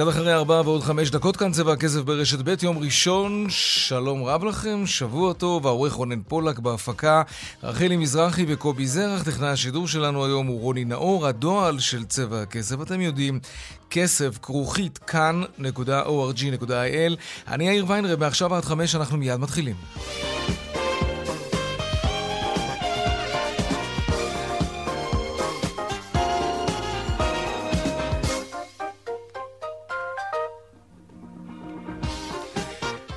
קצת 0.00 0.08
אחרי 0.08 0.34
ארבעה 0.34 0.60
ועוד 0.60 0.82
חמש 0.82 1.10
דקות 1.10 1.36
כאן 1.36 1.52
צבע 1.52 1.72
הכסף 1.72 2.00
ברשת 2.00 2.38
ב', 2.44 2.54
יום 2.62 2.78
ראשון, 2.78 3.46
שלום 3.48 4.24
רב 4.24 4.44
לכם, 4.44 4.86
שבוע 4.86 5.32
טוב, 5.32 5.66
העורך 5.66 5.92
רונן 5.92 6.20
פולק 6.28 6.58
בהפקה, 6.58 7.22
רחלי 7.62 7.96
מזרחי 7.96 8.44
וקובי 8.48 8.86
זרח, 8.86 9.22
טכנאי 9.22 9.48
השידור 9.48 9.88
שלנו 9.88 10.24
היום 10.24 10.46
הוא 10.46 10.60
רוני 10.60 10.84
נאור, 10.84 11.26
הדועל 11.26 11.78
של 11.78 12.04
צבע 12.04 12.42
הכסף, 12.42 12.82
אתם 12.82 13.00
יודעים, 13.00 13.40
כסף 13.90 14.38
כרוכית 14.42 14.98
כאן.org.il. 14.98 17.16
אני 17.48 17.68
יאיר 17.68 17.84
ויינרב, 17.88 18.20
מעכשיו 18.20 18.54
עד 18.54 18.64
חמש 18.64 18.94
אנחנו 18.94 19.16
מיד 19.16 19.36
מתחילים. 19.36 19.76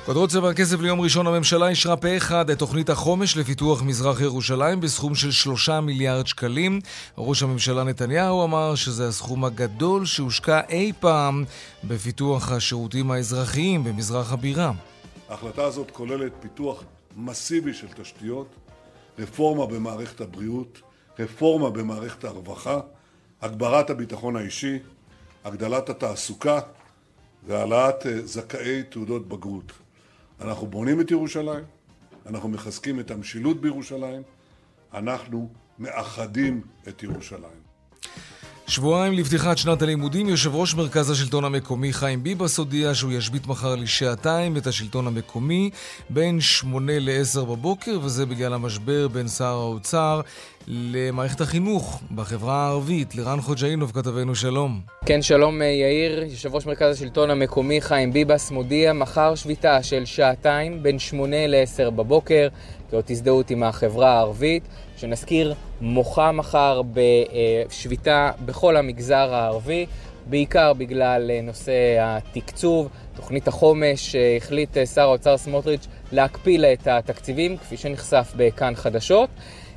כותרות 0.06 0.30
צבע 0.30 0.50
הכסף 0.50 0.80
ליום 0.80 1.00
ראשון 1.00 1.26
הממשלה 1.26 1.68
אישרה 1.68 1.96
פה 1.96 2.16
אחד 2.16 2.50
את 2.50 2.58
תוכנית 2.58 2.90
החומש 2.90 3.36
לפיתוח 3.36 3.82
מזרח 3.82 4.20
ירושלים 4.20 4.80
בסכום 4.80 5.14
של 5.14 5.30
שלושה 5.30 5.80
מיליארד 5.80 6.26
שקלים. 6.26 6.80
ראש 7.18 7.42
הממשלה 7.42 7.84
נתניהו 7.84 8.44
אמר 8.44 8.74
שזה 8.74 9.08
הסכום 9.08 9.44
הגדול 9.44 10.04
שהושקע 10.04 10.60
אי 10.68 10.92
פעם 11.00 11.44
בפיתוח 11.84 12.52
השירותים 12.52 13.10
האזרחיים 13.10 13.84
במזרח 13.84 14.32
הבירה. 14.32 14.72
ההחלטה 15.28 15.64
הזאת 15.64 15.90
כוללת 15.90 16.32
פיתוח 16.40 16.84
מסיבי 17.16 17.74
של 17.74 17.88
תשתיות, 18.02 18.48
רפורמה 19.18 19.66
במערכת 19.66 20.20
הבריאות, 20.20 20.80
רפורמה 21.18 21.70
במערכת 21.70 22.24
הרווחה, 22.24 22.80
הגברת 23.42 23.90
הביטחון 23.90 24.36
האישי, 24.36 24.78
הגדלת 25.44 25.88
התעסוקה 25.88 26.60
והעלאת 27.46 28.06
אה, 28.06 28.20
זכאי 28.24 28.82
תעודות 28.82 29.28
בגרות. 29.28 29.72
אנחנו 30.40 30.66
בונים 30.66 31.00
את 31.00 31.10
ירושלים, 31.10 31.64
אנחנו 32.26 32.48
מחזקים 32.48 33.00
את 33.00 33.10
המשילות 33.10 33.60
בירושלים, 33.60 34.22
אנחנו 34.94 35.48
מאחדים 35.78 36.60
את 36.88 37.02
ירושלים. 37.02 37.63
שבועיים 38.66 39.12
לפתיחת 39.12 39.58
שנת 39.58 39.82
הלימודים, 39.82 40.28
יושב 40.28 40.54
ראש 40.54 40.74
מרכז 40.74 41.10
השלטון 41.10 41.44
המקומי 41.44 41.92
חיים 41.92 42.22
ביבס 42.22 42.58
הודיע 42.58 42.94
שהוא 42.94 43.12
ישבית 43.12 43.46
מחר 43.46 43.74
לשעתיים 43.74 44.56
את 44.56 44.66
השלטון 44.66 45.06
המקומי 45.06 45.70
בין 46.10 46.40
שמונה 46.40 46.98
לעשר 46.98 47.44
בבוקר, 47.44 47.98
וזה 48.02 48.26
בגלל 48.26 48.54
המשבר 48.54 49.08
בין 49.08 49.28
שר 49.28 49.44
האוצר 49.44 50.20
למערכת 50.68 51.40
החינוך 51.40 52.02
בחברה 52.14 52.66
הערבית. 52.66 53.14
לירן 53.14 53.40
חוג'אינוב, 53.40 53.92
כתבנו 53.94 54.34
שלום. 54.34 54.80
כן, 55.06 55.22
שלום 55.22 55.62
אה, 55.62 55.66
יאיר. 55.66 56.22
יושב 56.22 56.54
ראש 56.54 56.66
מרכז 56.66 56.96
השלטון 56.96 57.30
המקומי 57.30 57.80
חיים 57.80 58.12
ביבס 58.12 58.50
מודיע 58.50 58.92
מחר 58.92 59.34
שביתה 59.34 59.82
של 59.82 60.04
שעתיים 60.04 60.82
בין 60.82 60.98
שמונה 60.98 61.46
לעשר 61.46 61.90
בבוקר, 61.90 62.48
כאות 62.90 63.10
הזדהות 63.10 63.50
עם 63.50 63.62
החברה 63.62 64.12
הערבית. 64.12 64.62
שנזכיר, 65.04 65.54
מוחה 65.80 66.32
מחר 66.32 66.82
בשביתה 66.94 68.30
בכל 68.44 68.76
המגזר 68.76 69.34
הערבי, 69.34 69.86
בעיקר 70.26 70.72
בגלל 70.72 71.30
אה, 71.30 71.40
נושא 71.42 71.72
התקצוב. 72.00 72.88
תוכנית 73.16 73.48
החומש 73.48 74.14
אה, 74.14 74.36
החליט 74.36 74.76
שר 74.94 75.00
האוצר 75.00 75.36
סמוטריץ' 75.36 75.86
להקפיא 76.12 76.58
לה 76.58 76.72
את 76.72 76.86
התקציבים, 76.86 77.56
כפי 77.56 77.76
שנחשף 77.76 78.32
בכאן 78.36 78.74
חדשות. 78.74 79.28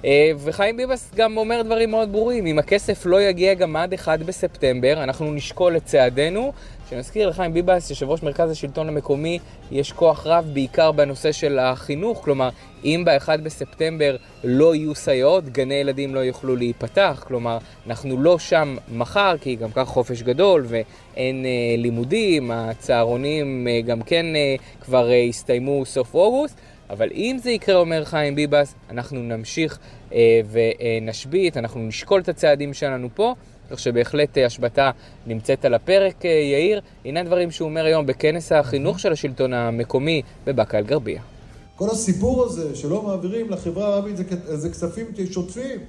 אה, 0.06 0.32
וחיים 0.38 0.78
ביבס 0.78 1.12
גם 1.16 1.38
אומר 1.38 1.62
דברים 1.62 1.92
מאוד 1.92 2.12
ברורים, 2.12 2.46
אם 2.46 2.60
הכסף 2.60 3.06
לא 3.06 3.22
יגיע 3.22 3.54
גם 3.54 3.76
עד 3.76 3.94
1 3.94 4.20
בספטמבר, 4.20 5.04
אנחנו 5.04 5.34
נשקול 5.34 5.78
את 5.78 5.86
צעדינו. 5.86 6.54
שנזכיר 6.90 7.30
לחיים 7.30 7.54
ביבס, 7.54 7.90
יושב 7.90 8.10
ראש 8.10 8.24
מרכז 8.24 8.52
השלטון 8.52 8.88
המקומי, 8.88 9.40
יש 9.72 9.92
כוח 9.92 10.28
רב 10.28 10.50
בעיקר 10.54 10.92
בנושא 10.92 11.32
של 11.32 11.60
החינוך, 11.60 12.22
כלומר, 12.24 12.50
אם 12.84 13.04
ב-1 13.06 13.38
בספטמבר 13.44 14.16
לא 14.44 14.76
יהיו 14.76 14.96
סייעות, 14.96 15.50
גני 15.50 15.74
ילדים 15.74 16.16
לא 16.16 16.20
יוכלו 16.20 16.56
להיפתח, 16.56 17.24
כלומר, 17.28 17.58
אנחנו 17.88 18.22
לא 18.22 18.40
שם 18.40 18.78
מחר, 18.92 19.36
כי 19.42 19.56
גם 19.56 19.70
כך 19.72 19.88
חופש 19.88 20.22
גדול 20.22 20.66
ואין 20.68 21.46
אה, 21.46 21.76
לימודים, 21.78 22.52
הצהרונים 22.52 23.68
אה, 23.68 23.82
גם 23.82 24.02
כן 24.02 24.26
אה, 24.36 24.56
כבר 24.82 25.12
אה, 25.12 25.24
הסתיימו 25.24 25.86
סוף 25.86 26.14
אוגוסט. 26.14 26.60
אבל 26.90 27.10
אם 27.14 27.38
זה 27.44 27.52
יקרה, 27.52 27.76
אומר 27.76 28.06
חיים 28.06 28.36
ביבס, 28.36 28.76
אנחנו 28.90 29.20
נמשיך 29.20 29.80
אה, 30.14 30.42
ונשבית, 30.52 31.58
אנחנו 31.58 31.82
נשקול 31.82 32.22
את 32.22 32.30
הצעדים 32.30 32.74
שלנו 32.74 33.10
פה, 33.16 33.36
כך 33.72 33.80
שבהחלט 33.80 34.38
אה, 34.38 34.46
השבתה 34.46 34.92
נמצאת 35.28 35.66
על 35.66 35.74
הפרק, 35.74 36.26
אה, 36.26 36.30
יאיר. 36.30 36.82
הנה 37.06 37.20
הדברים 37.20 37.52
שהוא 37.52 37.70
אומר 37.70 37.86
היום 37.86 38.06
בכנס 38.06 38.52
החינוך 38.52 39.00
של 39.00 39.12
השלטון 39.12 39.54
המקומי 39.54 40.22
בבאקה 40.46 40.78
אל-גרבייה. 40.78 41.22
כל 41.76 41.90
הסיפור 41.90 42.46
הזה 42.46 42.76
שלא 42.76 43.02
מעבירים 43.02 43.50
לחברה 43.50 43.88
הערבית 43.88 44.18
זה, 44.18 44.24
זה 44.58 44.70
כספים 44.70 45.06
שוטפים, 45.32 45.80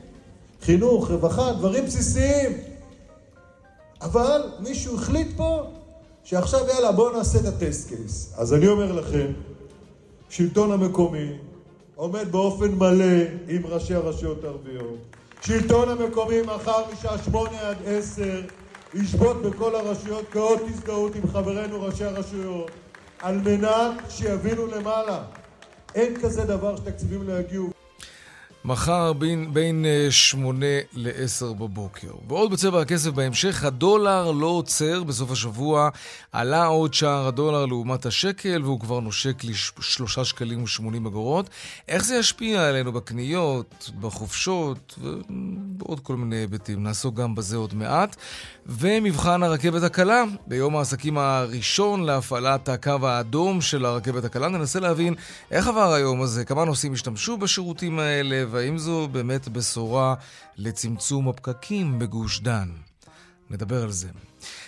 חינוך, 0.63 1.11
רווחה, 1.11 1.53
דברים 1.53 1.85
בסיסיים. 1.85 2.53
אבל 4.03 4.43
מישהו 4.61 4.95
החליט 4.95 5.29
פה 5.37 5.63
שעכשיו 6.25 6.61
יאללה 6.75 6.93
בואו 6.93 7.17
נעשה 7.17 7.39
את 7.39 7.45
הטסט 7.45 7.89
קייס. 7.89 8.35
אז 8.37 8.55
אני 8.55 8.67
אומר 8.67 8.93
לכם, 8.93 9.27
שלטון 10.31 10.73
המקומי 10.73 11.33
עומד 11.97 12.33
באופן 12.33 12.75
מלא 12.75 13.05
עם 13.49 13.67
ראשי 13.67 13.95
הרשויות 13.95 14.45
הערביות. 14.45 15.17
שלטון 15.41 15.89
המקומי 15.89 16.43
מחר 16.43 16.83
משעה 16.93 17.19
שמונה 17.19 17.61
עד 17.61 17.77
עשר 17.87 18.41
ישבות 18.95 19.43
בכל 19.43 19.75
הרשויות 19.75 20.25
כאות 20.33 20.61
הזדהות 20.69 21.17
עם 21.17 21.23
חברינו 21.33 21.83
ראשי 21.83 22.05
הרשויות 22.05 22.71
על 23.21 23.39
מנת 23.39 23.95
שיבינו 24.09 24.67
למעלה. 24.67 25.23
אין 25.95 26.21
כזה 26.21 26.45
דבר 26.45 26.77
שתקציבים 26.77 27.29
לא 27.29 27.33
יגיעו. 27.33 27.78
מחר 28.65 29.13
בין, 29.13 29.55
בין 29.55 29.85
8 30.11 30.67
ל-10 30.95 31.55
בבוקר. 31.55 32.11
ועוד 32.29 32.51
בצבע 32.51 32.81
הכסף 32.81 33.11
בהמשך, 33.11 33.65
הדולר 33.65 34.31
לא 34.31 34.47
עוצר 34.47 35.03
בסוף 35.03 35.31
השבוע. 35.31 35.89
עלה 36.33 36.67
עוד 36.67 36.95
שער 36.95 37.27
הדולר 37.27 37.67
לעומת 37.67 38.07
השקל, 38.07 38.63
והוא 38.65 38.81
כבר 38.81 39.01
נושק 39.01 39.45
ל-3 39.45 40.25
שקלים 40.25 40.63
ו-80 40.63 41.09
אגורות. 41.09 41.51
איך 41.89 42.05
זה 42.05 42.17
ישפיע 42.17 42.69
עלינו 42.69 42.93
בקניות, 42.93 43.91
בחופשות, 44.01 44.99
ועוד 45.79 46.01
כל 46.01 46.17
מיני 46.17 46.37
היבטים. 46.37 46.83
נעסוק 46.83 47.15
גם 47.15 47.35
בזה 47.35 47.57
עוד 47.57 47.75
מעט. 47.75 48.17
ומבחן 48.67 49.43
הרכבת 49.43 49.83
הקלה, 49.83 50.25
ביום 50.47 50.77
העסקים 50.77 51.19
הראשון 51.19 52.05
להפעלת 52.05 52.69
הקו 52.69 52.97
האדום 53.03 53.61
של 53.61 53.85
הרכבת 53.85 54.25
הקלה. 54.25 54.49
ננסה 54.49 54.81
להבין 54.81 55.15
איך 55.51 55.69
עבר 55.69 55.93
היום 55.93 56.23
הזה, 56.23 56.45
כמה 56.45 56.65
נוסעים 56.65 56.93
השתמשו 56.93 57.37
בשירותים 57.37 57.99
האלה, 57.99 58.45
והאם 58.51 58.79
זו 58.79 59.09
באמת 59.13 59.49
בשורה 59.49 60.15
לצמצום 60.57 61.29
הפקקים 61.29 61.99
בגוש 61.99 62.41
דן. 62.41 62.69
נדבר 63.51 63.83
על 63.83 63.91
זה. 63.91 64.09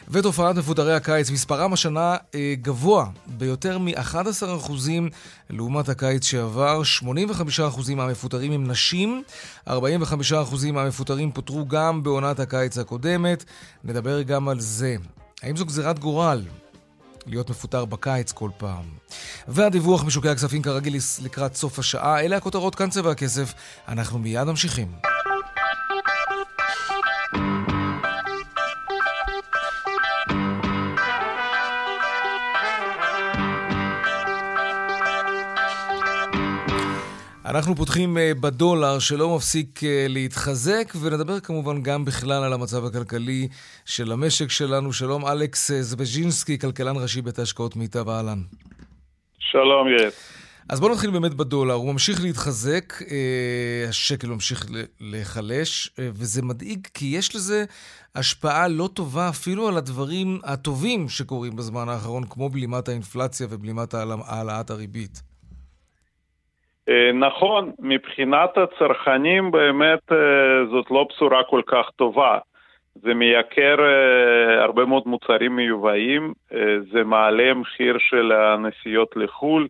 ותופעת 0.08 0.56
מפוטרי 0.56 0.94
הקיץ, 0.94 1.30
מספרם 1.30 1.72
השנה 1.72 2.16
אה, 2.34 2.54
גבוה 2.62 3.06
ביותר 3.26 3.78
מ-11% 3.78 4.72
לעומת 5.50 5.88
הקיץ 5.88 6.24
שעבר. 6.24 6.82
85% 7.02 7.94
מהמפוטרים 7.94 8.52
הם 8.52 8.66
נשים, 8.70 9.22
45% 9.68 9.72
מהמפוטרים 10.72 11.32
פוטרו 11.32 11.68
גם 11.68 12.02
בעונת 12.02 12.40
הקיץ 12.40 12.78
הקודמת. 12.78 13.44
נדבר 13.84 14.22
גם 14.22 14.48
על 14.48 14.60
זה. 14.60 14.96
האם 15.42 15.56
זו 15.56 15.66
גזירת 15.66 15.98
גורל? 15.98 16.42
להיות 17.30 17.50
מפוטר 17.50 17.84
בקיץ 17.84 18.32
כל 18.32 18.50
פעם. 18.56 18.84
והדיווח 19.48 20.04
משוקי 20.04 20.28
הכספים 20.28 20.62
כרגיל 20.62 20.96
לקראת 21.22 21.54
סוף 21.54 21.78
השעה. 21.78 22.20
אלה 22.20 22.36
הכותרות 22.36 22.74
כאן 22.74 22.90
צבע 22.90 23.10
הכסף. 23.10 23.54
אנחנו 23.88 24.18
מיד 24.18 24.44
ממשיכים. 24.44 25.19
אנחנו 37.50 37.76
פותחים 37.76 38.18
אה, 38.18 38.32
בדולר 38.40 38.98
שלא 38.98 39.36
מפסיק 39.36 39.84
אה, 39.84 40.06
להתחזק, 40.08 40.92
ונדבר 41.00 41.40
כמובן 41.40 41.82
גם 41.82 42.04
בכלל 42.04 42.44
על 42.44 42.52
המצב 42.52 42.84
הכלכלי 42.84 43.48
של 43.84 44.12
המשק 44.12 44.50
שלנו. 44.50 44.92
שלום, 44.92 45.26
אלכס 45.26 45.70
אה, 45.70 45.82
זבז'ינסקי, 45.82 46.58
כלכלן 46.58 46.96
ראשי 46.96 47.22
בית 47.22 47.38
ההשקעות 47.38 47.76
מיטב 47.76 48.08
אהלן. 48.08 48.42
שלום, 49.38 49.86
יס. 49.96 50.14
אז 50.68 50.80
בואו 50.80 50.92
נתחיל 50.92 51.10
באמת 51.10 51.34
בדולר. 51.34 51.74
הוא 51.74 51.92
ממשיך 51.92 52.22
להתחזק, 52.22 52.94
השקל 53.88 54.28
ממשיך 54.28 54.66
להיחלש, 55.00 55.90
וזה 55.98 56.42
מדאיג 56.42 56.88
כי 56.94 57.06
יש 57.06 57.36
לזה 57.36 57.64
השפעה 58.14 58.68
לא 58.68 58.88
טובה 58.94 59.28
אפילו 59.28 59.68
על 59.68 59.76
הדברים 59.76 60.40
הטובים 60.44 61.08
שקורים 61.08 61.56
בזמן 61.56 61.88
האחרון, 61.88 62.24
כמו 62.30 62.48
בלימת 62.48 62.88
האינפלציה 62.88 63.46
ובלימת 63.50 63.94
העלאת 63.94 64.70
הריבית. 64.70 65.29
אה, 66.90 67.12
נכון, 67.12 67.72
מבחינת 67.78 68.58
הצרכנים 68.58 69.50
באמת 69.50 70.12
אה, 70.12 70.66
זאת 70.70 70.90
לא 70.90 71.06
בשורה 71.10 71.44
כל 71.44 71.62
כך 71.66 71.90
טובה. 71.96 72.38
זה 72.94 73.14
מייקר 73.14 73.76
אה, 73.80 74.62
הרבה 74.64 74.84
מאוד 74.84 75.02
מוצרים 75.06 75.56
מיובאים, 75.56 76.32
זה 76.92 77.04
מעלה 77.04 77.54
מחיר 77.54 77.96
של 77.98 78.32
הנסיעות 78.32 79.16
לחו"ל. 79.16 79.66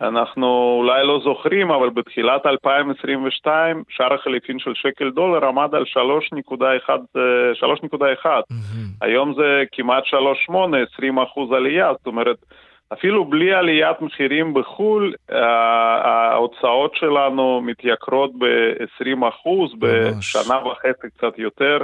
אנחנו 0.00 0.76
אולי 0.78 1.06
לא 1.06 1.20
זוכרים, 1.24 1.70
אבל 1.70 1.90
בתחילת 1.90 2.46
2022 2.46 3.82
שער 3.88 4.14
החליפין 4.14 4.58
של 4.58 4.74
שקל 4.74 5.10
דולר 5.10 5.44
עמד 5.44 5.74
על 5.74 5.84
3.1, 5.84 6.88
3.1. 7.60 8.26
Mm-hmm. 8.26 8.76
היום 9.00 9.34
זה 9.34 9.62
כמעט 9.72 10.04
3.8, 10.50 10.54
20 10.94 11.18
אחוז 11.18 11.52
עלייה, 11.52 11.92
זאת 11.92 12.06
אומרת, 12.06 12.36
אפילו 12.92 13.24
בלי 13.24 13.54
עליית 13.54 14.00
מחירים 14.00 14.54
בחו"ל, 14.54 15.14
ההוצאות 15.28 16.94
שלנו 16.94 17.60
מתייקרות 17.60 18.30
ב-20 18.38 19.28
אחוז, 19.28 19.70
בשנה 19.78 20.66
וחצי 20.66 21.06
קצת 21.16 21.38
יותר. 21.38 21.78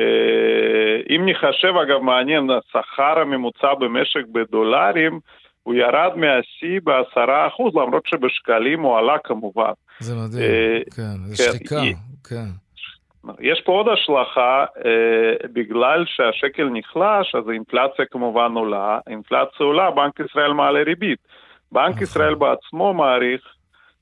אה, 0.00 1.14
אם 1.16 1.28
נחשב, 1.28 1.72
אגב, 1.82 1.98
מעניין, 1.98 2.50
השכר 2.50 3.18
הממוצע 3.18 3.74
במשק 3.74 4.20
בדולרים, 4.32 5.20
הוא 5.62 5.74
ירד 5.74 6.12
מהשיא 6.16 6.80
בעשרה 6.84 7.46
אחוז, 7.46 7.74
למרות 7.74 8.06
שבשקלים 8.06 8.80
הוא 8.80 8.98
עלה 8.98 9.16
כמובן. 9.24 9.72
זה 10.00 10.14
מדהים, 10.14 10.42
אה, 10.42 10.80
כן, 10.96 11.24
זה 11.24 11.44
כן, 11.44 11.52
שחיקה, 11.52 11.80
כן. 12.28 12.67
יש 13.40 13.60
פה 13.60 13.72
עוד 13.72 13.88
השלכה, 13.88 14.64
אה, 14.84 15.48
בגלל 15.52 16.04
שהשקל 16.06 16.68
נחלש, 16.72 17.34
אז 17.34 17.48
האינפלציה 17.48 18.04
כמובן 18.06 18.52
עולה, 18.54 18.98
האינפלציה 19.06 19.66
עולה, 19.66 19.90
בנק 19.90 20.20
ישראל 20.20 20.52
מעלה 20.52 20.82
ריבית. 20.82 21.18
בנק 21.72 21.90
נכון. 21.90 22.02
ישראל 22.02 22.34
בעצמו 22.34 22.94
מעריך 22.94 23.54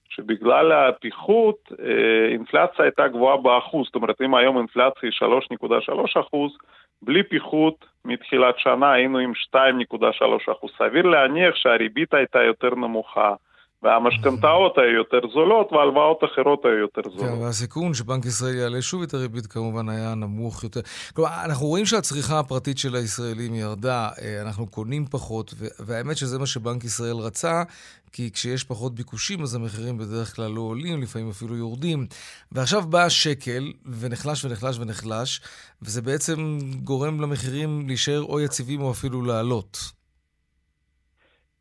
שבגלל 0.09 0.73
הפיחות, 0.73 1.57
אה, 1.81 2.33
אינפלציה 2.33 2.85
הייתה 2.85 3.09
גבוהה 3.09 3.37
באחוז, 3.37 3.87
זאת 3.87 3.95
אומרת 3.95 4.21
אם 4.21 4.35
היום 4.35 4.59
אינפלציה 4.59 5.01
היא 5.03 5.13
3.3 5.13 6.21
אחוז, 6.21 6.57
בלי 7.03 7.23
פיחות 7.23 7.85
מתחילת 8.05 8.59
שנה 8.59 8.93
היינו 8.93 9.19
עם 9.19 9.33
2.3 9.35 10.53
אחוז. 10.53 10.71
סביר 10.79 11.07
להניח 11.07 11.57
שהריבית 11.57 12.15
הייתה 12.15 12.43
יותר 12.43 12.75
נמוכה. 12.75 13.35
והמשכנתאות 13.83 14.79
היו 14.79 14.97
יותר 14.97 15.29
זולות 15.33 15.73
והלוואות 15.73 16.25
אחרות 16.25 16.65
היו 16.65 16.79
יותר 16.79 17.01
זולות. 17.11 17.35
כן, 17.35 17.43
והסיכון 17.43 17.95
שבנק 17.95 18.25
ישראל 18.25 18.55
יעלה 18.55 18.83
שוב 18.83 19.03
את 19.03 19.15
הריבית 19.15 19.47
כמובן 19.47 19.89
היה 19.89 20.15
נמוך 20.15 20.65
יותר. 20.65 20.81
כלומר, 21.15 21.31
אנחנו 21.45 21.67
רואים 21.67 21.87
שהצריכה 21.87 22.39
הפרטית 22.39 22.79
של 22.79 22.95
הישראלים 22.95 23.55
ירדה, 23.55 24.09
אה, 24.23 24.43
אנחנו 24.43 24.67
קונים 24.67 25.07
פחות, 25.11 25.55
והאמת 25.81 26.17
שזה 26.17 26.39
מה 26.39 26.47
שבנק 26.47 26.85
ישראל 26.85 27.17
רצה, 27.17 27.63
כי 28.13 28.31
כשיש 28.33 28.65
פחות 28.65 28.95
ביקושים 28.95 29.43
אז 29.43 29.55
המחירים 29.55 29.99
בדרך 29.99 30.37
כלל 30.37 30.51
לא 30.51 30.61
עולים, 30.61 31.03
לפעמים 31.03 31.31
אפילו 31.31 31.57
יורדים. 31.57 32.07
ועכשיו 32.53 32.83
בא 32.83 33.05
השקל, 33.05 33.73
ונחלש 34.01 34.45
ונחלש 34.45 34.79
ונחלש, 34.79 35.41
וזה 35.83 36.03
בעצם 36.03 36.59
גורם 36.85 37.21
למחירים 37.21 37.87
להישאר 37.87 38.23
או 38.23 38.41
יציבים 38.41 38.81
או 38.81 38.91
אפילו 38.91 39.23
לעלות. 39.23 39.96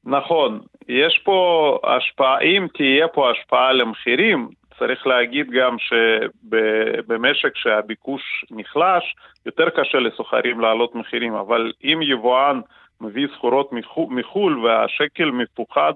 נכון, 0.06 0.60
יש 0.88 1.22
פה 1.24 1.80
השפעה, 1.84 2.40
אם 2.40 2.68
תהיה 2.74 3.08
פה 3.08 3.32
השפעה 3.32 3.68
על 3.68 3.82
המחירים, 3.82 4.50
צריך 4.80 5.08
להגיד 5.08 5.52
גם 5.52 5.76
שבמשק 5.80 7.56
שהביקוש 7.56 8.46
נחלש, 8.52 9.16
יותר 9.46 9.70
קשה 9.70 10.00
לסוחרים 10.00 10.60
להעלות 10.60 10.96
מחירים, 10.96 11.34
אבל 11.34 11.72
אם 11.84 12.00
יבואן 12.02 12.62
מביא 13.02 13.28
סחורות 13.36 13.70
מחו"ל 14.10 14.66
והשקל 14.66 15.32
מפוחד 15.32 15.94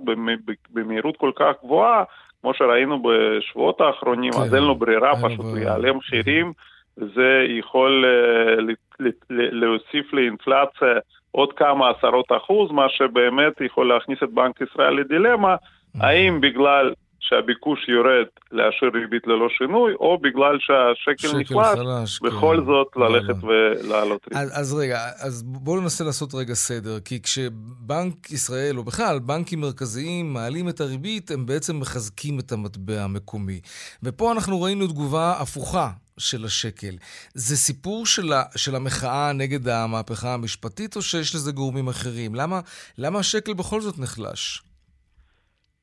במהירות 0.69 1.17
כל 1.17 1.31
כך 1.35 1.53
גבוהה, 1.63 2.03
כמו 2.41 2.53
שראינו 2.53 3.03
בשבועות 3.03 3.81
האחרונים, 3.81 4.31
כן, 4.31 4.39
אז 4.39 4.55
אין 4.55 4.63
לו 4.63 4.75
ברירה, 4.75 5.13
פשוט 5.23 5.45
הוא 5.45 5.57
יעלה 5.57 5.93
מחירים, 5.93 6.53
וזה 6.97 7.45
יכול 7.47 8.05
uh, 8.05 9.03
להוסיף 9.29 10.13
לאינפלציה 10.13 10.87
עוד 11.31 11.53
כמה 11.53 11.89
עשרות 11.89 12.25
אחוז, 12.37 12.71
מה 12.71 12.89
שבאמת 12.89 13.61
יכול 13.61 13.93
להכניס 13.93 14.19
את 14.23 14.29
בנק 14.29 14.61
ישראל 14.61 14.93
לדילמה, 14.93 15.55
האם 15.99 16.41
בגלל 16.41 16.93
שהביקוש 17.29 17.89
יורד 17.89 18.27
להשאיר 18.51 18.91
ריבית 18.93 19.27
ללא 19.27 19.47
שינוי, 19.57 19.93
או 19.93 20.17
בגלל 20.17 20.57
שהשקל 20.59 21.37
נחלש, 21.37 22.19
בכל 22.21 22.57
כן. 22.59 22.65
זאת 22.65 22.87
ללכת 22.95 23.43
ולהעלות 23.43 24.21
ריבית. 24.27 24.37
אז, 24.37 24.59
אז 24.59 24.73
רגע, 24.73 24.99
אז 25.19 25.43
בואו 25.43 25.81
ננסה 25.81 26.03
לעשות 26.03 26.33
רגע 26.33 26.53
סדר, 26.53 26.99
כי 26.99 27.21
כשבנק 27.21 28.31
ישראל, 28.31 28.77
או 28.77 28.83
בכלל 28.83 29.19
בנקים 29.19 29.61
מרכזיים, 29.61 30.33
מעלים 30.33 30.69
את 30.69 30.81
הריבית, 30.81 31.31
הם 31.31 31.45
בעצם 31.45 31.79
מחזקים 31.79 32.39
את 32.39 32.51
המטבע 32.51 33.01
המקומי. 33.01 33.59
ופה 34.03 34.31
אנחנו 34.31 34.61
ראינו 34.61 34.87
תגובה 34.87 35.31
הפוכה 35.31 35.89
של 36.17 36.45
השקל. 36.45 36.95
זה 37.33 37.57
סיפור 37.57 38.05
של, 38.05 38.33
ה, 38.33 38.43
של 38.55 38.75
המחאה 38.75 39.33
נגד 39.33 39.67
המהפכה 39.67 40.33
המשפטית, 40.33 40.95
או 40.95 41.01
שיש 41.01 41.35
לזה 41.35 41.51
גורמים 41.51 41.87
אחרים? 41.87 42.35
למה, 42.35 42.59
למה 42.97 43.19
השקל 43.19 43.53
בכל 43.53 43.81
זאת 43.81 43.99
נחלש? 43.99 44.68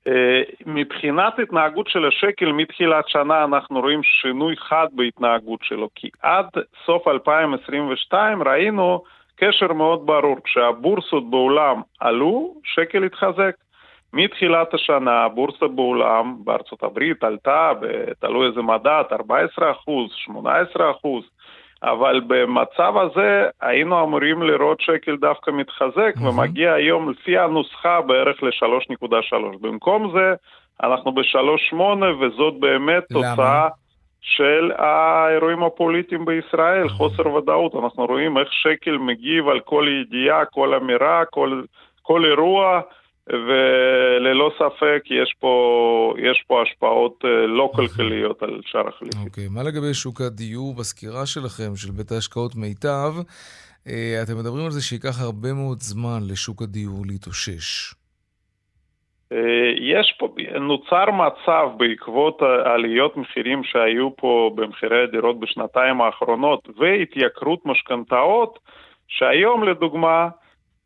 אה, 0.06 0.42
מבחינת 0.66 1.38
התנהגות 1.38 1.88
של 1.88 2.04
השקל 2.04 2.52
מתחילת 2.52 3.08
שנה 3.08 3.44
אנחנו 3.44 3.80
רואים 3.80 4.02
שינוי 4.02 4.56
חד 4.56 4.86
בהתנהגות 4.92 5.60
שלו, 5.62 5.88
כי 5.94 6.08
עד 6.22 6.46
סוף 6.86 7.08
2022 7.08 8.42
ראינו 8.42 9.02
קשר 9.36 9.72
מאוד 9.72 10.06
ברור, 10.06 10.36
כשהבורסות 10.44 11.30
בעולם 11.30 11.80
עלו, 12.00 12.54
שקל 12.64 13.04
התחזק. 13.04 13.54
מתחילת 14.12 14.74
השנה 14.74 15.24
הבורסה 15.24 15.66
בעולם, 15.66 16.36
בארצות 16.44 16.82
הברית 16.82 17.24
עלתה, 17.24 17.72
תלוי 18.18 18.46
איזה 18.46 18.62
מדד, 18.62 19.02
14 19.12 19.70
אחוז, 19.70 20.10
18 20.14 20.90
אחוז, 20.90 21.24
אבל 21.82 22.20
במצב 22.26 22.94
הזה 22.96 23.48
היינו 23.60 24.02
אמורים 24.02 24.42
לראות 24.42 24.80
שקל 24.80 25.16
דווקא 25.16 25.50
מתחזק, 25.50 26.14
mm-hmm. 26.16 26.28
ומגיע 26.28 26.72
היום 26.72 27.10
לפי 27.10 27.38
הנוסחה 27.38 28.00
בערך 28.00 28.42
ל-3.3. 28.42 29.58
במקום 29.60 30.12
זה, 30.14 30.34
אנחנו 30.82 31.12
ב-3.8, 31.12 31.76
וזאת 32.20 32.54
באמת 32.60 33.04
למה? 33.10 33.30
תוצאה 33.30 33.68
של 34.20 34.72
האירועים 34.76 35.62
הפוליטיים 35.62 36.24
בישראל, 36.24 36.88
חוסר 36.88 37.32
ודאות. 37.32 37.74
אנחנו 37.74 38.06
רואים 38.06 38.38
איך 38.38 38.48
שקל 38.52 38.98
מגיב 38.98 39.48
על 39.48 39.60
כל 39.60 39.86
ידיעה, 40.00 40.44
כל 40.44 40.74
אמירה, 40.74 41.24
כל, 41.24 41.62
כל 42.02 42.24
אירוע. 42.24 42.80
וללא 43.28 44.50
ספק 44.58 45.02
יש 45.10 45.34
פה, 45.40 46.14
יש 46.18 46.44
פה 46.46 46.62
השפעות 46.62 47.24
אה, 47.24 47.46
לא 47.46 47.62
אוקיי. 47.62 47.88
כלכליות 47.88 48.42
על 48.42 48.60
שער 48.66 48.88
החליפים. 48.88 49.20
אוקיי, 49.24 49.46
okay. 49.46 49.50
מה 49.50 49.62
לגבי 49.62 49.94
שוק 49.94 50.20
הדיור 50.20 50.74
בסקירה 50.74 51.26
שלכם, 51.26 51.76
של 51.76 51.90
בית 51.90 52.12
ההשקעות 52.12 52.56
מיטב? 52.56 53.12
אה, 53.88 54.22
אתם 54.22 54.38
מדברים 54.38 54.64
על 54.64 54.70
זה 54.70 54.82
שייקח 54.82 55.22
הרבה 55.22 55.52
מאוד 55.52 55.78
זמן 55.80 56.18
לשוק 56.30 56.62
הדיור 56.62 57.02
להתאושש. 57.06 57.94
אה, 59.32 59.38
יש 59.80 60.14
פה, 60.18 60.28
נוצר 60.60 61.04
מצב 61.10 61.68
בעקבות 61.76 62.42
עליות 62.64 63.16
מחירים 63.16 63.64
שהיו 63.64 64.16
פה 64.16 64.50
במחירי 64.54 65.02
הדירות 65.02 65.40
בשנתיים 65.40 66.00
האחרונות 66.00 66.68
והתייקרות 66.78 67.66
משכנתאות, 67.66 68.58
שהיום 69.08 69.64
לדוגמה 69.64 70.28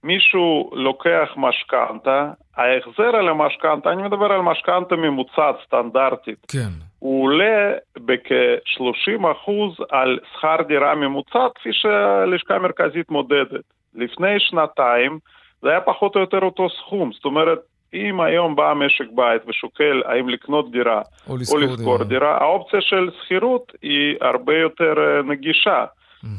מישהו 0.04 0.70
לוקח 0.72 1.28
משכנתה, 1.36 2.30
ההחזר 2.56 3.16
על 3.16 3.28
המשכנתה, 3.28 3.92
אני 3.92 4.02
מדבר 4.02 4.32
על 4.32 4.40
משכנתה 4.40 4.96
ממוצעת 4.96 5.56
סטנדרטית, 5.66 6.46
כן. 6.48 6.68
הוא 6.98 7.24
עולה 7.24 7.72
בכ-30% 7.98 9.50
על 9.90 10.18
שכר 10.32 10.56
דירה 10.68 10.94
ממוצע, 10.94 11.46
כפי 11.54 11.72
שהלשכה 11.72 12.54
המרכזית 12.54 13.10
מודדת. 13.10 13.64
לפני 13.94 14.40
שנתיים 14.40 15.18
זה 15.62 15.68
היה 15.68 15.80
פחות 15.80 16.16
או 16.16 16.20
יותר 16.20 16.38
אותו 16.38 16.68
סכום, 16.70 17.12
זאת 17.12 17.24
אומרת, 17.24 17.58
אם 17.94 18.20
היום 18.20 18.56
בא 18.56 18.72
משק 18.76 19.06
בית 19.14 19.42
ושוקל 19.48 20.02
האם 20.04 20.28
לקנות 20.28 20.70
דירה 20.72 21.02
או 21.28 21.36
לשכור 21.36 21.76
דירה, 21.76 22.04
דירה, 22.04 22.38
האופציה 22.38 22.80
של 22.80 23.10
שכירות 23.22 23.72
היא 23.82 24.16
הרבה 24.20 24.56
יותר 24.56 24.94
אה, 24.98 25.22
נגישה. 25.22 25.84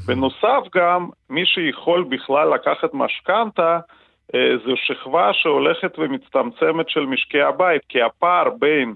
בנוסף 0.05 0.63
גם, 0.75 1.09
מי 1.29 1.45
שיכול 1.45 2.03
בכלל 2.03 2.53
לקחת 2.53 2.93
משכנתה, 2.93 3.79
אה, 4.35 4.57
זו 4.65 4.73
שכבה 4.75 5.33
שהולכת 5.33 5.99
ומצטמצמת 5.99 6.89
של 6.89 7.05
משקי 7.05 7.41
הבית, 7.41 7.81
כי 7.89 8.01
הפער 8.01 8.49
בין 8.59 8.95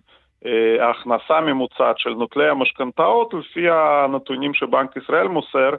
ההכנסה 0.79 1.37
הממוצעת 1.37 1.99
של 1.99 2.09
נוטלי 2.09 2.49
המשכנתאות 2.49 3.33
לפי 3.33 3.69
הנתונים 3.69 4.53
שבנק 4.53 4.97
ישראל 4.97 5.27
מוסר, 5.27 5.69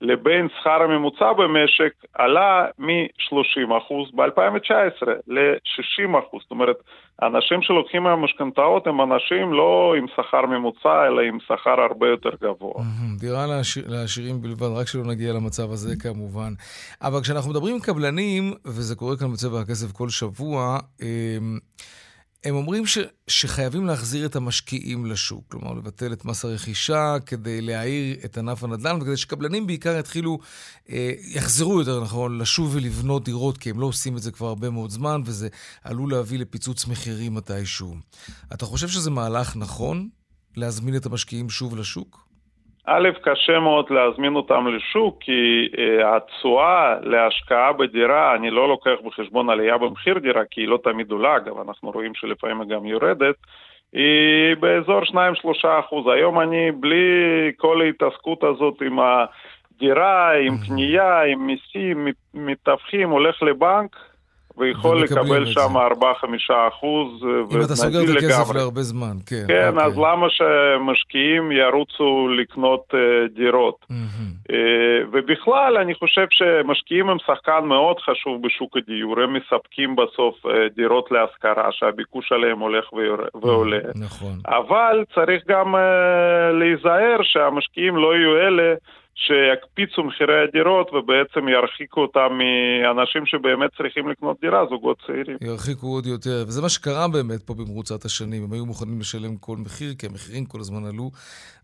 לבין 0.00 0.48
שכר 0.60 0.82
הממוצע 0.82 1.32
במשק 1.32 1.92
עלה 2.14 2.66
מ-30% 2.78 4.16
ב-2019 4.16 5.08
ל-60%. 5.26 6.38
זאת 6.40 6.50
אומרת, 6.50 6.76
האנשים 7.18 7.62
שלוקחים 7.62 8.02
מהמשכנתאות 8.02 8.86
הם 8.86 9.00
אנשים 9.00 9.52
לא 9.52 9.94
עם 9.98 10.06
שכר 10.16 10.46
ממוצע, 10.46 11.06
אלא 11.06 11.20
עם 11.20 11.38
שכר 11.40 11.80
הרבה 11.90 12.08
יותר 12.08 12.30
גבוה. 12.42 12.82
דירה 13.20 13.46
לעשירים 13.86 14.42
בלבד, 14.42 14.68
רק 14.80 14.86
שלא 14.86 15.04
נגיע 15.04 15.32
למצב 15.32 15.70
הזה 15.70 15.94
כמובן. 16.02 16.52
אבל 17.02 17.20
כשאנחנו 17.20 17.50
מדברים 17.50 17.74
עם 17.74 17.80
קבלנים, 17.80 18.52
וזה 18.64 18.96
קורה 18.96 19.16
כאן 19.16 19.32
בצבע 19.32 19.60
הכסף 19.60 19.92
כל 19.92 20.08
שבוע, 20.08 20.78
אמ, 21.02 21.58
הם 22.44 22.54
אומרים 22.54 22.86
ש, 22.86 22.98
שחייבים 23.28 23.86
להחזיר 23.86 24.26
את 24.26 24.36
המשקיעים 24.36 25.06
לשוק, 25.06 25.44
כלומר 25.48 25.72
לבטל 25.72 26.12
את 26.12 26.24
מס 26.24 26.44
הרכישה 26.44 27.16
כדי 27.26 27.60
להעיר 27.60 28.16
את 28.24 28.38
ענף 28.38 28.64
הנדל"ן 28.64 29.02
וכדי 29.02 29.16
שקבלנים 29.16 29.66
בעיקר 29.66 29.98
יתחילו, 29.98 30.38
אה, 30.90 31.12
יחזרו 31.20 31.78
יותר 31.78 32.00
נכון, 32.00 32.38
לשוב 32.38 32.74
ולבנות 32.74 33.24
דירות, 33.24 33.58
כי 33.58 33.70
הם 33.70 33.80
לא 33.80 33.86
עושים 33.86 34.16
את 34.16 34.22
זה 34.22 34.30
כבר 34.30 34.46
הרבה 34.46 34.70
מאוד 34.70 34.90
זמן 34.90 35.22
וזה 35.24 35.48
עלול 35.84 36.10
להביא 36.10 36.38
לפיצוץ 36.38 36.86
מחירים 36.86 37.34
מתישהו. 37.34 37.96
אתה 38.52 38.66
חושב 38.66 38.88
שזה 38.88 39.10
מהלך 39.10 39.56
נכון 39.56 40.08
להזמין 40.56 40.96
את 40.96 41.06
המשקיעים 41.06 41.50
שוב 41.50 41.76
לשוק? 41.76 42.27
א', 42.90 43.08
קשה 43.22 43.58
מאוד 43.58 43.90
להזמין 43.90 44.34
אותם 44.34 44.66
לשוק, 44.66 45.16
כי 45.20 45.68
uh, 45.72 46.06
התשואה 46.06 46.94
להשקעה 47.02 47.72
בדירה, 47.72 48.34
אני 48.34 48.50
לא 48.50 48.68
לוקח 48.68 48.96
בחשבון 49.04 49.50
עלייה 49.50 49.78
במחיר 49.78 50.18
דירה, 50.18 50.42
כי 50.50 50.60
היא 50.60 50.68
לא 50.68 50.78
תמיד 50.84 51.10
עולה, 51.10 51.36
אגב, 51.36 51.68
אנחנו 51.68 51.90
רואים 51.90 52.14
שלפעמים 52.14 52.60
היא 52.60 52.68
גם 52.68 52.86
יורדת, 52.86 53.34
היא 53.92 54.56
באזור 54.60 55.00
2-3 55.00 55.14
אחוז. 55.80 56.06
היום 56.06 56.40
אני, 56.40 56.72
בלי 56.72 57.06
כל 57.56 57.80
ההתעסקות 57.80 58.44
הזאת 58.44 58.82
עם 58.82 58.98
הדירה, 58.98 60.38
עם 60.38 60.54
קנייה, 60.66 61.22
עם 61.22 61.46
מיסים, 61.46 62.08
מתווכים, 62.34 63.10
הולך 63.10 63.42
לבנק, 63.42 63.96
ויכול 64.58 65.02
לקבל 65.02 65.46
שם 65.46 65.76
4-5 65.76 65.80
אחוז. 66.68 67.24
אם 67.52 67.60
אתה 67.64 67.76
סוגר 67.76 68.02
את 68.02 68.16
הכסף 68.16 68.54
להרבה 68.54 68.82
זמן, 68.82 69.16
כן. 69.26 69.44
כן, 69.48 69.68
אוקיי. 69.68 69.86
אז 69.86 69.98
למה 69.98 70.26
שמשקיעים 70.30 71.52
ירוצו 71.52 72.28
לקנות 72.28 72.84
uh, 72.90 73.34
דירות? 73.36 73.86
Mm-hmm. 73.90 74.52
Uh, 74.52 74.54
ובכלל, 75.12 75.76
אני 75.76 75.94
חושב 75.94 76.26
שמשקיעים 76.30 77.08
הם 77.08 77.16
שחקן 77.26 77.64
מאוד 77.64 77.96
חשוב 77.98 78.42
בשוק 78.42 78.76
הדיור, 78.76 79.20
הם 79.20 79.32
מספקים 79.32 79.96
בסוף 79.96 80.34
דירות 80.76 81.10
להשכרה, 81.10 81.68
שהביקוש 81.72 82.32
עליהם 82.32 82.58
הולך 82.58 82.84
ועולה. 83.42 83.78
נכון. 83.94 84.38
אבל 84.46 85.04
צריך 85.14 85.42
גם 85.48 85.74
להיזהר 86.52 87.18
שהמשקיעים 87.22 87.96
לא 87.96 88.16
יהיו 88.16 88.36
אלה 88.36 88.74
שיקפיצו 89.26 90.02
מחירי 90.04 90.42
הדירות 90.48 90.92
ובעצם 90.92 91.48
ירחיקו 91.48 92.00
אותם 92.00 92.28
מאנשים 92.38 93.26
שבאמת 93.26 93.70
צריכים 93.76 94.08
לקנות 94.08 94.40
דירה, 94.40 94.66
זוגות 94.70 94.96
צעירים. 95.06 95.36
ירחיקו 95.40 95.86
עוד 95.86 96.06
יותר, 96.06 96.44
וזה 96.46 96.62
מה 96.62 96.68
שקרה 96.68 97.08
באמת 97.08 97.42
פה 97.42 97.54
במרוצת 97.54 98.04
השנים. 98.04 98.44
הם 98.44 98.52
היו 98.52 98.66
מוכנים 98.66 99.00
לשלם 99.00 99.36
כל 99.36 99.56
מחיר, 99.56 99.94
כי 99.98 100.06
המחירים 100.06 100.44
כל 100.44 100.60
הזמן 100.60 100.84
עלו, 100.84 101.10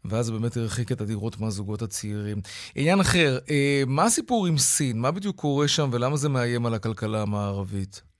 ואז 0.05 0.27
זה 0.27 0.33
באמת 0.33 0.57
הרחיק 0.57 0.93
את 0.93 1.01
הדירות 1.01 1.41
מהזוגות 1.41 1.83
הצעירים. 1.83 2.39
עניין 2.77 3.01
אחר, 3.01 3.39
אה, 3.51 3.83
מה 3.87 4.05
הסיפור 4.05 4.47
עם 4.47 4.57
סין? 4.57 5.01
מה 5.01 5.11
בדיוק 5.11 5.37
קורה 5.37 5.69
שם 5.69 5.89
ולמה 5.93 6.17
זה 6.17 6.29
מאיים 6.29 6.67
על 6.67 6.75
הכלכלה 6.75 7.23
המערבית? 7.23 8.14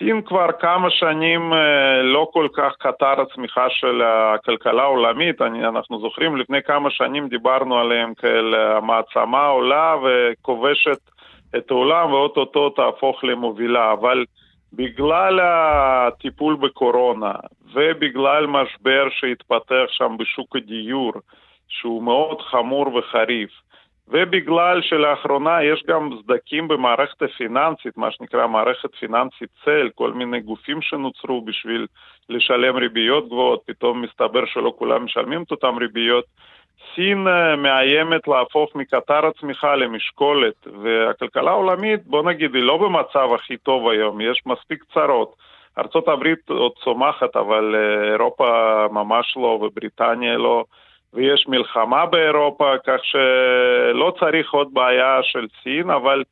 סין 0.00 0.22
כבר 0.22 0.46
כמה 0.60 0.90
שנים 0.90 1.52
אה, 1.52 2.02
לא 2.02 2.28
כל 2.32 2.48
כך 2.52 2.72
קטר 2.78 3.20
הצמיחה 3.20 3.66
של 3.70 4.02
הכלכלה 4.04 4.82
העולמית. 4.82 5.42
אני, 5.42 5.68
אנחנו 5.68 6.00
זוכרים, 6.00 6.36
לפני 6.36 6.62
כמה 6.62 6.90
שנים 6.90 7.28
דיברנו 7.28 7.78
עליהם 7.78 8.14
כאל 8.14 8.54
המעצמה 8.54 9.46
עולה 9.46 9.96
וכובשת 10.02 10.98
את 11.56 11.70
העולם 11.70 12.12
ואו-טו-טו 12.12 12.70
תהפוך 12.70 13.24
למובילה. 13.24 13.92
אבל 13.92 14.24
בגלל 14.72 15.40
הטיפול 15.42 16.56
בקורונה 16.56 17.32
ובגלל 17.74 18.46
משבר 18.46 19.08
שהתפתח 19.10 19.86
שם 19.88 20.16
בשוק 20.18 20.56
הדיור, 20.56 21.12
שהוא 21.68 22.02
מאוד 22.02 22.40
חמור 22.40 22.94
וחריף, 22.94 23.50
ובגלל 24.10 24.82
שלאחרונה 24.82 25.64
יש 25.64 25.82
גם 25.88 26.10
סדקים 26.22 26.68
במערכת 26.68 27.22
הפיננסית, 27.22 27.96
מה 27.96 28.10
שנקרא 28.10 28.46
מערכת 28.46 28.94
פיננסית 28.94 29.48
צל, 29.64 29.88
כל 29.94 30.12
מיני 30.12 30.40
גופים 30.40 30.82
שנוצרו 30.82 31.44
בשביל 31.44 31.86
לשלם 32.28 32.76
ריביות 32.76 33.26
גבוהות, 33.26 33.62
פתאום 33.66 34.02
מסתבר 34.02 34.46
שלא 34.46 34.72
כולם 34.78 35.04
משלמים 35.04 35.42
את 35.42 35.50
אותן 35.50 35.74
ריביות. 35.80 36.24
סין 36.94 37.28
אה, 37.28 37.56
מאיימת 37.56 38.28
להפוך 38.28 38.76
מקטר 38.76 39.26
הצמיחה 39.26 39.76
למשקולת, 39.76 40.66
והכלכלה 40.82 41.50
העולמית, 41.50 42.06
בוא 42.06 42.22
נגיד, 42.22 42.54
היא 42.54 42.62
לא 42.62 42.76
במצב 42.76 43.28
הכי 43.34 43.56
טוב 43.56 43.88
היום, 43.88 44.20
יש 44.20 44.42
מספיק 44.46 44.84
צרות. 44.94 45.34
ארה"ב 45.78 46.34
עוד 46.48 46.72
צומחת, 46.84 47.36
אבל 47.36 47.74
אה, 47.74 48.12
אירופה 48.12 48.86
ממש 48.90 49.34
לא, 49.36 49.60
ובריטניה 49.62 50.38
לא. 50.38 50.64
ויש 51.14 51.46
מלחמה 51.48 52.06
באירופה, 52.06 52.72
כך 52.86 53.04
שלא 53.04 54.14
צריך 54.20 54.52
עוד 54.52 54.74
בעיה 54.74 55.18
של 55.22 55.46
סין, 55.62 55.90
אבל 55.90 56.22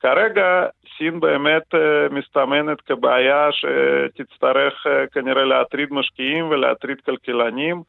כרגע 0.00 0.66
סין 0.98 1.20
באמת 1.20 1.74
אה, 1.74 2.08
מסתמנת 2.10 2.80
כבעיה 2.80 3.48
שתצטרך 3.52 4.86
אה, 4.86 5.06
כנראה 5.06 5.44
להטריד 5.44 5.88
משקיעים 5.92 6.48
ולהטריד 6.48 7.00
כלכלנים. 7.00 7.82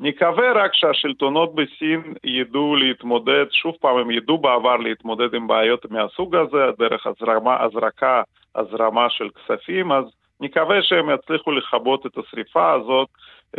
נקווה 0.00 0.52
רק 0.52 0.70
שהשלטונות 0.74 1.54
בסין 1.54 2.14
ידעו 2.24 2.76
להתמודד, 2.76 3.44
שוב 3.50 3.74
פעם, 3.80 3.96
הם 3.96 4.10
ידעו 4.10 4.38
בעבר 4.38 4.76
להתמודד 4.76 5.34
עם 5.34 5.46
בעיות 5.46 5.90
מהסוג 5.90 6.36
הזה, 6.36 6.66
דרך 6.78 7.06
הזרמה, 7.06 7.62
הזרקה, 7.62 8.22
הזרמה 8.54 9.10
של 9.10 9.28
כספים, 9.30 9.92
אז 9.92 10.04
נקווה 10.40 10.76
שהם 10.82 11.06
יצליחו 11.14 11.52
לכבות 11.52 12.06
את 12.06 12.18
השריפה 12.18 12.72
הזאת. 12.72 13.08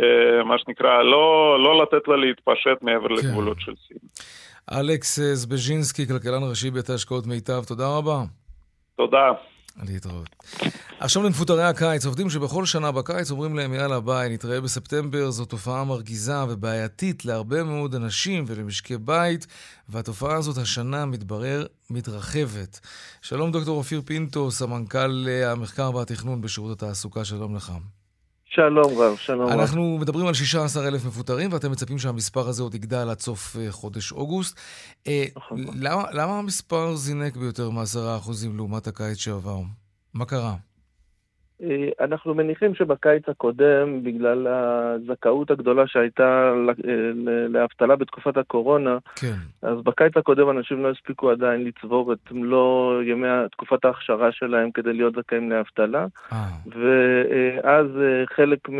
אה, 0.00 0.44
מה 0.44 0.58
שנקרא, 0.58 1.02
לא, 1.02 1.56
לא 1.64 1.82
לתת 1.82 2.08
לה 2.08 2.16
להתפשט 2.16 2.82
מעבר 2.82 3.08
כן. 3.08 3.14
לגבולות 3.14 3.60
של 3.60 3.72
סין. 3.88 3.98
אלכס 4.80 5.20
זבז'ינסקי, 5.20 6.06
כלכלן 6.06 6.42
ראשי 6.50 6.70
בית 6.70 6.90
ההשקעות 6.90 7.26
מיטב, 7.26 7.64
תודה 7.68 7.96
רבה. 7.96 8.18
תודה. 8.96 9.32
להתראות. 9.82 10.28
עכשיו 11.00 11.22
למפוטרי 11.22 11.64
הקיץ, 11.64 12.06
עובדים 12.06 12.30
שבכל 12.30 12.66
שנה 12.66 12.92
בקיץ 12.92 13.30
אומרים 13.30 13.56
להם 13.56 13.74
יאללה 13.74 14.00
ביי, 14.00 14.28
נתראה 14.28 14.60
בספטמבר, 14.60 15.30
זו 15.30 15.44
תופעה 15.44 15.84
מרגיזה 15.84 16.44
ובעייתית 16.44 17.24
להרבה 17.24 17.64
מאוד 17.64 17.94
אנשים 17.94 18.44
ולמשקי 18.46 18.98
בית, 18.98 19.46
והתופעה 19.88 20.36
הזאת 20.36 20.58
השנה 20.58 21.06
מתברר 21.06 21.66
מתרחבת. 21.90 22.80
שלום 23.22 23.52
דוקטור 23.52 23.78
אופיר 23.78 24.02
פינטו, 24.04 24.50
סמנכ"ל 24.50 25.28
המחקר 25.46 25.94
והתכנון 25.94 26.40
בשירות 26.40 26.82
התעסוקה, 26.82 27.24
שלום 27.24 27.56
לך. 27.56 27.72
שלום 28.52 28.98
רב, 28.98 29.16
שלום 29.16 29.46
רב. 29.46 29.58
אנחנו 29.58 29.98
מדברים 30.00 30.26
על 30.26 30.34
16,000 30.34 31.06
מפוטרים, 31.06 31.52
ואתם 31.52 31.70
מצפים 31.72 31.98
שהמספר 31.98 32.48
הזה 32.48 32.62
עוד 32.62 32.74
יגדל 32.74 33.08
עד 33.10 33.20
סוף 33.20 33.56
אה, 33.56 33.72
חודש 33.72 34.12
אוגוסט. 34.12 34.58
אה, 35.06 35.24
נכון. 35.36 35.64
למה, 35.74 36.04
למה 36.12 36.38
המספר 36.38 36.96
זינק 36.96 37.36
ביותר 37.36 37.70
מ-10% 37.70 38.30
לעומת 38.56 38.86
הקיץ 38.86 39.18
שעבר? 39.18 39.58
מה 40.14 40.24
קרה? 40.24 40.54
אה, 41.62 42.04
אנחנו 42.04 42.34
מניחים 42.34 42.74
שבקיץ 42.74 43.28
הקודם, 43.28 44.02
בגלל 44.02 44.46
הזכאות 44.46 45.50
הגדולה 45.50 45.86
שהייתה 45.86 46.52
אה, 46.88 46.94
לאבטלה 47.48 47.96
בתקופת 47.96 48.36
הקורונה, 48.36 48.98
כן. 49.16 49.34
אז 49.62 49.78
בקיץ 49.84 50.16
הקודם 50.16 50.50
אנשים 50.50 50.82
לא 50.82 50.90
הספיקו 50.90 51.30
עדיין 51.30 51.64
לצבור 51.64 52.12
את 52.12 52.32
מלוא 52.32 53.02
ימי 53.02 53.28
תקופת 53.50 53.84
ההכשרה 53.84 54.32
שלהם 54.32 54.70
כדי 54.70 54.92
להיות 54.92 55.14
זכאים 55.14 55.50
לאבטלה, 55.50 56.06
אה. 56.32 56.46
ואז 56.66 57.86
חלק 58.34 58.68
מ... 58.68 58.78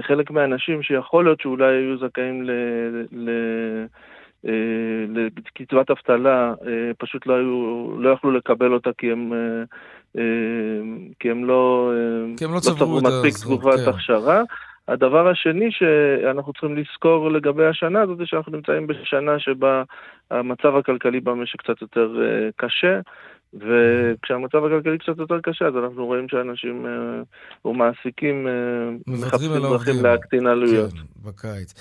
חלק 0.00 0.30
מהאנשים 0.30 0.82
שיכול 0.82 1.24
להיות 1.24 1.40
שאולי 1.40 1.76
היו 1.76 1.98
זכאים 1.98 2.44
ל... 2.44 2.50
ל... 3.12 3.30
לקצבת 5.14 5.90
אבטלה, 5.90 6.54
פשוט 6.98 7.26
לא, 7.26 7.34
היו, 7.34 7.90
לא 7.98 8.10
יכלו 8.10 8.30
לקבל 8.30 8.72
אותה 8.72 8.90
כי 8.98 9.12
הם 9.12 9.32
אה, 9.32 9.62
כי 11.20 11.30
הם 11.30 11.44
לא, 11.44 11.92
אה, 11.92 12.36
כי 12.36 12.44
הם 12.44 12.50
לא, 12.50 12.56
לא 12.56 12.60
צברו 12.60 13.00
מספיק 13.00 13.34
תגובת 13.42 13.80
כן. 13.84 13.90
הכשרה. 13.90 14.42
הדבר 14.88 15.28
השני 15.28 15.68
שאנחנו 15.70 16.52
צריכים 16.52 16.76
לזכור 16.76 17.30
לגבי 17.30 17.66
השנה 17.66 18.02
הזאת 18.02 18.18
זה 18.18 18.26
שאנחנו 18.26 18.52
נמצאים 18.52 18.86
בשנה 18.86 19.38
שבה 19.38 19.82
המצב 20.30 20.76
הכלכלי 20.76 21.20
במשק 21.20 21.58
קצת 21.58 21.82
יותר 21.82 22.16
אה, 22.22 22.48
קשה, 22.56 23.00
וכשהמצב 23.54 24.64
הכלכלי 24.64 24.98
קצת 24.98 25.18
יותר 25.18 25.40
קשה 25.42 25.66
אז 25.66 25.74
אנחנו 25.84 26.06
רואים 26.06 26.28
שאנשים 26.28 26.86
ומעסיקים 27.64 28.46
מחפשים 29.06 29.52
דרכים 29.52 30.02
להקטין 30.02 30.46
עלויות. 30.46 30.92
כן, 30.92 31.28
בקיץ. 31.28 31.74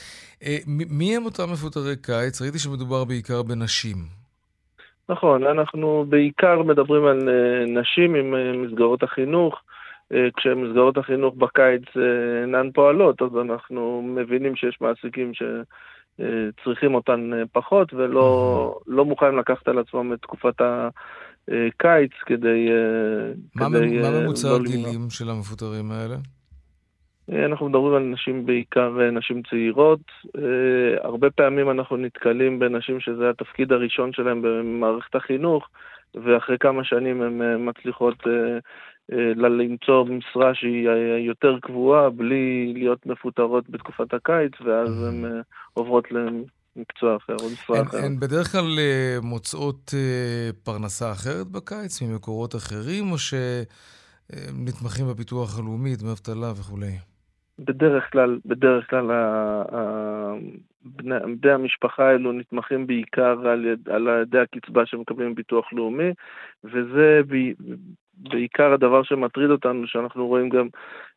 מי 0.68 1.16
הם 1.16 1.26
אותם 1.26 1.52
מפוטרי 1.52 1.96
קיץ? 2.02 2.42
ראיתי 2.42 2.60
שמדובר 2.60 3.04
בעיקר 3.04 3.42
בנשים. 3.44 4.23
נכון, 5.10 5.44
אנחנו 5.44 6.06
בעיקר 6.10 6.64
מדברים 6.64 7.06
על 7.06 7.30
אה, 7.30 7.66
נשים 7.82 8.16
עם 8.16 8.36
אה, 8.36 8.54
מסגרות 8.54 9.04
החינוך, 9.04 9.62
כשמסגרות 10.38 10.98
החינוך 10.98 11.36
בקיץ 11.38 11.82
אינן 12.44 12.72
פועלות, 12.72 13.22
אז 13.22 13.30
אנחנו 13.42 14.02
מבינים 14.16 14.56
שיש 14.56 14.78
מעסיקים 14.82 15.32
שצריכים 15.34 16.96
אותן 16.96 17.32
פחות 17.52 17.94
ולא 17.94 18.80
לא 18.88 19.06
מוכנים 19.06 19.38
לקחת 19.38 19.68
על 19.68 19.80
עצמם 19.80 20.14
את 20.14 20.22
תקופת 20.22 20.62
הקיץ 20.62 22.12
כדי... 22.26 22.70
מה, 23.56 23.66
כדי 23.70 24.02
מה 24.02 24.22
ממוצע 24.22 24.48
לא 24.48 24.56
הגילים 24.56 25.10
של 25.10 25.30
המפוטרים 25.30 25.92
האלה? 25.92 26.16
אנחנו 27.30 27.70
מדברים 27.70 27.94
על 27.94 28.04
נשים 28.04 28.46
בעיקר 28.46 29.12
נשים 29.12 29.42
צעירות. 29.50 30.00
הרבה 31.04 31.30
פעמים 31.30 31.72
אנחנו 31.72 31.98
נתקלים 31.98 32.60
בנשים 32.60 33.00
שזה 33.00 33.30
התפקיד 33.30 33.72
הראשון 33.72 34.14
שלהם 34.14 34.42
במערכת 34.42 35.16
החינוך, 35.16 35.68
ואחרי 36.16 36.58
כמה 36.60 36.84
שנים 36.84 37.22
הן 37.22 37.42
מצליחות 37.70 38.16
למצוא 39.36 40.06
משרה 40.06 40.56
שהיא 40.56 40.90
יותר 41.28 41.58
קבועה, 41.62 42.10
בלי 42.10 42.74
להיות 42.74 43.06
מפוטרות 43.06 43.70
בתקופת 43.70 44.14
הקיץ, 44.14 44.52
ואז 44.66 45.04
הן 45.04 45.26
עוברות 45.74 46.08
למקצוע 46.12 47.16
אחר 47.16 47.36
או 47.42 47.50
משרה 47.54 47.82
אחרת. 47.82 48.04
הן 48.04 48.20
בדרך 48.20 48.52
כלל 48.52 48.80
מוצאות 49.22 49.94
פרנסה 50.64 51.12
אחרת 51.12 51.48
בקיץ, 51.48 52.02
ממקורות 52.02 52.56
אחרים, 52.56 53.12
או 53.12 53.16
שנתמכים 53.18 55.08
בביטוח 55.08 55.60
הלאומי, 55.60 55.96
דמי 55.96 56.12
אבטלה 56.12 56.52
וכולי? 56.52 56.92
בדרך 57.60 58.12
כלל, 58.12 58.40
בדרך 58.46 58.90
כלל 58.90 59.12
בני, 60.86 61.16
בני 61.42 61.52
המשפחה 61.52 62.10
האלו 62.10 62.32
נתמכים 62.32 62.88
בעיקר 62.88 63.48
על, 63.48 63.76
על 63.88 64.08
ידי 64.22 64.40
הקצבה 64.40 64.86
שמקבלים 64.86 65.34
בביטוח 65.34 65.74
לאומי, 65.74 66.12
וזה 66.64 67.22
ב, 67.28 67.36
בעיקר 68.18 68.74
הדבר 68.74 69.04
שמטריד 69.04 69.50
אותנו, 69.50 69.88
שאנחנו 69.88 70.28
רואים 70.28 70.50
גם 70.50 70.68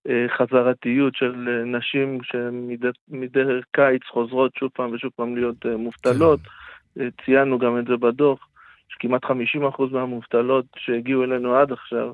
אה, 0.08 0.26
חזרתיות 0.28 1.14
של 1.14 1.48
אה, 1.48 1.64
נשים 1.64 2.18
שמדי 2.22 3.42
קיץ 3.72 4.02
חוזרות 4.06 4.54
שוב 4.54 4.70
פעם 4.74 4.92
ושוב 4.92 5.10
פעם 5.16 5.36
להיות 5.36 5.66
אה, 5.66 5.76
מובטלות. 5.76 6.40
כן. 6.40 7.00
אה, 7.00 7.08
ציינו 7.24 7.58
גם 7.58 7.78
את 7.78 7.86
זה 7.86 7.96
בדוח, 7.96 8.48
שכמעט 8.88 9.24
50% 9.24 9.28
מהמובטלות 9.92 10.66
שהגיעו 10.76 11.24
אלינו 11.24 11.56
עד 11.56 11.72
עכשיו, 11.72 12.12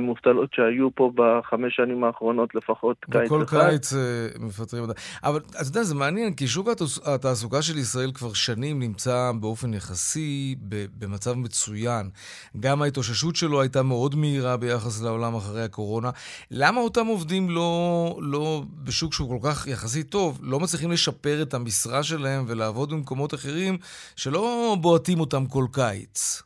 מובטלות 0.00 0.50
שהיו 0.54 0.88
פה 0.94 1.12
בחמש 1.14 1.76
שנים 1.76 2.04
האחרונות 2.04 2.54
לפחות 2.54 2.96
קיץ 3.04 3.14
אחד. 3.14 3.24
וכל 3.24 3.44
קיץ 3.44 3.92
אה, 3.92 3.98
מפטרים 4.40 4.82
אותה. 4.82 5.00
אבל 5.24 5.40
אתה 5.50 5.60
יודע, 5.68 5.82
זה 5.82 5.94
מעניין, 5.94 6.34
כי 6.34 6.46
שוק 6.46 6.68
התעסוקה 7.04 7.62
של 7.62 7.78
ישראל 7.78 8.12
כבר 8.14 8.32
שנים 8.32 8.78
נמצא 8.78 9.32
באופן 9.40 9.74
יחסי 9.74 10.56
במצב 10.98 11.34
מצוין. 11.34 12.10
גם 12.60 12.82
ההתאוששות 12.82 13.36
שלו 13.36 13.60
הייתה 13.60 13.82
מאוד 13.82 14.14
מהירה 14.14 14.56
ביחס 14.56 15.02
לעולם 15.02 15.34
אחרי 15.34 15.62
הקורונה. 15.62 16.10
למה 16.50 16.80
אותם 16.80 17.06
עובדים 17.06 17.50
לא, 17.50 18.16
לא 18.22 18.62
בשוק 18.84 19.12
שהוא 19.12 19.40
כל 19.40 19.48
כך 19.48 19.66
יחסית 19.66 20.08
טוב, 20.08 20.40
לא 20.42 20.60
מצליחים 20.60 20.90
לשפר 20.92 21.42
את 21.42 21.54
המשרה 21.54 22.02
שלהם 22.02 22.44
ולעבוד 22.48 22.90
במקומות 22.90 23.34
אחרים 23.34 23.78
שלא 24.16 24.76
בועטים 24.80 25.20
אותם 25.20 25.46
כל 25.46 25.64
קיץ? 25.72 26.42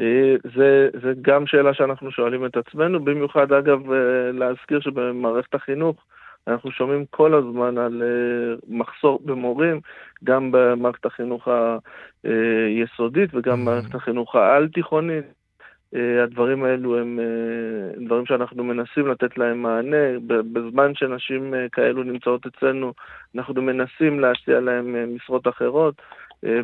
אה, 0.00 0.36
זה, 0.56 0.88
זה 1.02 1.12
גם 1.22 1.46
שאלה 1.46 1.74
שאנחנו 1.74 2.10
שואלים 2.10 2.46
את 2.46 2.56
עצמנו, 2.56 3.04
במיוחד 3.04 3.52
אגב 3.52 3.92
אה, 3.92 4.32
להזכיר 4.32 4.80
שבמערכת 4.80 5.54
החינוך 5.54 6.04
אנחנו 6.46 6.70
שומעים 6.70 7.04
כל 7.10 7.34
הזמן 7.34 7.78
על 7.78 8.02
אה, 8.02 8.56
מחסור 8.68 9.20
במורים, 9.24 9.80
גם 10.24 10.52
במערכת 10.52 11.06
החינוך 11.06 11.48
היסודית 12.24 13.30
וגם 13.34 13.60
במערכת 13.60 13.94
החינוך 13.94 14.34
העל-תיכונית. 14.34 15.24
הדברים 16.22 16.64
האלו 16.64 16.98
הם 16.98 17.18
דברים 18.06 18.26
שאנחנו 18.26 18.64
מנסים 18.64 19.06
לתת 19.06 19.38
להם 19.38 19.62
מענה. 19.62 20.18
בזמן 20.26 20.94
שנשים 20.94 21.54
כאלו 21.72 22.02
נמצאות 22.02 22.46
אצלנו, 22.46 22.92
אנחנו 23.36 23.62
מנסים 23.62 24.20
להציע 24.20 24.60
להם 24.60 25.16
משרות 25.16 25.48
אחרות. 25.48 25.94
אה, 26.44 26.60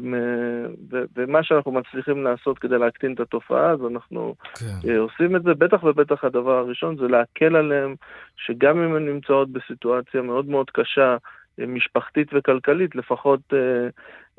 ומה 1.16 1.42
שאנחנו 1.42 1.72
מצליחים 1.72 2.24
לעשות 2.24 2.58
כדי 2.58 2.78
להקטין 2.78 3.14
את 3.14 3.20
התופעה, 3.20 3.70
אז 3.70 3.78
אנחנו 3.92 4.34
כן. 4.54 4.88
אה, 4.88 4.98
עושים 4.98 5.36
את 5.36 5.42
זה. 5.42 5.54
בטח 5.54 5.84
ובטח 5.84 6.24
הדבר 6.24 6.58
הראשון 6.58 6.96
זה 6.96 7.08
להקל 7.08 7.56
עליהם, 7.56 7.94
שגם 8.36 8.78
אם 8.78 8.96
הן 8.96 9.08
נמצאות 9.08 9.48
בסיטואציה 9.50 10.22
מאוד 10.22 10.48
מאוד 10.48 10.70
קשה, 10.70 11.16
משפחתית 11.58 12.28
וכלכלית, 12.34 12.96
לפחות 12.96 13.40
אה, 13.52 13.88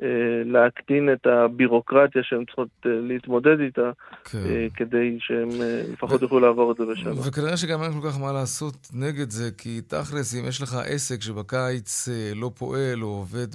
אה, 0.03 0.07
להקטין 0.45 1.13
את 1.13 1.27
הבירוקרטיה 1.27 2.21
שהן 2.23 2.45
צריכות 2.45 2.69
אה, 2.85 2.91
להתמודד 2.91 3.59
איתה, 3.59 3.91
כן. 4.23 4.37
אה, 4.37 4.67
כדי 4.75 5.17
שהן 5.19 5.49
אה, 5.61 5.81
לפחות 5.93 6.21
ו... 6.21 6.25
יוכלו 6.25 6.39
לעבור 6.39 6.71
את 6.71 6.77
זה 6.77 6.83
בשלום. 6.85 7.17
וכנראה 7.27 7.57
שגם 7.57 7.83
אין 7.83 7.91
כל 7.91 8.09
כך 8.09 8.19
מה 8.19 8.31
לעשות 8.31 8.87
נגד 8.93 9.29
זה, 9.29 9.49
כי 9.57 9.81
תכלס, 9.81 10.35
אם 10.35 10.45
יש 10.47 10.61
לך 10.61 10.75
עסק 10.85 11.21
שבקיץ 11.21 12.09
אה, 12.09 12.31
לא 12.35 12.51
פועל 12.57 13.03
או 13.03 13.07
עובד 13.07 13.47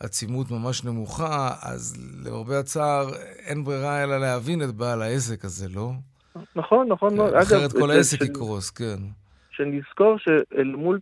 בעצימות 0.00 0.50
ממש 0.50 0.84
נמוכה, 0.84 1.50
אז 1.62 1.96
למרבה 2.24 2.58
הצער 2.58 3.06
אין 3.46 3.64
ברירה 3.64 4.02
אלא 4.02 4.20
להבין 4.20 4.62
את 4.62 4.74
בעל 4.74 5.02
העסק 5.02 5.44
הזה, 5.44 5.66
לא? 5.74 5.90
נכון, 6.56 6.88
נכון. 6.88 7.16
כן, 7.16 7.38
אחרת 7.38 7.70
אגב, 7.70 7.80
כל 7.80 7.90
העסק 7.90 8.22
יקרוס, 8.22 8.70
כן. 8.70 8.96
שנזכור 9.50 10.18
שאל 10.18 10.74
מול... 10.76 10.98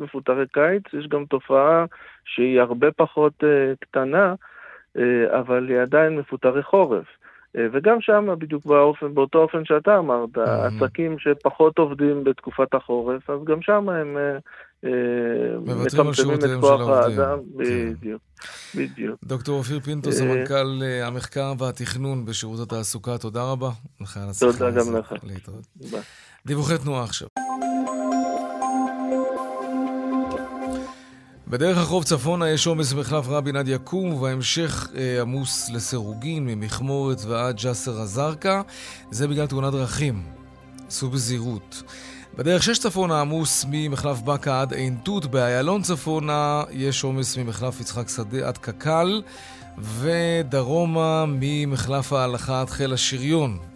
מפוטרי 0.00 0.44
קיץ, 0.52 0.82
יש 0.98 1.08
גם 1.08 1.24
תופעה 1.24 1.84
שהיא 2.24 2.60
הרבה 2.60 2.92
פחות 2.92 3.32
uh, 3.42 3.46
קטנה, 3.80 4.34
uh, 4.96 5.00
אבל 5.40 5.68
היא 5.68 5.80
עדיין 5.80 6.18
מפוטרי 6.18 6.62
חורף. 6.62 7.04
Uh, 7.56 7.60
וגם 7.72 8.00
שם, 8.00 8.28
בדיוק 8.38 8.66
באופן, 8.66 9.14
באותו 9.14 9.38
אופן 9.38 9.64
שאתה 9.64 9.98
אמרת, 9.98 10.36
mm-hmm. 10.36 10.40
עסקים 10.40 11.18
שפחות 11.18 11.78
עובדים 11.78 12.24
בתקופת 12.24 12.74
החורף, 12.74 13.30
אז 13.30 13.38
גם 13.44 13.62
שם 13.62 13.88
הם 13.88 14.16
מצמצמים 15.66 16.34
את 16.34 16.60
כוח 16.60 16.88
האדם. 16.88 17.38
כן. 17.38 17.92
בדיוק, 17.92 18.22
בדיוק. 18.74 19.20
דוקטור 19.24 19.58
אופיר 19.58 19.80
פינטו, 19.80 20.12
סמנכ"ל 20.12 20.82
המחקר 21.02 21.52
והתכנון 21.58 22.24
בשירות 22.24 22.60
התעסוקה, 22.60 23.18
תודה 23.18 23.42
רבה. 23.52 23.70
תודה 24.40 24.70
גם 24.70 24.96
לך. 24.96 25.14
דיווחי 26.46 26.78
תנועה 26.78 27.04
עכשיו. 27.04 27.28
בדרך 31.52 31.78
החוף 31.78 32.04
צפונה 32.04 32.50
יש 32.50 32.66
עומס 32.66 32.92
במחלף 32.92 33.28
רבין 33.28 33.56
עד 33.56 33.68
יקום, 33.68 34.12
ובהמשך 34.12 34.88
אה, 34.96 35.20
עמוס 35.20 35.70
לסירוגין, 35.70 36.46
ממכמורת 36.46 37.24
ועד 37.24 37.56
ג'סר 37.56 38.02
א-זרקא. 38.02 38.60
זה 39.10 39.28
בגלל 39.28 39.46
תאונת 39.46 39.72
דרכים. 39.72 40.22
סעו 40.90 41.10
בזהירות. 41.10 41.82
בדרך 42.38 42.62
שש 42.62 42.78
צפונה 42.78 43.20
עמוס 43.20 43.66
ממחלף 43.70 44.20
בקה 44.20 44.60
עד 44.60 44.72
עין 44.72 44.96
תות, 45.02 45.26
באיילון 45.26 45.82
צפונה 45.82 46.62
יש 46.70 47.04
עומס 47.04 47.36
ממחלף 47.36 47.80
יצחק 47.80 48.08
שדה 48.08 48.48
עד 48.48 48.58
קק"ל, 48.58 49.22
ודרומה 49.78 51.24
ממחלף 51.28 52.12
ההלכה 52.12 52.60
עד 52.60 52.70
חיל 52.70 52.92
השריון. 52.92 53.71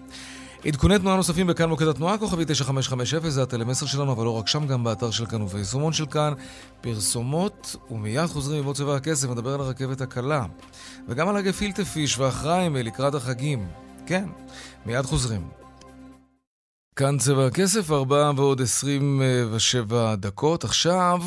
עדכוני 0.67 0.99
תנועה 0.99 1.17
נוספים 1.17 1.47
בכאן 1.47 1.69
מוקד 1.69 1.87
התנועה, 1.87 2.19
כוכבי 2.19 2.45
9550, 2.45 3.31
זה 3.31 3.43
הטלמסר 3.43 3.87
שלנו, 3.87 4.13
אבל 4.13 4.25
לא 4.25 4.31
רק 4.31 4.49
שם, 4.49 4.67
גם 4.67 4.85
באתר 4.85 5.11
של 5.11 5.27
כאן 5.27 5.43
וביישומון 5.43 5.93
של 5.93 6.07
כאן. 6.07 6.33
פרסומות, 6.81 7.77
ומיד 7.91 8.27
חוזרים 8.27 8.65
עוד 8.65 8.77
צבע 8.77 8.97
הכסף, 8.97 9.29
נדבר 9.31 9.55
על 9.55 9.61
הרכבת 9.61 10.01
הקלה. 10.01 10.45
וגם 11.09 11.29
על 11.29 11.37
הגפילטה 11.37 11.85
פיש 11.85 12.19
והחריימה 12.19 12.83
לקראת 12.83 13.15
החגים. 13.15 13.67
כן, 14.07 14.25
מיד 14.87 15.05
חוזרים. 15.05 15.49
כאן 16.97 17.19
צבע 17.19 17.47
הכסף, 17.47 17.91
4 17.91 18.33
ועוד 18.37 18.61
27 18.61 20.15
דקות. 20.15 20.65
עכשיו, 20.65 21.23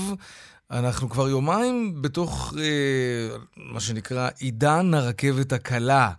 אנחנו 0.72 1.10
כבר 1.10 1.30
יומיים 1.30 2.02
בתוך 2.02 2.54
אה, 2.58 3.38
מה 3.56 3.80
שנקרא 3.80 4.30
עידן 4.40 4.94
הרכבת 4.94 5.54
הקלה. 5.54 6.12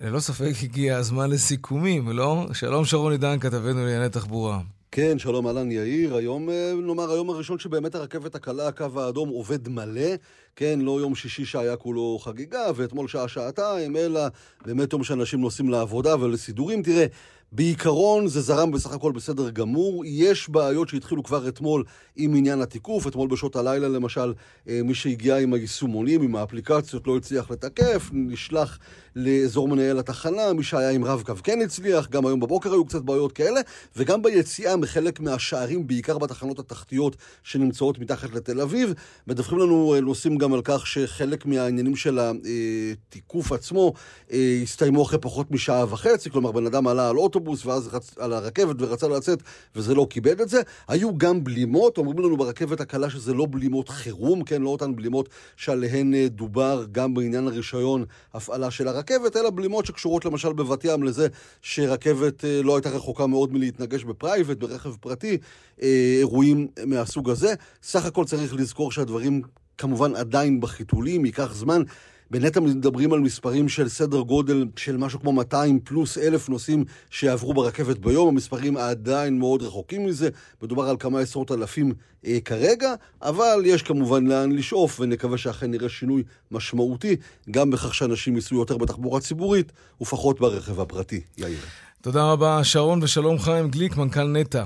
ללא 0.00 0.20
ספק 0.20 0.52
הגיע 0.62 0.96
הזמן 0.96 1.30
לסיכומים, 1.30 2.08
לא? 2.08 2.46
שלום 2.52 2.84
שרון 2.84 3.12
עידן, 3.12 3.38
כתבנו 3.38 3.84
לענייני 3.84 4.08
תחבורה. 4.08 4.60
כן, 4.92 5.18
שלום 5.18 5.46
אהלן 5.46 5.72
יאיר. 5.72 6.14
היום, 6.14 6.50
אה, 6.50 6.72
נאמר, 6.86 7.10
היום 7.10 7.30
הראשון 7.30 7.58
שבאמת 7.58 7.94
הרכבת 7.94 8.34
הקלה, 8.34 8.68
הקו 8.68 8.86
האדום, 8.96 9.28
עובד 9.28 9.68
מלא. 9.68 10.10
כן, 10.56 10.80
לא 10.80 11.00
יום 11.00 11.14
שישי 11.14 11.44
שהיה 11.44 11.76
כולו 11.76 12.18
חגיגה, 12.22 12.62
ואתמול 12.76 13.08
שעה-שעתיים, 13.08 13.96
אלא 13.96 14.20
באמת 14.66 14.92
יום 14.92 15.04
שאנשים 15.04 15.40
נוסעים 15.40 15.68
לעבודה 15.68 16.16
ולסידורים. 16.20 16.82
תראה, 16.82 17.06
בעיקרון 17.52 18.28
זה 18.28 18.40
זרם 18.40 18.70
בסך 18.70 18.92
הכל 18.92 19.12
בסדר 19.12 19.50
גמור. 19.50 20.04
יש 20.06 20.48
בעיות 20.48 20.88
שהתחילו 20.88 21.22
כבר 21.22 21.48
אתמול 21.48 21.84
עם 22.16 22.34
עניין 22.34 22.60
התיקוף. 22.62 23.06
אתמול 23.06 23.28
בשעות 23.28 23.56
הלילה 23.56 23.88
למשל, 23.88 24.32
אה, 24.68 24.80
מי 24.84 24.94
שהגיע 24.94 25.36
עם 25.36 25.54
היישומונים, 25.54 26.22
עם 26.22 26.36
האפליקציות, 26.36 27.06
לא 27.06 27.16
הצליח 27.16 27.50
לתקף, 27.50 28.10
נשלח 28.12 28.78
לאזור 29.16 29.68
מנהל 29.68 29.98
התחנה, 29.98 30.52
מי 30.52 30.62
שהיה 30.62 30.90
עם 30.90 31.04
רב-קו 31.04 31.34
כן 31.44 31.58
הצליח, 31.64 32.08
גם 32.08 32.26
היום 32.26 32.40
בבוקר 32.40 32.72
היו 32.72 32.84
קצת 32.84 33.02
בעיות 33.02 33.32
כאלה, 33.32 33.60
וגם 33.96 34.22
ביציאה 34.22 34.76
מחלק 34.76 35.20
מהשערים, 35.20 35.86
בעיקר 35.86 36.18
בתחנות 36.18 36.58
התחתיות 36.58 37.16
שנמצאות 37.42 37.98
מתחת 37.98 38.32
לתל 38.32 38.60
אביב. 38.60 38.94
מדווחים 39.26 39.58
לנו 39.58 39.94
אה, 39.94 40.00
נושאים 40.00 40.38
גם 40.38 40.54
על 40.54 40.60
כך 40.64 40.86
שחלק 40.86 41.46
מהעניינים 41.46 41.96
של 41.96 42.18
התיקוף 42.18 43.52
עצמו 43.52 43.92
אה, 44.32 44.60
הסתיימו 44.62 45.02
אחרי 45.02 45.18
פחות 45.18 45.50
משעה 45.50 45.84
וחצי, 45.92 46.30
כלומר 46.30 46.52
בן 46.52 46.66
אדם 46.66 46.86
עלה 46.86 47.08
על 47.08 47.16
אוטובוס 47.16 47.66
ואז 47.66 47.88
רצ... 47.92 48.18
על 48.18 48.32
הרכבת 48.32 48.76
ורצה 48.78 49.08
לצאת 49.08 49.42
וזה 49.76 49.94
לא 49.94 50.06
כיבד 50.10 50.40
את 50.40 50.48
זה. 50.48 50.60
היו 50.88 51.18
גם 51.18 51.44
בלימות, 51.44 51.98
אומרים 51.98 52.18
לנו 52.18 52.36
ברכבת 52.36 52.80
הקלה 52.80 53.10
שזה 53.10 53.34
לא 53.34 53.46
בלימות 53.50 53.88
חירום, 53.88 54.44
כן, 54.44 54.62
לא 54.62 54.68
אותן 54.68 54.96
בלימות 54.96 55.28
שעליהן 55.56 56.14
אה, 56.14 56.26
דובר 56.28 56.84
גם 56.92 57.14
בעניין 57.14 57.46
הרישיון 57.46 58.04
הפעלה 58.34 58.70
של 58.70 58.88
הרכבת, 58.88 58.99
אלא 59.36 59.50
בלימות 59.50 59.86
שקשורות 59.86 60.24
למשל 60.24 60.52
בבת 60.52 60.84
ים 60.84 61.02
לזה 61.02 61.28
שרכבת 61.62 62.44
אה, 62.44 62.60
לא 62.62 62.76
הייתה 62.76 62.90
רחוקה 62.90 63.26
מאוד 63.26 63.52
מלהתנגש 63.52 64.04
בפרייבט, 64.04 64.56
ברכב 64.56 64.96
פרטי, 64.96 65.38
אה, 65.82 66.16
אירועים 66.18 66.68
מהסוג 66.86 67.30
הזה. 67.30 67.54
סך 67.82 68.04
הכל 68.04 68.24
צריך 68.24 68.54
לזכור 68.54 68.92
שהדברים 68.92 69.42
כמובן 69.78 70.16
עדיין 70.16 70.60
בחיתולים, 70.60 71.24
ייקח 71.24 71.54
זמן. 71.54 71.82
בנטע 72.30 72.60
מדברים 72.60 73.12
על 73.12 73.20
מספרים 73.20 73.68
של 73.68 73.88
סדר 73.88 74.20
גודל 74.20 74.66
של 74.76 74.96
משהו 74.96 75.20
כמו 75.20 75.32
200 75.32 75.80
פלוס 75.84 76.18
אלף 76.18 76.48
נוסעים 76.48 76.84
שיעברו 77.10 77.54
ברכבת 77.54 77.98
ביום, 77.98 78.28
המספרים 78.28 78.76
עדיין 78.76 79.38
מאוד 79.38 79.62
רחוקים 79.62 80.06
מזה, 80.06 80.28
מדובר 80.62 80.88
על 80.88 80.96
כמה 80.98 81.20
עשרות 81.20 81.52
אלפים 81.52 81.92
אה, 82.26 82.38
כרגע, 82.44 82.94
אבל 83.22 83.62
יש 83.64 83.82
כמובן 83.82 84.26
לאן 84.26 84.52
לשאוף, 84.52 85.00
ונקווה 85.00 85.38
שאכן 85.38 85.70
נראה 85.70 85.88
שינוי 85.88 86.22
משמעותי, 86.50 87.16
גם 87.50 87.70
בכך 87.70 87.94
שאנשים 87.94 88.36
ייסעו 88.36 88.58
יותר 88.58 88.76
בתחבורה 88.76 89.20
ציבורית 89.20 89.72
ופחות 90.00 90.40
ברכב 90.40 90.80
הפרטי. 90.80 91.20
יאיר. 91.38 91.58
תודה 92.00 92.32
רבה, 92.32 92.64
שרון, 92.64 93.02
ושלום 93.02 93.38
חיים 93.38 93.68
גליק, 93.68 93.96
מנכ"ל 93.96 94.24
נטע. 94.24 94.64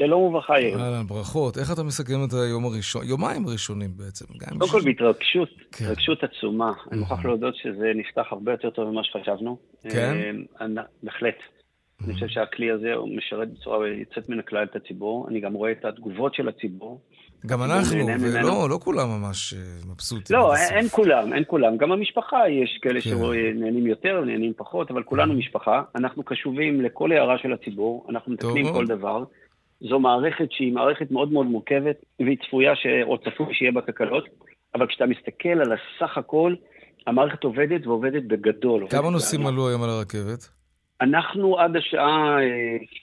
שלום 0.00 0.22
וברכה, 0.22 0.60
יאיר. 0.60 0.80
אהלן, 0.80 1.06
ברכות. 1.06 1.58
איך 1.58 1.72
אתה 1.72 1.82
מסכם 1.82 2.24
את 2.28 2.32
היום 2.32 2.64
הראשון, 2.64 3.06
יומיים 3.06 3.46
הראשונים 3.46 3.90
בעצם? 3.96 4.24
קודם 4.58 4.70
כל 4.70 4.80
בהתרגשות, 4.84 5.48
כן. 5.72 5.84
התרגשות 5.84 6.18
עצומה. 6.24 6.72
אני 6.92 7.00
מוכרח 7.00 7.24
להודות 7.24 7.56
שזה 7.56 7.92
נפתח 7.94 8.26
הרבה 8.30 8.52
יותר 8.52 8.70
טוב 8.70 8.90
ממה 8.90 9.04
שחשבנו. 9.04 9.56
כן? 9.82 10.14
אה, 10.60 10.66
בהחלט. 11.02 11.34
אני 12.04 12.14
חושב 12.14 12.28
שהכלי 12.28 12.70
הזה 12.70 12.94
הוא 12.94 13.16
משרת 13.16 13.48
בצורה 13.52 13.88
יוצאת 13.88 14.28
מן 14.28 14.38
הכלל 14.38 14.64
את 14.70 14.76
הציבור. 14.76 15.26
אני 15.28 15.40
גם 15.40 15.52
רואה 15.52 15.72
את 15.72 15.84
התגובות 15.84 16.34
של 16.34 16.48
הציבור. 16.48 17.00
גם 17.46 17.62
אנחנו, 17.62 18.06
ולא 18.20 18.70
לא 18.70 18.78
כולם 18.82 19.08
ממש 19.08 19.54
אה, 19.54 19.60
מבסוטים. 19.92 20.36
לא, 20.36 20.56
אין 20.56 20.88
כולם, 20.88 21.32
אין 21.32 21.44
כולם. 21.46 21.76
גם 21.76 21.92
המשפחה, 21.92 22.48
יש 22.48 22.78
כאלה 22.82 23.00
כן. 23.00 23.10
שנהנים 23.10 23.86
יותר, 23.86 24.24
נהנים 24.24 24.52
פחות, 24.56 24.90
אבל 24.90 25.02
כולנו 25.02 25.34
משפחה. 25.34 25.82
אנחנו 25.94 26.22
קשובים 26.22 26.80
לכל 26.80 27.12
הערה 27.12 27.38
של 27.38 27.52
הציבור, 27.52 28.06
אנחנו 28.10 28.32
מתקנים 28.32 28.72
כל 28.72 28.86
דבר. 28.86 29.24
זו 29.80 29.98
מערכת 29.98 30.48
שהיא 30.50 30.72
מערכת 30.72 31.10
מאוד 31.10 31.32
מאוד 31.32 31.46
מורכבת, 31.46 31.96
והיא 32.20 32.36
צפויה, 32.46 32.76
ש... 32.76 32.86
או 33.02 33.18
צפוי 33.18 33.54
שיהיה 33.54 33.72
בה 33.72 33.80
תקלות, 33.80 34.24
אבל 34.74 34.86
כשאתה 34.86 35.06
מסתכל 35.06 35.48
על 35.48 35.72
הסך 35.72 36.18
הכל, 36.18 36.54
המערכת 37.06 37.44
עובדת 37.44 37.86
ועובדת 37.86 38.22
בגדול. 38.22 38.88
כמה 38.90 39.10
נוסעים 39.10 39.46
עלו 39.46 39.68
היום 39.68 39.82
על 39.82 39.90
הרכבת? 39.90 40.59
אנחנו 41.00 41.58
עד 41.58 41.76
השעה 41.76 42.36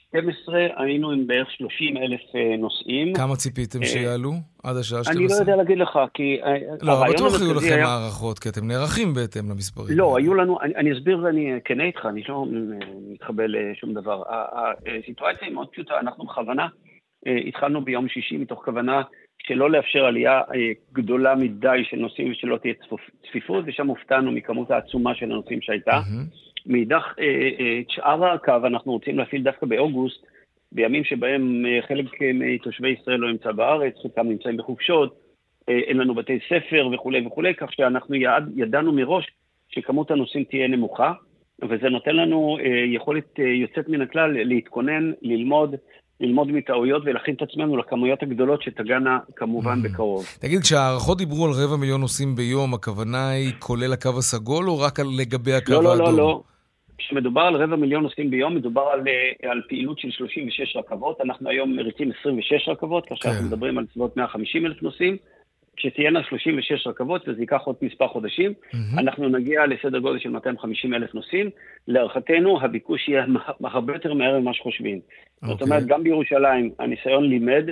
12 0.08 0.54
אה, 0.54 0.84
היינו 0.84 1.10
עם 1.10 1.26
בערך 1.26 1.50
30 1.50 1.96
אלף 1.96 2.20
אה, 2.34 2.56
נוסעים. 2.56 3.14
כמה 3.14 3.36
ציפיתם 3.36 3.82
אה, 3.82 3.86
שיעלו 3.86 4.32
עד 4.64 4.76
השעה 4.76 5.04
12? 5.04 5.12
אני 5.12 5.26
לא 5.28 5.34
יודע 5.34 5.56
להגיד 5.56 5.78
לך, 5.78 5.98
כי... 6.14 6.40
לא, 6.82 6.94
בטוח 7.14 7.40
היו 7.40 7.54
לכם 7.54 7.82
הערכות, 7.84 8.38
כי 8.38 8.48
אתם 8.48 8.66
נערכים 8.68 9.14
בהתאם 9.14 9.50
למספרים. 9.50 9.98
לא, 9.98 10.16
היו 10.16 10.34
לנו, 10.34 10.60
אני, 10.60 10.74
אני 10.74 10.92
אסביר 10.92 11.18
ואני 11.24 11.52
כנה 11.64 11.84
איתך, 11.84 12.06
אני 12.06 12.22
לא 12.28 12.46
מתחבא 13.12 13.44
לשום 13.46 13.94
דבר. 13.94 14.22
הסיטואציה 15.00 15.46
היא 15.46 15.54
מאוד 15.54 15.68
פשוטה, 15.68 15.94
אנחנו 16.00 16.24
בכוונה 16.24 16.66
התחלנו 17.48 17.84
ביום 17.84 18.08
שישי 18.08 18.36
מתוך 18.36 18.64
כוונה 18.64 19.02
שלא 19.38 19.70
לאפשר 19.70 20.04
עלייה 20.04 20.40
גדולה 20.92 21.34
מדי 21.34 21.82
של 21.90 21.96
נוסעים 21.96 22.32
ושלא 22.32 22.56
תהיה 22.56 22.74
צפיפות, 23.28 23.64
ושם 23.66 23.86
הופתענו 23.86 24.32
מכמות 24.32 24.70
העצומה 24.70 25.14
של 25.14 25.24
הנוסעים 25.24 25.62
שהייתה. 25.62 25.92
Mm-hmm. 25.92 26.47
מאידך, 26.66 27.14
אה, 27.18 27.24
אה, 27.60 27.80
את 27.80 27.90
שאר 27.90 28.24
הקו 28.24 28.66
אנחנו 28.66 28.92
רוצים 28.92 29.18
להפעיל 29.18 29.42
דווקא 29.42 29.66
באוגוסט, 29.66 30.26
בימים 30.72 31.04
שבהם 31.04 31.66
אה, 31.66 31.82
חלק 31.88 32.04
מתושבי 32.34 32.88
ישראל 32.88 33.16
לא 33.16 33.30
נמצא 33.30 33.52
בארץ, 33.52 33.94
חלקם 34.02 34.28
נמצאים 34.28 34.56
בחופשות, 34.56 35.28
אין 35.68 35.96
לנו 35.96 36.14
בתי 36.14 36.38
ספר 36.48 36.88
וכולי 36.92 37.26
וכולי, 37.26 37.54
כך 37.54 37.72
שאנחנו 37.72 38.14
יד, 38.14 38.44
ידענו 38.56 38.92
מראש 38.92 39.26
שכמות 39.68 40.10
הנוסעים 40.10 40.44
תהיה 40.44 40.68
נמוכה, 40.68 41.12
וזה 41.62 41.88
נותן 41.88 42.16
לנו 42.16 42.58
יכולת 42.86 43.38
יוצאת 43.38 43.88
מן 43.88 44.00
הכלל 44.00 44.30
להתכונן, 44.44 45.12
ללמוד, 45.22 45.74
ללמוד 46.20 46.52
מטעויות 46.52 47.02
ולהכין 47.06 47.34
את 47.34 47.42
עצמנו 47.42 47.76
לכמויות 47.76 48.22
הגדולות 48.22 48.62
שתגענה 48.62 49.18
כמובן. 49.36 49.82
בקרוב. 49.82 50.26
תגיד, 50.40 50.60
כשהערכות 50.60 51.18
דיברו 51.18 51.44
על 51.46 51.50
רבע 51.52 51.76
מיליון 51.76 52.00
נוסעים 52.00 52.34
ביום, 52.34 52.74
הכוונה 52.74 53.30
היא 53.30 53.52
כולל 53.58 53.92
הקו 53.92 54.18
הסגול 54.18 54.68
או 54.68 54.80
רק 54.80 54.98
לגבי 55.18 55.52
הקו 55.52 55.72
האדום? 55.72 55.84
לא, 55.84 55.98
לא, 55.98 56.04
לא, 56.04 56.16
לא. 56.16 56.42
כשמדובר 56.98 57.40
על 57.40 57.56
רבע 57.56 57.76
מיליון 57.76 58.02
נוסעים 58.02 58.30
ביום, 58.30 58.54
מדובר 58.54 58.82
על, 58.92 59.02
אה, 59.08 59.50
על 59.50 59.62
פעילות 59.68 59.98
של 59.98 60.10
36 60.10 60.76
רכבות. 60.76 61.20
אנחנו 61.20 61.50
היום 61.50 61.76
מריצים 61.76 62.12
26 62.20 62.68
רכבות, 62.68 63.06
כאשר 63.06 63.22
כן. 63.22 63.28
אנחנו 63.28 63.46
מדברים 63.46 63.78
על 63.78 63.86
סביבות 63.92 64.16
150 64.16 64.66
אלף 64.66 64.82
נוסעים. 64.82 65.16
כשתהיינה 65.78 66.20
36 66.28 66.86
רכבות, 66.86 67.28
וזה 67.28 67.40
ייקח 67.40 67.60
עוד 67.64 67.76
מספר 67.82 68.08
חודשים, 68.08 68.52
mm-hmm. 68.52 68.76
אנחנו 68.98 69.28
נגיע 69.28 69.66
לסדר 69.66 69.98
גודל 69.98 70.18
של 70.18 70.28
250 70.28 70.94
אלף 70.94 71.14
נוסעים. 71.14 71.50
להערכתנו, 71.88 72.62
הביקוש 72.62 73.08
יהיה 73.08 73.24
הרבה 73.64 73.92
יותר 73.92 74.14
מהר 74.14 74.40
ממה 74.40 74.54
שחושבים. 74.54 74.98
Okay. 74.98 75.46
זאת 75.46 75.50
אוקיי. 75.50 75.64
אומרת, 75.64 75.86
גם 75.86 76.02
בירושלים, 76.02 76.70
הניסיון 76.78 77.24
לימד 77.24 77.64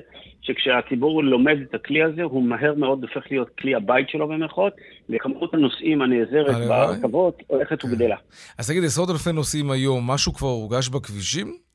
שכשהציבור 0.42 1.24
לומד 1.24 1.56
את 1.68 1.74
הכלי 1.74 2.02
הזה, 2.02 2.22
הוא 2.22 2.42
מהר 2.42 2.74
מאוד 2.74 3.02
הופך 3.02 3.30
להיות 3.30 3.48
כלי 3.58 3.74
הבית 3.74 4.08
שלו 4.08 4.28
במירכאות, 4.28 4.72
וכמות 5.10 5.54
הנוסעים 5.54 6.02
הנעזרת 6.02 6.68
ברכבות 6.68 7.42
הולכת 7.46 7.84
okay. 7.84 7.86
וגדלה. 7.86 8.16
אז 8.58 8.70
תגיד, 8.70 8.84
עשרות 8.84 9.10
אלפי 9.10 9.32
נוסעים 9.32 9.70
היום, 9.70 10.10
משהו 10.10 10.32
כבר 10.32 10.48
הורגש 10.48 10.88
בכבישים? 10.88 11.65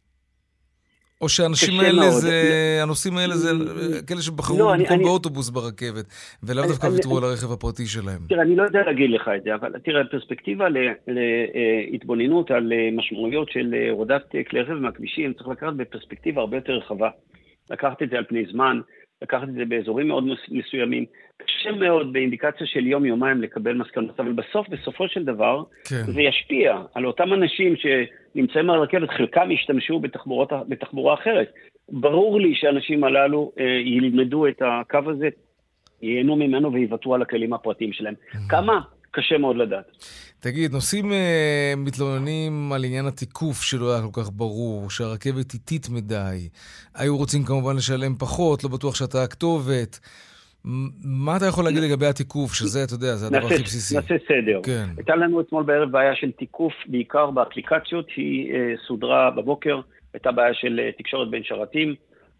או 1.22 1.30
שהאנשים 1.30 1.80
האלה 1.80 2.02
מאוד. 2.02 2.12
זה, 2.12 2.80
הנוסעים 2.84 3.18
האלה 3.18 3.36
זה 3.36 3.50
כאלה 4.08 4.22
שבחרו 4.22 4.60
לא, 4.60 4.74
במקום 4.74 4.98
אני, 4.98 5.04
באוטובוס 5.04 5.50
ברכבת, 5.50 6.06
ולאו 6.44 6.68
דווקא 6.68 6.88
ויתרו 6.88 7.18
על 7.18 7.24
הרכב 7.24 7.52
הפרטי 7.52 7.86
שלהם. 7.86 8.20
תראה, 8.30 8.42
אני 8.42 8.56
לא 8.56 8.64
יודע 8.64 8.82
להגיד 8.86 9.10
לך 9.10 9.30
את 9.38 9.44
זה, 9.44 9.56
אבל 9.56 9.72
תראה, 9.84 10.04
פרספקטיבה 10.12 10.68
להתבוננות 11.92 12.52
על 12.52 12.74
אה, 12.74 12.90
משמעויות 12.92 13.50
של 13.52 13.74
אה, 13.74 13.92
הורדת 13.92 14.32
כלי 14.50 14.62
רכב 14.62 14.74
מהכבישים, 14.74 15.34
צריך 15.34 15.48
לקחת 15.48 15.74
בפרספקטיבה 15.74 16.42
הרבה 16.42 16.58
יותר 16.58 16.74
רחבה. 16.74 17.10
לקחת 17.70 18.02
את 18.04 18.10
זה 18.10 18.18
על 18.18 18.26
פני 18.30 18.46
זמן, 18.52 18.82
לקחת 19.22 19.44
את 19.44 19.54
זה 19.54 19.66
באזורים 19.68 20.08
מאוד 20.08 20.24
מסוימים. 20.52 21.06
קשה 21.60 21.72
מאוד 21.72 22.14
באינדיקציה 22.14 22.68
של 22.68 22.88
יום-יומיים 22.88 23.42
לקבל 23.42 23.74
מסקנות, 23.74 24.20
אבל 24.20 24.32
בסוף, 24.32 24.70
בסופו 24.70 25.08
של 25.08 25.24
דבר, 25.24 25.64
כן. 25.84 26.04
זה 26.14 26.22
ישפיע 26.22 26.82
על 26.94 27.06
אותם 27.06 27.34
אנשים 27.34 27.76
שנמצאים 27.76 28.70
על 28.70 28.80
הרכבת, 28.80 29.10
חלקם 29.10 29.52
ישתמשו 29.52 30.00
בתחבורות, 30.00 30.50
בתחבורה 30.68 31.14
אחרת. 31.14 31.52
ברור 31.90 32.42
לי 32.42 32.56
שהאנשים 32.56 33.04
הללו 33.04 33.52
אה, 33.60 33.66
ילמדו 33.86 34.48
את 34.48 34.62
הקו 34.62 35.00
הזה, 35.12 35.30
ייהנו 36.02 36.36
ממנו 36.36 36.74
ויוותרו 36.74 37.16
על 37.16 37.22
הכלים 37.22 37.54
הפרטיים 37.54 37.94
שלהם. 37.94 38.14
Mm-hmm. 38.14 38.50
כמה? 38.50 38.80
קשה 39.12 39.38
מאוד 39.38 39.56
לדעת. 39.58 39.86
תגיד, 40.40 40.72
נוסעים 40.72 41.12
uh, 41.12 41.16
מתלוננים 41.78 42.74
על 42.74 42.84
עניין 42.84 43.06
התיקוף 43.06 43.62
שלא 43.62 43.94
היה 43.94 44.02
כל 44.02 44.22
כך 44.22 44.30
ברור, 44.34 44.90
שהרכבת 44.90 45.54
איטית 45.54 45.90
מדי. 45.90 46.50
היו 46.96 47.18
רוצים 47.18 47.44
כמובן 47.44 47.76
לשלם 47.76 48.16
פחות, 48.20 48.64
לא 48.64 48.70
בטוח 48.70 48.96
שאתה 48.96 49.24
הכתובת. 49.24 50.00
מה 50.66 51.38
אתה 51.38 51.46
יכול 51.46 51.64
להגיד 51.64 51.84
לגבי 51.84 52.06
התיקוף, 52.06 52.54
שזה, 52.54 52.84
אתה 52.84 52.94
יודע, 52.94 53.16
זה 53.16 53.28
הדבר 53.28 53.46
הכי 53.46 53.64
בסיסי. 53.64 53.96
נעשה 53.96 54.16
סדר. 54.28 54.60
כן. 54.64 54.86
הייתה 54.98 55.16
לנו 55.16 55.42
אתמול 55.42 55.64
בערב 55.64 55.92
בעיה 55.92 56.16
של 56.16 56.32
תיקוף, 56.32 56.74
בעיקר 56.88 57.32
באפליקציות, 57.32 58.08
היא 58.16 58.54
uh, 58.54 58.56
סודרה 58.88 59.32
בבוקר, 59.32 59.80
הייתה 60.14 60.32
בעיה 60.32 60.54
של 60.54 60.80
uh, 60.80 60.98
תקשורת 60.98 61.30
בין 61.30 61.44
שרתים, 61.44 61.96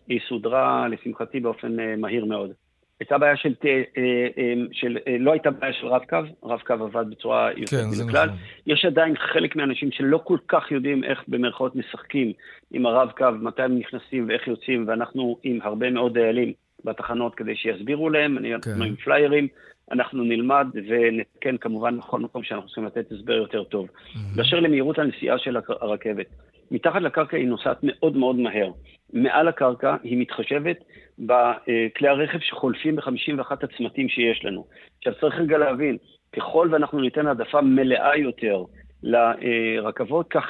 היא 0.08 0.20
סודרה, 0.30 0.88
לשמחתי, 0.88 1.40
באופן 1.40 1.80
uh, 1.80 1.82
מהיר 1.98 2.26
מאוד. 2.26 2.52
הייתה 3.00 3.18
בעיה 3.18 3.38
של, 3.38 3.54
uh, 3.62 3.64
uh, 3.96 4.70
של 4.72 4.98
uh, 4.98 5.10
לא 5.20 5.32
הייתה 5.32 5.52
בעיה 5.52 5.74
של 5.74 5.88
רב-קו, 5.88 6.18
רב-קו 6.44 6.74
עבד 6.74 7.06
בצורה 7.10 7.50
יותר 7.58 7.78
כן, 7.78 7.84
מן 7.88 8.10
הכלל. 8.10 8.26
נכון. 8.26 8.38
יש 8.68 8.86
עדיין 8.86 9.14
חלק 9.34 9.56
מהאנשים 9.56 9.92
שלא 9.92 10.20
כל 10.24 10.38
כך 10.48 10.72
יודעים 10.72 11.04
איך 11.04 11.24
במרכאות 11.28 11.76
משחקים 11.76 12.34
עם 12.72 12.86
הרב-קו, 12.86 13.26
מתי 13.42 13.62
הם 13.62 13.78
נכנסים 13.78 14.26
ואיך 14.30 14.48
יוצאים, 14.48 14.86
ואנחנו 14.88 15.38
עם 15.44 15.60
הרבה 15.62 15.90
מאוד 15.92 16.14
דיילים 16.14 16.54
בתחנות 16.86 17.36
כדי 17.36 17.56
שיסבירו 17.56 18.10
להם, 18.10 18.38
אני 18.38 18.52
כן. 18.62 18.82
עם 18.82 18.96
פליירים, 18.96 19.48
אנחנו 19.92 20.24
נלמד 20.24 20.68
ונתקן 20.88 21.58
כמובן 21.58 21.98
בכל 21.98 22.20
מקום 22.20 22.44
שאנחנו 22.44 22.68
צריכים 22.68 22.86
לתת 22.86 23.12
הסבר 23.12 23.34
יותר 23.34 23.64
טוב. 23.64 23.88
באשר 24.36 24.60
למהירות 24.60 25.00
הנסיעה 25.00 25.38
של 25.38 25.58
הרכבת, 25.68 26.26
מתחת 26.72 27.02
לקרקע 27.02 27.38
היא 27.38 27.48
נוסעת 27.48 27.78
מאוד 27.84 28.18
מאוד 28.18 28.36
מהר. 28.36 28.72
מעל 29.14 29.48
הקרקע 29.48 29.96
היא 30.04 30.18
מתחשבת 30.18 30.78
בכלי 31.20 32.08
הרכב 32.08 32.40
שחולפים 32.40 32.96
ב-51 32.96 33.52
הצמתים 33.52 34.10
שיש 34.10 34.46
לנו. 34.46 34.66
עכשיו 34.98 35.14
צריך 35.22 35.36
רגע 35.36 35.58
להבין, 35.58 35.98
ככל 36.36 36.68
ואנחנו 36.72 37.02
ניתן 37.02 37.28
העדפה 37.28 37.62
מלאה 37.62 38.18
יותר 38.18 38.64
לרכבות, 39.04 40.28
כך 40.30 40.44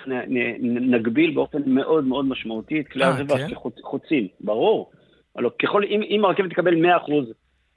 נגביל 0.62 1.32
באופן 1.32 1.62
מאוד 1.66 2.04
מאוד 2.04 2.26
משמעותי 2.26 2.80
את 2.80 2.88
כלי 2.88 3.04
אה, 3.04 3.10
הרכב 3.10 3.38
כן? 3.38 3.48
שחוצים. 3.50 4.28
ברור. 4.42 4.92
הלוא 5.36 5.52
ככל, 5.62 5.84
אם, 5.84 6.02
אם 6.10 6.26
הרכבת 6.26 6.50
תקבל 6.50 6.86
100% 6.86 6.88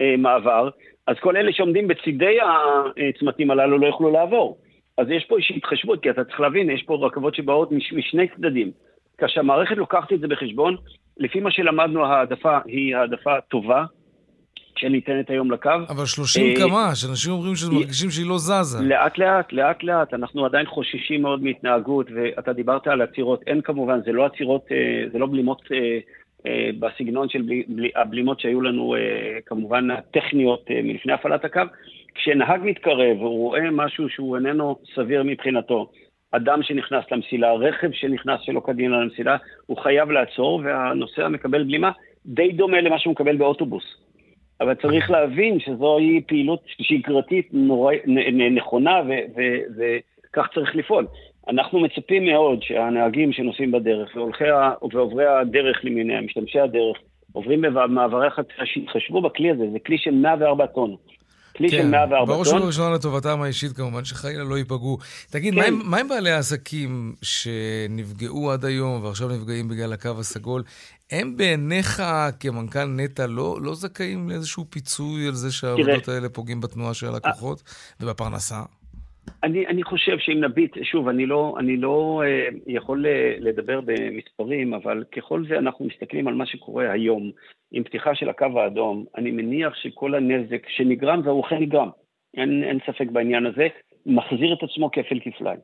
אה, 0.01 0.17
מעבר, 0.19 0.69
אז 1.07 1.17
כל 1.21 1.37
אלה 1.37 1.53
שעומדים 1.53 1.89
בצידי 1.89 2.39
הצמתים 3.09 3.51
הללו 3.51 3.79
לא 3.79 3.87
יוכלו 3.87 4.11
לעבור. 4.11 4.59
אז 4.99 5.07
יש 5.11 5.25
פה 5.25 5.37
איזושהי 5.37 5.57
התחשבות, 5.57 6.03
כי 6.03 6.11
אתה 6.11 6.25
צריך 6.25 6.41
להבין, 6.41 6.71
יש 6.71 6.83
פה 6.83 7.07
רכבות 7.07 7.35
שבאות 7.35 7.73
מש, 7.73 7.93
משני 7.93 8.29
צדדים. 8.29 8.71
כאשר 9.19 9.41
המערכת 9.41 9.77
לוקחת 9.77 10.13
את 10.13 10.21
זה 10.21 10.29
בחשבון, 10.29 10.77
לפי 11.17 11.41
מה 11.41 11.51
שלמדנו, 11.51 12.07
העדפה 12.07 12.59
היא 12.65 12.97
העדפה 12.97 13.41
טובה, 13.41 13.85
שניתנת 14.77 15.31
היום 15.31 15.51
לקו. 15.51 15.71
אבל 15.89 16.07
30 16.07 16.47
אה, 16.47 16.55
קמ"ש, 16.57 17.05
אנשים 17.11 17.33
אומרים 17.33 17.55
שמרגישים 17.57 18.11
שהיא 18.11 18.27
לא 18.29 18.39
זזה. 18.39 18.79
לאט 18.83 19.19
לאט, 19.19 19.53
לאט 19.53 19.83
לאט, 19.83 20.15
אנחנו 20.15 20.47
עדיין 20.47 20.67
חוששים 20.67 21.23
מאוד 21.23 21.43
מהתנהגות, 21.43 22.07
ואתה 22.15 22.53
דיברת 22.53 22.87
על 22.87 23.03
עצירות, 23.03 23.41
אין 23.47 23.61
כמובן, 23.61 24.01
זה 24.05 24.13
לא 24.13 24.27
עצירות, 24.27 24.65
אה, 24.73 25.09
זה 25.13 25.19
לא 25.19 25.27
בלימות 25.27 25.63
אה, 25.73 25.99
בסגנון 26.79 27.29
של 27.29 27.43
הבלימות 27.97 28.41
שהיו 28.41 28.61
לנו 28.61 28.95
כמובן 29.47 29.91
הטכניות 29.91 30.71
מלפני 30.71 31.13
הפעלת 31.13 31.45
הקו. 31.45 31.61
כשנהג 32.15 32.61
מתקרב 32.65 33.23
והוא 33.23 33.39
רואה 33.39 33.71
משהו 33.71 34.09
שהוא 34.09 34.37
איננו 34.37 34.77
סביר 34.95 35.23
מבחינתו, 35.23 35.91
אדם 36.31 36.63
שנכנס 36.63 37.05
למסילה, 37.13 37.53
רכב 37.53 37.93
שנכנס 37.93 38.41
שלא 38.43 38.61
כדין 38.61 38.91
למסילה, 38.91 39.37
הוא 39.67 39.77
חייב 39.77 40.11
לעצור, 40.11 40.61
והנוסע 40.65 41.29
מקבל 41.29 41.65
בלימה 41.65 41.91
די 42.27 42.53
דומה 42.53 42.81
למה 42.81 42.99
שהוא 42.99 43.13
מקבל 43.13 43.37
באוטובוס. 43.37 43.85
אבל 44.61 44.75
צריך 44.75 45.11
להבין 45.11 45.61
שזוהי 45.61 46.21
פעילות 46.27 46.61
שגרתית 46.67 47.49
נכונה, 48.51 49.01
וכך 49.77 50.47
צריך 50.55 50.77
לפעול. 50.77 51.07
אנחנו 51.49 51.81
מצפים 51.81 52.25
מאוד 52.25 52.63
שהנהגים 52.63 53.33
שנוסעים 53.33 53.73
בדרך 53.73 54.17
והולכי 54.17 54.45
ועוברי 54.93 55.27
הדרך 55.27 55.77
למיניהם, 55.85 56.25
משתמשי 56.25 56.61
הדרך, 56.61 56.97
עוברים 57.33 57.63
במעברי 57.63 58.31
חצייה, 58.31 58.67
שיתחשבו 58.67 59.23
בכלי 59.23 59.51
הזה, 59.51 59.65
זה 59.73 59.79
כלי 59.87 59.99
של 59.99 60.11
104 60.11 60.67
טון. 60.67 60.97
כלי 61.57 61.71
כן, 61.71 61.77
של 61.77 61.89
104 61.89 62.27
טון. 62.27 62.37
בראש 62.37 62.53
ובראשונה 62.53 62.95
לטובתם 62.95 63.43
האישית 63.43 63.73
כמובן, 63.73 64.05
שחלילה 64.05 64.45
לא 64.45 64.59
ייפגעו. 64.59 64.99
תגיד, 65.31 65.55
כן. 65.55 65.75
מה 65.85 65.99
עם 65.99 66.09
בעלי 66.09 66.31
העסקים 66.31 67.15
שנפגעו 67.23 68.51
עד 68.51 68.65
היום 68.65 69.05
ועכשיו 69.05 69.29
נפגעים 69.29 69.69
בגלל 69.69 69.93
הקו 69.93 70.11
הסגול? 70.21 70.63
הם 71.11 71.37
בעיניך 71.37 72.03
כמנכ"ל 72.41 72.85
נטע 72.85 73.27
לא, 73.27 73.59
לא 73.63 73.75
זכאים 73.75 74.29
לאיזשהו 74.29 74.65
פיצוי 74.71 75.27
על 75.27 75.35
זה 75.35 75.53
שהעבודות 75.53 76.09
האלה 76.09 76.29
פוגעים 76.29 76.61
בתנועה 76.61 76.95
של 76.95 77.07
הלקוחות 77.07 77.63
ובפרנסה? 78.01 78.63
אני, 79.43 79.67
אני 79.67 79.83
חושב 79.83 80.19
שאם 80.19 80.45
נביט, 80.45 80.77
שוב, 80.83 81.09
אני 81.09 81.27
לא, 81.27 81.55
אני 81.59 81.77
לא 81.77 82.23
אה, 82.27 82.49
יכול 82.67 83.07
אה, 83.07 83.35
לדבר 83.39 83.81
במספרים, 83.85 84.75
אבל 84.75 85.05
ככל 85.17 85.43
שאנחנו 85.49 85.85
מסתכלים 85.85 86.29
על 86.29 86.35
מה 86.35 86.47
שקורה 86.47 86.93
היום 86.93 87.31
עם 87.73 87.85
פתיחה 87.85 88.15
של 88.15 88.29
הקו 88.29 88.61
האדום, 88.61 89.05
אני 89.17 89.31
מניח 89.31 89.75
שכל 89.75 90.15
הנזק 90.15 90.69
שנגרם, 90.69 91.21
והוא 91.25 91.45
אכן 91.47 91.59
נגרם, 91.59 91.89
אין, 92.37 92.65
אין 92.65 92.79
ספק 92.87 93.07
בעניין 93.13 93.47
הזה, 93.47 93.69
מחזיר 94.07 94.55
את 94.55 94.63
עצמו 94.63 94.91
כפל 94.91 95.21
כפליים. 95.21 95.59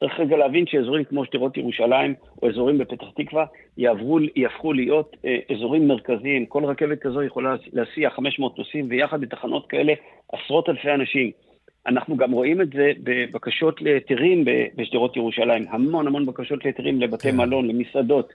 צריך 0.00 0.20
רגע 0.20 0.36
להבין 0.36 0.66
שאזורים 0.66 1.04
כמו 1.04 1.24
שדרות 1.24 1.56
ירושלים 1.56 2.14
או 2.42 2.48
אזורים 2.48 2.78
בפתח 2.78 3.06
תקווה 3.16 3.46
יעברו, 3.76 4.18
יהפכו 4.36 4.72
להיות 4.72 5.16
אה, 5.24 5.38
אזורים 5.54 5.88
מרכזיים. 5.88 6.46
כל 6.46 6.64
רכבת 6.64 6.98
כזו 6.98 7.22
יכולה 7.22 7.56
להסיע 7.72 8.10
500 8.10 8.58
נוסעים, 8.58 8.86
ויחד 8.90 9.20
בתחנות 9.20 9.66
כאלה 9.66 9.92
עשרות 10.32 10.68
אלפי 10.68 10.90
אנשים. 10.90 11.30
אנחנו 11.86 12.16
גם 12.16 12.32
רואים 12.32 12.60
את 12.60 12.68
זה 12.72 12.92
בבקשות 13.02 13.82
להיתרים 13.82 14.44
בשדרות 14.76 15.16
ירושלים, 15.16 15.66
המון 15.70 16.06
המון 16.06 16.26
בקשות 16.26 16.64
להיתרים 16.64 17.00
לבתי 17.00 17.30
כן. 17.30 17.36
מלון, 17.36 17.68
למסעדות. 17.68 18.32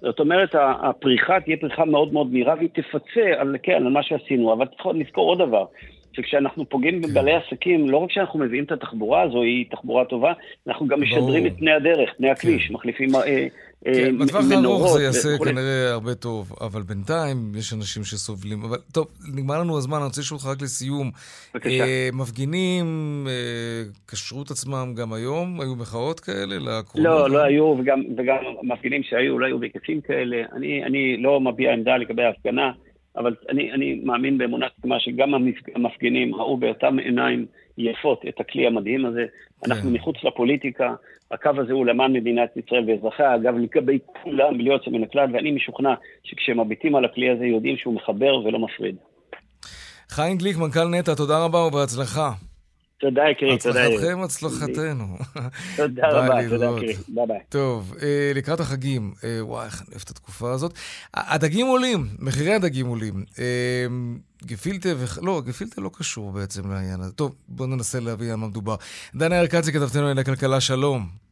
זאת 0.00 0.20
אומרת, 0.20 0.54
הפריחה 0.82 1.40
תהיה 1.40 1.56
פריחה 1.56 1.84
מאוד 1.84 2.12
מאוד 2.12 2.32
מהירה 2.32 2.54
והיא 2.54 2.68
תפצה 2.68 3.32
על, 3.36 3.56
כן, 3.62 3.72
על 3.72 3.88
מה 3.88 4.02
שעשינו, 4.02 4.52
אבל 4.52 4.66
צריך 4.66 4.86
לזכור 4.94 5.28
עוד 5.28 5.38
דבר, 5.38 5.64
שכשאנחנו 6.12 6.68
פוגעים 6.68 7.02
כן. 7.02 7.08
בבעלי 7.08 7.32
עסקים, 7.32 7.90
לא 7.90 7.96
רק 7.96 8.10
שאנחנו 8.10 8.38
מביאים 8.38 8.64
את 8.64 8.72
התחבורה 8.72 9.22
הזו, 9.22 9.42
היא 9.42 9.66
תחבורה 9.70 10.04
טובה, 10.04 10.32
אנחנו 10.66 10.86
גם 10.86 11.02
משדרים 11.02 11.46
את 11.46 11.52
פני 11.58 11.72
הדרך, 11.72 12.14
פני 12.16 12.30
הכביש, 12.30 12.66
כן. 12.66 12.74
מחליפים 12.74 13.14
אה, 13.14 13.46
כן, 13.84 14.20
אה, 14.20 14.26
בטווח 14.26 14.44
הארוך 14.50 14.92
זה 14.92 15.02
יעשה 15.02 15.28
כנראה 15.44 15.92
הרבה 15.92 16.14
טוב, 16.14 16.52
אבל 16.60 16.82
בינתיים 16.82 17.36
יש 17.58 17.72
אנשים 17.72 18.04
שסובלים. 18.04 18.62
אבל 18.64 18.76
טוב, 18.92 19.06
נגמר 19.34 19.60
לנו 19.60 19.78
הזמן, 19.78 19.96
אני 19.96 20.04
רוצה 20.04 20.20
לשאול 20.20 20.38
אותך 20.38 20.48
רק 20.48 20.62
לסיום. 20.62 21.10
בבקשה. 21.54 21.84
אה, 21.84 22.08
מפגינים 22.12 22.86
אה, 23.28 23.82
קשרו 24.06 24.42
את 24.42 24.50
עצמם 24.50 24.94
גם 24.96 25.12
היום? 25.12 25.60
היו 25.60 25.76
מחאות 25.76 26.20
כאלה 26.20 26.56
לקרונות? 26.58 27.10
לא, 27.10 27.30
לא 27.30 27.42
היו, 27.42 27.64
וגם, 27.64 28.02
וגם 28.16 28.36
מפגינים 28.62 29.02
שהיו, 29.02 29.38
לא 29.38 29.46
היו 29.46 29.58
בהיקפים 29.58 30.00
כאלה. 30.00 30.36
אני, 30.52 30.84
אני 30.84 31.16
לא 31.16 31.40
מביע 31.40 31.72
עמדה 31.72 31.96
לגבי 31.96 32.22
ההפגנה, 32.22 32.72
אבל 33.16 33.34
אני, 33.50 33.72
אני 33.72 34.00
מאמין 34.04 34.38
באמונה 34.38 34.66
תקמה 34.80 35.00
שגם 35.00 35.34
המפגינים 35.74 36.34
ראו 36.34 36.56
באותם 36.56 36.98
עיניים 36.98 37.46
יפות 37.78 38.22
את 38.28 38.40
הכלי 38.40 38.66
המדהים 38.66 39.06
הזה. 39.06 39.24
כן. 39.60 39.70
אנחנו 39.72 39.90
מחוץ 39.90 40.16
לפוליטיקה, 40.24 40.94
הקו 41.30 41.50
הזה 41.58 41.72
הוא 41.72 41.86
למען 41.86 42.12
מדינת 42.12 42.56
ישראל 42.56 42.90
ואזרחיה, 42.90 43.34
אגב, 43.34 43.54
לגבי 43.56 43.98
כולם, 44.22 44.58
בלי 44.58 44.70
יוצא 44.70 44.90
מן 44.90 45.02
הכלל, 45.02 45.28
ואני 45.32 45.50
משוכנע 45.50 45.94
שכשמביטים 46.24 46.96
על 46.96 47.04
הכלי 47.04 47.30
הזה 47.30 47.44
יודעים 47.44 47.76
שהוא 47.76 47.94
מחבר 47.94 48.36
ולא 48.44 48.58
מפריד. 48.58 48.96
חיים 50.08 50.36
גליק, 50.36 50.56
מנכ"ל 50.56 50.88
נטע, 50.88 51.14
תודה 51.14 51.44
רבה 51.44 51.58
ובהצלחה. 51.58 52.30
תודה, 52.98 53.22
יקירי, 53.30 53.58
תודה. 53.58 53.86
הצלחתכם, 53.86 54.20
הצלחתנו. 54.20 55.16
תודה 55.76 56.08
רבה, 56.08 56.48
תודה, 56.48 56.70
יקירי. 56.76 56.94
ביי 57.08 57.26
ביי. 57.26 57.38
טוב, 57.48 57.94
אה, 58.02 58.32
לקראת 58.34 58.60
החגים, 58.60 59.12
אה, 59.24 59.38
וואי, 59.40 59.66
איך 59.66 59.80
אני 59.80 59.88
אוהב 59.90 60.02
את 60.04 60.10
התקופה 60.10 60.52
הזאת. 60.52 60.72
הדגים 61.14 61.66
עולים, 61.66 62.06
מחירי 62.18 62.54
הדגים 62.54 62.86
עולים. 62.86 63.24
אה, 63.38 63.86
גפילטה 64.44 64.88
ו... 64.96 65.04
לא, 65.22 65.42
גפילטה 65.46 65.80
לא 65.80 65.90
קשור 65.94 66.32
בעצם 66.32 66.70
לעניין 66.70 67.00
הזה. 67.00 67.12
טוב, 67.12 67.34
בואו 67.48 67.68
ננסה 67.68 68.00
להבין 68.00 68.30
על 68.30 68.36
מה 68.36 68.46
מדובר. 68.48 68.76
דנה 69.14 69.40
ארקצי, 69.40 69.72
כתבתנו 69.72 70.00
לענייני 70.00 70.20
הכלכלה, 70.20 70.60
שלום. 70.60 71.23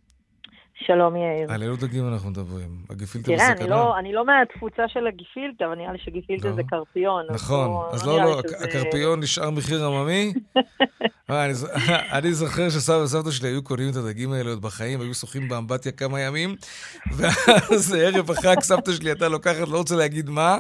שלום 0.87 1.17
יאיר. 1.17 1.53
על 1.53 1.63
אילו 1.63 1.77
דגים 1.77 2.09
אנחנו 2.09 2.31
מדברים? 2.31 2.69
הגפילטה 2.91 3.33
בסכנה? 3.33 3.55
תראה, 3.55 3.65
אני 3.65 3.71
לא, 3.71 3.99
אני 3.99 4.13
לא 4.13 4.27
מהתפוצה 4.27 4.83
של 4.89 5.07
הגפילטה, 5.07 5.67
אבל 5.67 5.75
נראה 5.75 5.93
לי 5.93 5.99
שגפילטה 5.99 6.49
לא. 6.49 6.55
זה 6.55 6.63
קרפיון. 6.71 7.27
נכון, 7.31 7.85
אז 7.93 8.07
לא, 8.07 8.13
אז 8.13 8.21
לא, 8.21 8.25
לא, 8.25 8.43
שזה... 8.43 8.65
הקרפיון 8.65 9.21
נשאר 9.21 9.51
מחיר 9.51 9.87
עממי? 9.87 10.33
אה, 11.31 11.45
אני, 11.45 11.53
אני 12.19 12.33
זוכר 12.33 12.71
שסבא 12.71 12.95
וסבתא 12.95 13.31
שלי 13.31 13.49
היו 13.49 13.63
קונים 13.63 13.91
את 13.91 13.97
הדגים 13.97 14.33
האלה 14.33 14.51
עוד 14.51 14.63
בחיים, 14.63 15.01
היו 15.01 15.15
שוחים 15.15 15.49
באמבטיה 15.49 15.93
כמה 15.93 16.21
ימים, 16.21 16.57
ואז 17.17 17.95
ערב 17.99 18.31
החג 18.31 18.61
סבתא 18.61 18.93
שלי 18.93 19.11
הייתה 19.11 19.29
לוקחת, 19.29 19.69
לא 19.69 19.79
רוצה 19.79 19.97
להגיד 19.97 20.31
מה, 20.31 20.59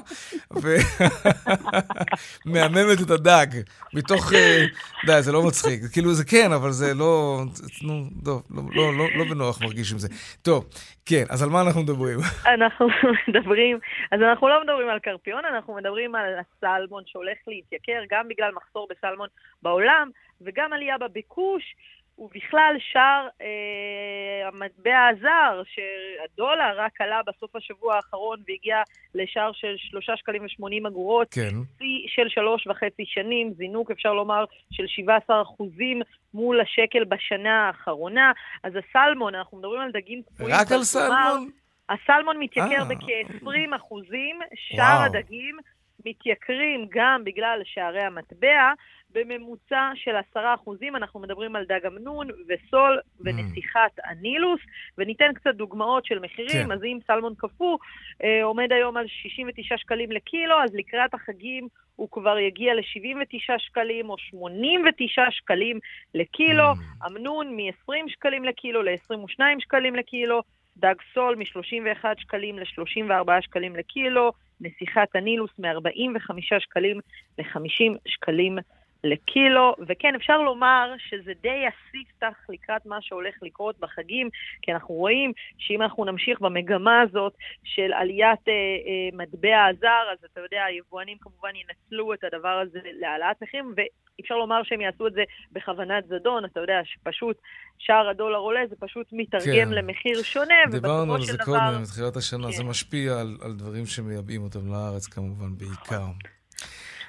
ומהממת 2.46 3.00
את 3.02 3.10
הדג, 3.10 3.46
מתוך, 3.94 4.32
אה, 4.32 4.64
די, 5.06 5.22
זה 5.22 5.32
לא 5.32 5.42
מצחיק. 5.42 5.82
כאילו, 5.92 6.14
זה 6.14 6.24
כן, 6.24 6.52
אבל 6.52 6.72
זה 6.72 6.94
לא, 6.94 7.42
נו, 7.82 8.04
טוב, 8.24 8.42
לא, 8.50 8.62
לא, 8.74 8.94
לא, 8.94 9.06
לא 9.16 9.24
בנוח 9.24 9.62
מרגיש 9.62 9.92
עם 9.92 9.98
זה. 9.98 10.08
טוב, 10.42 10.64
כן, 11.06 11.24
אז 11.30 11.42
על 11.42 11.48
מה 11.48 11.60
אנחנו 11.62 11.82
מדברים? 11.82 12.18
אנחנו 12.46 12.86
מדברים, 13.28 13.78
אז 14.12 14.20
אנחנו 14.22 14.48
לא 14.48 14.62
מדברים 14.62 14.88
על 14.88 14.98
קרפיון, 14.98 15.44
אנחנו 15.44 15.74
מדברים 15.74 16.14
על 16.14 16.34
הסלמון 16.38 17.02
שהולך 17.06 17.38
להתייקר, 17.46 18.02
גם 18.10 18.28
בגלל 18.28 18.50
מחסור 18.54 18.88
בסלמון 18.90 19.28
בעולם, 19.62 20.10
וגם 20.40 20.72
עלייה 20.72 20.98
בביקוש. 20.98 21.74
ובכלל 22.18 22.76
שער 22.78 23.28
אה, 23.42 24.48
המטבע 24.48 25.06
הזר, 25.10 25.62
שהדולר 25.64 26.74
רק 26.76 27.00
עלה 27.00 27.20
בסוף 27.26 27.56
השבוע 27.56 27.96
האחרון 27.96 28.42
והגיע 28.48 28.76
לשער 29.14 29.52
של 29.52 29.74
שלושה 29.76 30.16
שקלים 30.16 30.44
ושמונים 30.44 30.86
אגורות, 30.86 31.28
כן. 31.30 31.54
שיא 31.78 32.06
של 32.06 32.28
שלוש 32.28 32.66
וחצי 32.66 33.02
שנים, 33.06 33.52
זינוק 33.56 33.90
אפשר 33.90 34.12
לומר 34.12 34.44
של 34.72 34.86
17 34.86 35.42
אחוזים 35.42 36.02
מול 36.34 36.60
השקל 36.60 37.04
בשנה 37.04 37.66
האחרונה. 37.66 38.32
אז 38.62 38.72
הסלמון, 38.76 39.34
אנחנו 39.34 39.58
מדברים 39.58 39.80
על 39.80 39.90
דגים 39.92 40.22
קפואים. 40.22 40.54
רק 40.54 40.72
על 40.72 40.82
סלמון? 40.82 41.50
הסלמון 41.88 42.38
מתייקר 42.38 42.80
אה. 42.80 42.84
בכ-20 42.84 43.76
אחוזים, 43.76 44.40
שאר 44.54 45.02
הדגים 45.02 45.58
מתייקרים 46.06 46.86
גם 46.90 47.24
בגלל 47.24 47.60
שערי 47.64 48.02
המטבע, 48.02 48.72
בממוצע 49.14 49.90
של 49.94 50.16
עשרה 50.16 50.54
אחוזים, 50.54 50.96
אנחנו 50.96 51.20
מדברים 51.20 51.56
על 51.56 51.64
דג 51.64 51.86
אמנון 51.86 52.28
וסול 52.48 53.00
ונסיכת 53.20 53.92
הנילוס, 54.04 54.60
וניתן 54.98 55.32
קצת 55.34 55.54
דוגמאות 55.54 56.04
של 56.04 56.18
מחירים, 56.18 56.66
כן. 56.66 56.72
אז 56.72 56.84
אם 56.84 56.98
סלמון 57.06 57.34
קפוא 57.36 57.78
אה, 58.24 58.44
עומד 58.44 58.72
היום 58.72 58.96
על 58.96 59.06
69 59.08 59.78
שקלים 59.78 60.12
לקילו, 60.12 60.62
אז 60.64 60.70
לקראת 60.74 61.14
החגים 61.14 61.68
הוא 61.96 62.08
כבר 62.10 62.38
יגיע 62.38 62.74
ל-79 62.74 63.58
שקלים 63.58 64.10
או 64.10 64.18
89 64.18 65.22
שקלים 65.30 65.78
לקילו, 66.14 66.64
אמנון 67.06 67.56
מ-20 67.56 68.08
שקלים 68.08 68.44
לקילו 68.44 68.82
ל-22 68.82 69.40
שקלים 69.58 69.96
לקילו, 69.96 70.42
דג 70.76 70.94
סול 71.14 71.36
מ-31 71.36 72.04
שקלים 72.18 72.58
ל-34 72.58 73.40
שקלים 73.40 73.76
לקילו, 73.76 74.32
נסיכת 74.60 75.08
הנילוס 75.14 75.50
מ-45 75.58 76.58
שקלים 76.58 77.00
ל-50 77.38 77.98
שקלים 78.06 78.58
לקילו, 79.04 79.74
וכן, 79.88 80.14
אפשר 80.14 80.38
לומר 80.38 80.94
שזה 80.98 81.32
די 81.42 81.64
הספתח 81.66 82.38
לקראת 82.48 82.86
מה 82.86 82.98
שהולך 83.00 83.34
לקרות 83.42 83.80
בחגים, 83.80 84.28
כי 84.62 84.72
אנחנו 84.72 84.94
רואים 84.94 85.32
שאם 85.58 85.82
אנחנו 85.82 86.04
נמשיך 86.04 86.40
במגמה 86.40 87.00
הזאת 87.00 87.32
של 87.64 87.92
עליית 87.92 88.48
אה, 88.48 88.52
אה, 88.52 89.16
מטבע 89.16 89.66
הזר, 89.70 90.12
אז 90.12 90.18
אתה 90.32 90.40
יודע, 90.40 90.64
היבואנים 90.64 91.18
כמובן 91.20 91.50
ינצלו 91.56 92.14
את 92.14 92.24
הדבר 92.24 92.62
הזה 92.62 92.78
להעלאת 93.00 93.42
מחירים, 93.42 93.74
ואפשר 93.76 94.34
לומר 94.34 94.62
שהם 94.62 94.80
יעשו 94.80 95.06
את 95.06 95.12
זה 95.12 95.22
בכוונת 95.52 96.04
זדון, 96.08 96.44
אתה 96.44 96.60
יודע, 96.60 96.80
שפשוט 96.84 97.36
שער 97.78 98.08
הדולר 98.08 98.38
עולה, 98.38 98.60
זה 98.70 98.76
פשוט 98.80 99.06
מתרגם 99.12 99.68
כן. 99.68 99.68
למחיר 99.68 100.22
שונה, 100.22 100.54
דיברנו 100.70 101.14
על 101.14 101.20
זה 101.22 101.32
של 101.32 101.44
קודם, 101.44 101.58
דבר... 101.58 101.78
מתחילת 101.82 102.16
השנה, 102.16 102.50
זה 102.50 102.62
כן. 102.62 102.68
משפיע 102.68 103.20
על, 103.20 103.36
על 103.42 103.52
דברים 103.52 103.86
שמייבאים 103.86 104.42
אותם 104.42 104.72
לארץ 104.72 105.06
כמובן, 105.06 105.58
בעיקר. 105.58 106.04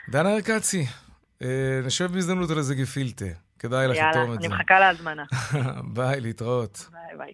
דנה 0.10 0.36
ארקצי, 0.36 0.86
נשב 1.86 2.12
בהזדמנות 2.14 2.50
על 2.50 2.58
איזה 2.58 2.76
גפילטה. 2.76 3.26
כדאי 3.60 3.88
לך 3.88 3.96
יאללה, 3.98 4.12
לטעום 4.12 4.34
את 4.34 4.38
אני 4.40 4.48
זה. 4.48 4.54
מחכה 4.56 4.80
להזמנה. 4.80 5.24
ביי, 5.96 6.22
להתראות. 6.22 6.86
ביי 6.92 7.18
ביי. 7.18 7.32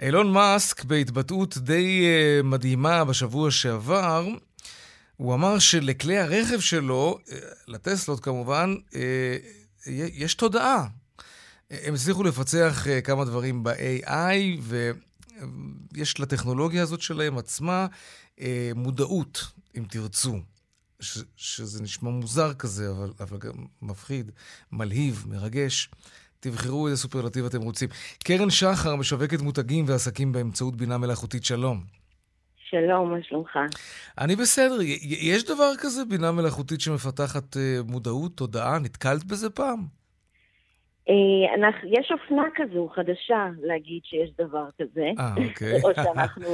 אילון 0.00 0.32
מאסק, 0.32 0.84
בהתבטאות 0.84 1.58
די 1.58 2.04
אה, 2.06 2.40
מדהימה 2.42 3.04
בשבוע 3.04 3.50
שעבר, 3.50 4.26
הוא 5.16 5.34
אמר 5.34 5.58
שלכלי 5.58 6.18
הרכב 6.18 6.60
שלו, 6.60 7.18
אה, 7.32 7.38
לטסלות 7.68 8.20
כמובן, 8.20 8.74
אה, 8.94 9.36
יש 10.12 10.34
תודעה. 10.34 10.86
הם 11.70 11.94
הצליחו 11.94 12.22
לפצח 12.22 12.86
אה, 12.88 13.00
כמה 13.00 13.24
דברים 13.24 13.62
ב-AI, 13.62 14.60
ויש 15.92 16.20
לטכנולוגיה 16.20 16.82
הזאת 16.82 17.00
שלהם 17.00 17.38
עצמה 17.38 17.86
אה, 18.40 18.70
מודעות, 18.74 19.44
אם 19.76 19.84
תרצו. 19.90 20.38
ש, 21.00 21.18
שזה 21.36 21.82
נשמע 21.82 22.10
מוזר 22.10 22.54
כזה, 22.54 22.90
אבל, 22.90 23.12
אבל 23.20 23.38
גם 23.38 23.52
מפחיד, 23.82 24.30
מלהיב, 24.72 25.24
מרגש. 25.28 25.88
תבחרו 26.40 26.86
איזה 26.86 26.96
סופרלטיב 27.02 27.44
אתם 27.44 27.62
רוצים. 27.62 27.88
קרן 28.24 28.50
שחר 28.50 28.96
משווקת 28.96 29.40
מותגים 29.40 29.84
ועסקים 29.88 30.32
באמצעות 30.32 30.76
בינה 30.76 30.98
מלאכותית. 30.98 31.44
שלום. 31.44 31.84
שלום, 32.70 33.10
מה 33.10 33.16
שלומך? 33.22 33.50
אני 34.18 34.36
בסדר. 34.36 34.78
יש 35.02 35.44
דבר 35.44 35.72
כזה, 35.78 36.04
בינה 36.04 36.32
מלאכותית 36.32 36.80
שמפתחת 36.80 37.56
אה, 37.56 37.80
מודעות, 37.86 38.36
תודעה? 38.36 38.78
נתקלת 38.78 39.24
בזה 39.24 39.50
פעם? 39.50 39.86
אה, 41.08 41.54
אנחנו, 41.54 41.88
יש 41.92 42.12
אופנה 42.12 42.42
כזו 42.54 42.88
חדשה 42.94 43.48
להגיד 43.62 44.00
שיש 44.04 44.30
דבר 44.38 44.64
כזה. 44.78 45.10
אה, 45.18 45.34
אוקיי. 45.48 45.80
או, 45.84 45.90
שאנחנו, 45.94 46.46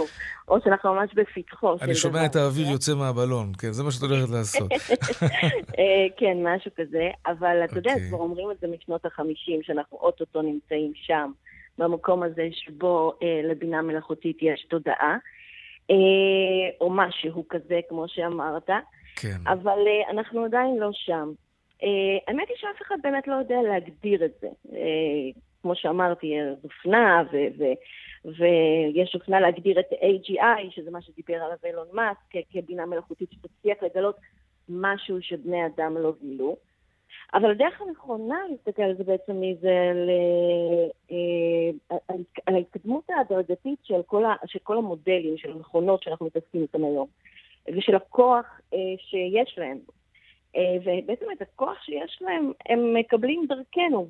או 0.48 0.60
שאנחנו 0.64 0.94
ממש 0.94 1.10
בפתחו 1.14 1.78
של 1.78 1.84
אני 1.84 1.94
שומע 1.94 2.26
את 2.26 2.36
האוויר 2.36 2.64
כזה. 2.64 2.72
יוצא 2.72 2.94
מהבלון, 2.94 3.52
כן, 3.58 3.72
זה 3.72 3.82
מה 3.84 3.90
שאת 3.90 4.02
הולכת 4.02 4.30
לעשות. 4.30 4.72
אה, 5.78 6.06
כן, 6.16 6.36
משהו 6.42 6.70
כזה, 6.76 7.10
אבל 7.26 7.64
אתה 7.64 7.78
יודע, 7.78 7.92
אוקיי. 7.92 8.08
כבר 8.08 8.18
אומרים 8.18 8.50
את 8.50 8.60
זה 8.60 8.66
משנות 8.66 9.06
החמישים, 9.06 9.62
שאנחנו 9.62 9.98
אוטוטו 9.98 10.42
נמצאים 10.42 10.92
שם, 10.94 11.30
במקום 11.78 12.22
הזה 12.22 12.48
שבו 12.52 13.12
אה, 13.22 13.40
לבינה 13.50 13.82
מלאכותית 13.82 14.38
יש 14.42 14.66
תודעה, 14.70 15.16
אה, 15.90 15.96
או 16.80 16.90
משהו 16.90 17.44
כזה, 17.48 17.80
כמו 17.88 18.04
שאמרת, 18.08 18.70
כן. 19.16 19.36
אבל 19.46 19.78
אה, 19.86 20.10
אנחנו 20.10 20.44
עדיין 20.44 20.76
לא 20.78 20.90
שם. 20.92 21.32
אה, 21.82 22.18
האמת 22.26 22.48
היא 22.48 22.56
שאף 22.56 22.82
אחד 22.82 22.96
באמת 23.02 23.28
לא 23.28 23.34
יודע 23.34 23.62
להגדיר 23.62 24.24
את 24.24 24.32
זה. 24.40 24.48
אה, 24.72 25.40
כמו 25.62 25.74
שאמרתי, 25.74 26.34
אופנה, 26.64 27.22
ויש 28.24 29.14
אופנה 29.14 29.40
להגדיר 29.40 29.80
את 29.80 29.92
AGI, 29.92 30.70
שזה 30.70 30.90
מה 30.90 31.02
שדיבר 31.02 31.34
עליו 31.34 31.56
אילון 31.64 31.86
מאסק, 31.92 32.48
כבינה 32.52 32.86
מלאכותית 32.86 33.32
שתצליח 33.32 33.78
לגלות 33.82 34.16
משהו 34.68 35.22
שבני 35.22 35.66
אדם 35.66 35.96
לא 35.96 36.12
גילו. 36.20 36.56
אבל 37.34 37.50
הדרך 37.50 37.80
הנכונה 37.80 38.38
להסתכל 38.50 38.82
על 38.82 38.94
זה 38.96 39.04
בעצם 39.04 39.42
היא 39.42 39.56
זה 39.60 39.92
ל... 39.94 40.10
אה, 41.10 41.96
על, 42.46 42.54
ההתקדמות 42.54 43.10
ההדרגתית 43.10 43.78
של 43.82 44.02
כל, 44.06 44.24
ה, 44.24 44.34
של 44.46 44.58
כל 44.58 44.78
המודלים, 44.78 45.36
של 45.36 45.52
המכונות 45.52 46.02
שאנחנו 46.02 46.26
מתעסקים 46.26 46.62
איתן 46.62 46.84
היום, 46.84 47.06
ושל 47.68 47.94
הכוח 47.94 48.60
שיש 48.96 49.58
להם. 49.58 49.78
אה, 50.56 50.76
ובעצם 50.80 51.26
את 51.36 51.42
הכוח 51.42 51.82
שיש 51.84 52.18
להם 52.20 52.52
הם 52.68 52.94
מקבלים 52.94 53.46
דרכנו 53.48 54.08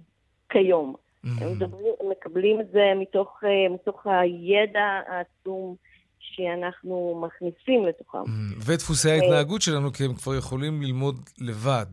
כיום. 0.48 0.94
הם, 1.24 1.53
מדברים, 1.53 1.92
הם 2.00 2.11
מקבלים 2.11 2.61
את 2.61 2.70
זה 2.72 2.92
מתוך, 2.96 3.40
אה, 3.44 3.74
מתוך 3.74 4.07
הידע 4.07 5.00
העצום 5.09 5.76
שאנחנו 6.18 7.22
מכניסים 7.26 7.87
לתוכם. 7.87 8.18
ודפוסי 8.66 9.11
ההתנהגות 9.11 9.62
שלנו, 9.62 9.92
כי 9.92 10.05
הם 10.05 10.14
כבר 10.14 10.35
יכולים 10.35 10.83
ללמוד 10.83 11.16
לבד. 11.38 11.87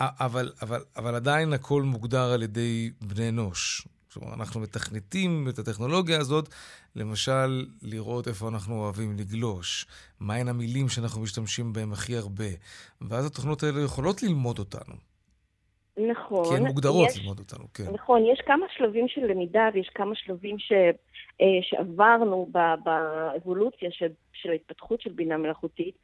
אבל, 0.00 0.52
אבל, 0.62 0.80
אבל 0.96 1.14
עדיין 1.14 1.52
הכל 1.52 1.82
מוגדר 1.82 2.32
על 2.32 2.42
ידי 2.42 2.90
בני 3.00 3.28
אנוש. 3.28 3.88
אומרת, 4.16 4.38
אנחנו 4.38 4.60
מתכנתים 4.60 5.46
את 5.48 5.58
הטכנולוגיה 5.58 6.18
הזאת, 6.18 6.48
למשל, 6.96 7.66
לראות 7.82 8.28
איפה 8.28 8.48
אנחנו 8.48 8.74
אוהבים 8.80 9.16
לגלוש, 9.18 9.86
מהן 10.20 10.48
המילים 10.48 10.88
שאנחנו 10.88 11.22
משתמשים 11.22 11.72
בהן 11.72 11.92
הכי 11.92 12.16
הרבה, 12.16 12.44
ואז 13.00 13.26
התוכנות 13.26 13.62
האלה 13.62 13.80
יכולות 13.80 14.22
ללמוד 14.22 14.58
אותנו. 14.58 14.94
נכון. 16.12 16.44
כי 16.48 16.54
הן 16.56 16.66
מוגדרות 16.66 17.08
יש- 17.10 17.18
ללמוד 17.18 17.38
אותנו, 17.38 17.64
כן. 17.74 17.90
נכון, 17.94 18.22
יש 18.32 18.40
כמה 18.46 18.66
שלבים 18.76 19.06
של 19.08 19.20
למידה 19.20 19.68
ויש 19.74 19.90
כמה 19.94 20.14
שלבים 20.14 20.58
ש, 20.58 20.72
שעברנו 21.62 22.48
ב- 22.52 22.74
באבולוציה 22.84 23.90
של, 23.90 24.08
של 24.32 24.50
ההתפתחות 24.50 25.00
של 25.00 25.12
בינה 25.12 25.36
מלאכותית. 25.36 25.94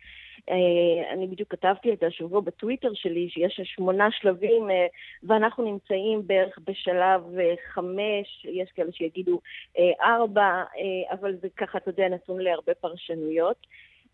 אה, 0.50 1.12
אני 1.12 1.26
בדיוק 1.26 1.50
כתבתי 1.50 1.92
את 1.92 1.98
זה 2.00 2.06
השבוע 2.06 2.40
בטוויטר 2.40 2.90
שלי, 2.94 3.28
שיש 3.30 3.60
שמונה 3.64 4.08
שלבים, 4.10 4.70
אה, 4.70 4.86
ואנחנו 5.22 5.64
נמצאים 5.64 6.26
בערך 6.26 6.58
בשלב 6.66 7.38
אה, 7.38 7.54
חמש, 7.72 8.46
יש 8.48 8.70
כאלה 8.74 8.92
שיגידו 8.92 9.40
אה, 9.78 10.14
ארבע, 10.14 10.42
אה, 10.42 11.12
אבל 11.12 11.36
זה 11.40 11.48
ככה, 11.56 11.78
אתה 11.78 11.90
יודע, 11.90 12.08
נתון 12.08 12.40
להרבה 12.40 12.74
פרשנויות. 12.74 13.66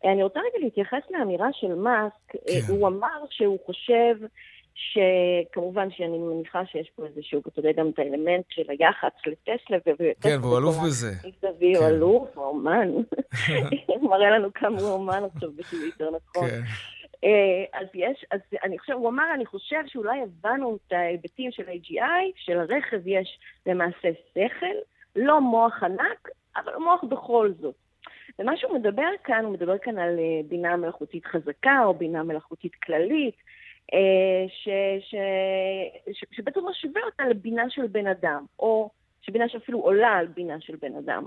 אה, 0.05 0.13
אני 0.13 0.23
רוצה 0.23 0.41
רגע 0.41 0.65
להתייחס 0.65 1.03
לאמירה 1.11 1.49
של 1.53 1.75
מאסק. 1.75 2.35
אה, 2.35 2.61
כן. 2.67 2.73
הוא 2.73 2.89
אמר 2.89 3.25
שהוא 3.31 3.59
חושב 3.67 4.17
שכמובן 4.75 5.91
שאני 5.91 6.19
מניחה 6.19 6.67
שיש 6.67 6.91
פה 6.97 7.07
איזשהו, 7.07 7.41
אתה 7.49 7.61
יודע, 7.61 7.73
גם 7.73 7.91
את 7.91 7.99
האלמנט 7.99 8.45
של 8.51 8.63
היח"צ 8.69 9.27
לטסלה. 9.27 9.79
כן, 10.21 10.39
והוא 10.41 10.59
אלוף 10.59 10.77
בזה. 10.87 11.13
מסביב, 11.29 11.79
כן. 11.79 11.85
אלוף, 11.85 12.29
הוא 12.35 12.45
אומן. 12.45 12.89
מראה 14.11 14.31
לנו 14.31 14.49
כמה 14.55 14.81
הוא 14.81 14.91
אומן 14.91 15.23
עכשיו 15.35 15.51
בטוויטר, 15.57 16.11
נכון. 16.11 16.49
כן. 16.49 16.61
אה, 17.25 17.81
אז 17.81 17.87
יש, 17.95 18.25
אז 18.31 18.41
אני 18.65 18.79
חושב, 18.79 18.93
הוא 18.93 19.09
אמר, 19.09 19.25
אני 19.35 19.47
חושב 19.47 19.81
שאולי 19.87 20.21
הבנו 20.23 20.79
את 20.87 20.93
ההיבטים 20.93 21.51
של 21.53 21.63
AGI, 21.63 22.33
שלרכב 22.37 23.07
יש 23.07 23.39
למעשה 23.67 24.09
שכל, 24.35 24.67
לא 25.17 25.41
מוח 25.41 25.83
ענק, 25.83 26.29
אבל 26.57 26.73
מוח 26.77 27.05
בכל 27.05 27.53
זאת. 27.61 27.75
ומה 28.39 28.57
שהוא 28.57 28.79
מדבר 28.79 29.09
כאן, 29.25 29.45
הוא 29.45 29.53
מדבר 29.53 29.79
כאן 29.79 29.99
על 29.99 30.19
אה, 30.19 30.41
בינה 30.49 30.77
מלאכותית 30.77 31.27
חזקה, 31.27 31.83
או 31.85 31.95
בינה 31.95 32.23
מלאכותית 32.23 32.75
כללית, 32.75 33.35
ש, 34.49 34.69
ש, 35.01 35.15
ש, 36.13 36.25
שבעצם 36.31 36.61
משווה 36.71 37.03
אותה 37.05 37.25
לבינה 37.29 37.71
של 37.71 37.87
בן 37.87 38.07
אדם, 38.07 38.45
או 38.59 38.91
שבינה 39.21 39.49
שאפילו 39.49 39.81
עולה 39.81 40.09
על 40.09 40.27
בינה 40.27 40.61
של 40.61 40.77
בן 40.77 40.97
אדם. 40.97 41.25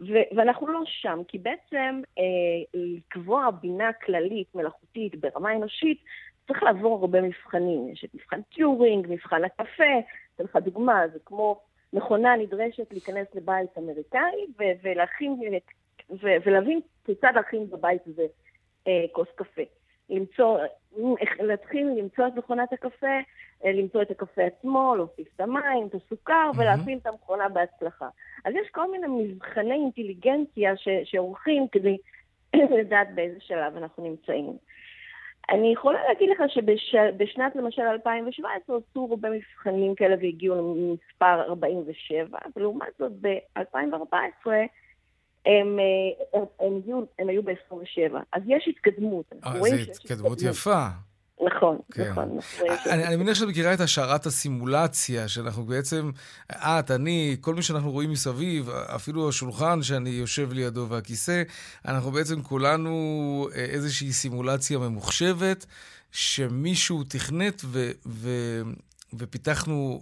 ו- 0.00 0.36
ואנחנו 0.36 0.68
לא 0.68 0.80
שם, 0.84 1.20
כי 1.28 1.38
בעצם 1.38 2.02
אה, 2.18 2.22
לקבוע 2.74 3.50
בינה 3.50 3.92
כללית, 3.92 4.54
מלאכותית, 4.54 5.14
ברמה 5.20 5.52
אנושית, 5.52 5.98
צריך 6.46 6.62
לעבור 6.62 7.00
הרבה 7.00 7.20
מבחנים. 7.20 7.88
יש 7.88 8.04
את 8.04 8.14
מבחן 8.14 8.42
טיורינג, 8.42 9.06
מבחן 9.10 9.44
הקפה, 9.44 9.92
אתן 10.34 10.44
לך 10.44 10.56
דוגמה, 10.56 11.08
זה 11.12 11.18
כמו 11.24 11.60
מכונה 11.92 12.36
נדרשת 12.36 12.92
להיכנס 12.92 13.26
לבית 13.34 13.78
אמריקאי 13.78 14.46
ו- 14.58 14.82
ולהכין, 14.82 15.40
ו- 16.10 16.36
ולהבין 16.46 16.80
כיצד 17.04 17.32
להכין 17.34 17.70
בבית 17.70 18.06
הזה 18.06 18.26
אה, 18.86 19.04
כוס 19.12 19.28
קפה. 19.34 19.62
למצוא, 20.10 20.58
איך 21.20 21.30
להתחיל 21.40 21.86
למצוא 21.98 22.26
את 22.26 22.36
מכונת 22.36 22.72
הקפה, 22.72 23.16
אה, 23.64 23.72
למצוא 23.72 24.02
את 24.02 24.10
הקפה 24.10 24.42
עצמו, 24.42 24.94
להוסיף 24.96 25.28
את 25.36 25.40
המים, 25.40 25.86
את 25.86 25.94
הסוכר, 25.94 26.50
ולהפעיל 26.56 26.98
את 26.98 27.06
המכונה 27.06 27.48
בהצלחה. 27.48 28.08
אז 28.44 28.54
יש 28.54 28.68
כל 28.70 28.90
מיני 28.90 29.06
מבחני 29.08 29.74
אינטליגנציה 29.74 30.76
ש- 30.76 30.88
שעורכים 31.04 31.68
כדי 31.72 31.96
לדעת 32.78 33.08
באיזה 33.14 33.40
שלב 33.40 33.76
אנחנו 33.76 34.04
נמצאים. 34.04 34.56
אני 35.50 35.72
יכולה 35.72 35.98
להגיד 36.08 36.30
לך 36.30 36.42
שבשנת 36.86 37.56
למשל 37.56 37.82
2017 37.82 38.76
עשו 38.76 39.08
הרבה 39.10 39.30
מבחנים 39.30 39.94
כאלה 39.94 40.16
והגיעו 40.20 40.56
למספר 40.56 41.42
47, 41.42 42.38
ולעומת 42.56 42.88
זאת 42.98 43.12
ב-2014 43.20 44.46
הם, 45.48 45.78
הם, 46.34 46.44
הם, 46.60 47.04
הם 47.18 47.28
היו 47.28 47.42
ב-27. 47.42 48.16
אז 48.32 48.42
יש 48.46 48.68
התקדמות. 48.68 49.32
אה, 49.46 49.52
זו 49.58 49.74
התקדמות 49.74 50.42
יפה. 50.42 50.86
נכון, 51.46 51.78
כן. 51.92 52.10
נכון. 52.10 52.38
אני, 52.90 53.06
אני 53.06 53.16
מניח 53.16 53.34
שאת 53.34 53.48
מכירה 53.48 53.74
את 53.74 53.80
השערת 53.80 54.26
הסימולציה, 54.26 55.28
שאנחנו 55.28 55.64
בעצם, 55.64 56.10
את, 56.52 56.90
אני, 56.90 57.36
כל 57.40 57.54
מי 57.54 57.62
שאנחנו 57.62 57.90
רואים 57.90 58.10
מסביב, 58.10 58.70
אפילו 58.70 59.28
השולחן 59.28 59.82
שאני 59.82 60.10
יושב 60.10 60.52
לידו 60.52 60.86
והכיסא, 60.88 61.42
אנחנו 61.88 62.10
בעצם 62.10 62.42
כולנו 62.42 62.92
אה, 63.54 63.64
איזושהי 63.64 64.12
סימולציה 64.12 64.78
ממוחשבת, 64.78 65.66
שמישהו 66.12 67.04
תכנת 67.04 67.62
ו, 67.64 67.90
ו, 68.06 68.30
ופיתחנו 69.14 70.00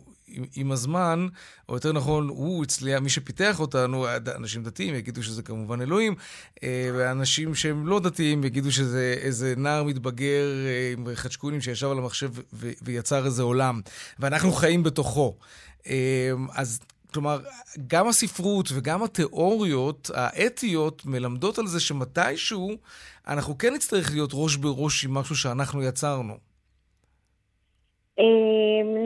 עם 0.57 0.73
הזמן, 0.73 1.27
או 1.69 1.75
יותר 1.75 1.93
נכון, 1.93 2.29
הוא 2.29 2.65
אצלי, 2.65 3.01
מי 3.01 3.11
שפיתח 3.11 3.61
אותנו, 3.61 4.07
אנשים 4.37 4.63
דתיים 4.63 4.95
יגידו 4.95 5.23
שזה 5.23 5.43
כמובן 5.43 5.83
אלוהים, 5.83 6.15
אה, 6.63 6.91
ואנשים 6.95 7.55
שהם 7.55 7.87
לא 7.87 8.01
דתיים 8.01 8.45
יגידו 8.45 8.73
שזה 8.73 9.15
איזה 9.21 9.55
נער 9.57 9.83
מתבגר 9.83 10.47
אה, 10.67 10.93
עם 10.93 11.07
חדשקונים 11.15 11.61
שישב 11.61 11.91
על 11.91 11.99
המחשב 11.99 12.31
ויצר 12.83 13.27
איזה 13.27 13.43
עולם, 13.43 13.81
ואנחנו 14.19 14.53
חיים 14.53 14.83
בתוכו. 14.83 15.35
אה, 15.87 16.33
אז 16.55 16.81
כלומר, 17.13 17.39
גם 17.87 18.09
הספרות 18.09 18.69
וגם 18.75 19.03
התיאוריות 19.03 20.11
האתיות 20.15 21.07
מלמדות 21.07 21.59
על 21.59 21.67
זה 21.67 21.81
שמתישהו 21.81 22.77
אנחנו 23.29 23.59
כן 23.59 23.75
נצטרך 23.75 24.11
להיות 24.13 24.31
ראש 24.35 24.57
בראש 24.57 25.05
עם 25.05 25.15
משהו 25.15 25.37
שאנחנו 25.37 25.83
יצרנו. 25.83 26.35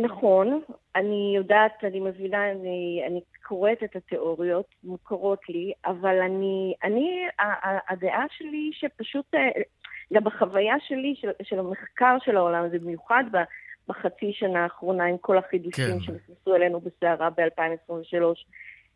נכון, 0.03 0.61
אני 0.97 1.33
יודעת, 1.37 1.85
אני 1.85 2.01
מבינה, 2.01 2.51
אני, 2.51 3.03
אני 3.07 3.21
קוראת 3.43 3.83
את 3.83 3.97
התיאוריות, 3.97 4.67
מוכרות 4.85 5.49
לי, 5.49 5.73
אבל 5.87 6.21
אני, 6.21 6.75
אני, 6.85 7.27
הדעה 7.89 8.25
שלי 8.31 8.71
שפשוט, 8.73 9.35
אה, 9.35 9.49
גם 10.13 10.25
בחוויה 10.25 10.75
שלי 10.89 11.15
של, 11.17 11.31
של 11.43 11.59
המחקר 11.59 12.17
של 12.25 12.37
העולם 12.37 12.65
הזה, 12.65 12.79
במיוחד 12.79 13.25
בחצי 13.89 14.33
שנה 14.33 14.63
האחרונה 14.63 15.05
עם 15.05 15.19
כל 15.19 15.39
החידושים 15.39 15.99
כן. 15.99 16.01
שנכנסו 16.01 16.55
אלינו 16.55 16.81
בסערה 16.81 17.31
ב-2023, 17.31 18.23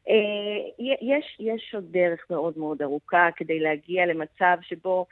אה, 0.09 0.95
יש, 1.01 1.37
יש 1.41 1.75
עוד 1.75 1.85
דרך 1.93 2.27
מאוד 2.31 2.59
מאוד 2.59 2.83
ארוכה 2.83 3.29
כדי 3.37 3.61
להגיע 3.61 4.07
למצב 4.07 4.57
שבו 4.63 5.07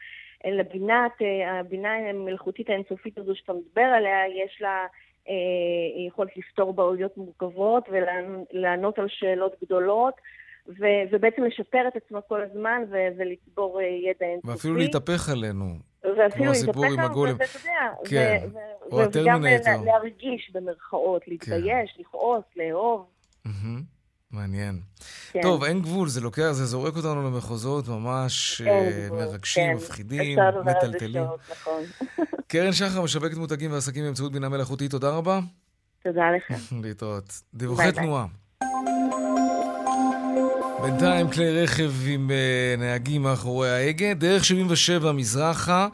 לבינת, 0.44 1.22
אה, 1.22 1.60
הבינה 1.60 1.94
המלאכותית 1.94 2.70
האינסופית 2.70 3.18
הזו 3.18 3.34
שאתה 3.34 3.52
מדבר 3.52 3.82
עליה, 3.82 4.18
יש 4.44 4.58
לה 4.60 4.86
יכולת 6.06 6.36
לפתור 6.36 6.72
בעיות 6.72 7.16
מורכבות 7.16 7.88
ולענות 8.52 8.98
על 8.98 9.06
שאלות 9.08 9.52
גדולות. 9.64 10.14
ו- 10.68 11.02
ובעצם 11.12 11.42
לשפר 11.44 11.88
את 11.88 11.96
עצמו 11.96 12.18
כל 12.28 12.42
הזמן 12.42 12.82
ו- 12.90 13.08
ולצבור 13.18 13.80
אה, 13.80 13.84
ידע 13.86 14.26
אינסופי. 14.26 14.50
ואפילו 14.50 14.76
להתהפך 14.76 15.28
עלינו. 15.28 15.64
ואפילו 16.04 16.52
להתהפך 16.52 16.78
עלינו, 16.78 17.02
ואתה 17.38 17.58
יודע, 17.58 17.88
כן. 18.10 18.46
ו- 18.52 18.94
ו- 18.94 19.20
וגם 19.22 19.42
להרגיש 19.84 20.50
במרכאות, 20.54 21.28
להתבייש, 21.28 21.92
כן. 21.96 22.02
לכעוס, 22.02 22.44
לאהוב. 22.56 23.06
מעניין. 24.32 24.80
כן. 25.32 25.42
טוב, 25.42 25.64
אין 25.64 25.82
גבול, 25.82 26.08
זה 26.08 26.20
לוקח, 26.20 26.48
זה 26.52 26.66
זורק 26.66 26.96
אותנו 26.96 27.22
למחוזות 27.22 27.88
ממש 27.88 28.62
אה, 28.66 29.08
מרגשים, 29.12 29.70
כן. 29.70 29.76
מפחידים, 29.76 30.38
מטלטלים. 30.64 31.24
נכון. 31.50 31.82
קרן 32.48 32.72
שחר, 32.72 33.02
משווקת 33.02 33.36
מותגים 33.36 33.72
ועסקים 33.72 34.04
באמצעות 34.04 34.32
בינה 34.32 34.48
מלאכותית, 34.48 34.90
תודה 34.90 35.10
רבה. 35.10 35.40
תודה 36.04 36.30
לך. 36.36 36.58
להתראות. 36.82 37.40
דיווחי 37.54 37.92
תנועה. 37.92 38.26
בינתיים 40.82 41.30
כלי 41.30 41.62
רכב 41.62 41.92
עם 42.06 42.30
uh, 42.30 42.80
נהגים 42.80 43.22
מאחורי 43.22 43.70
ההגה. 43.70 44.14
דרך 44.14 44.44
77 44.44 45.12
מזרחה 45.12 45.88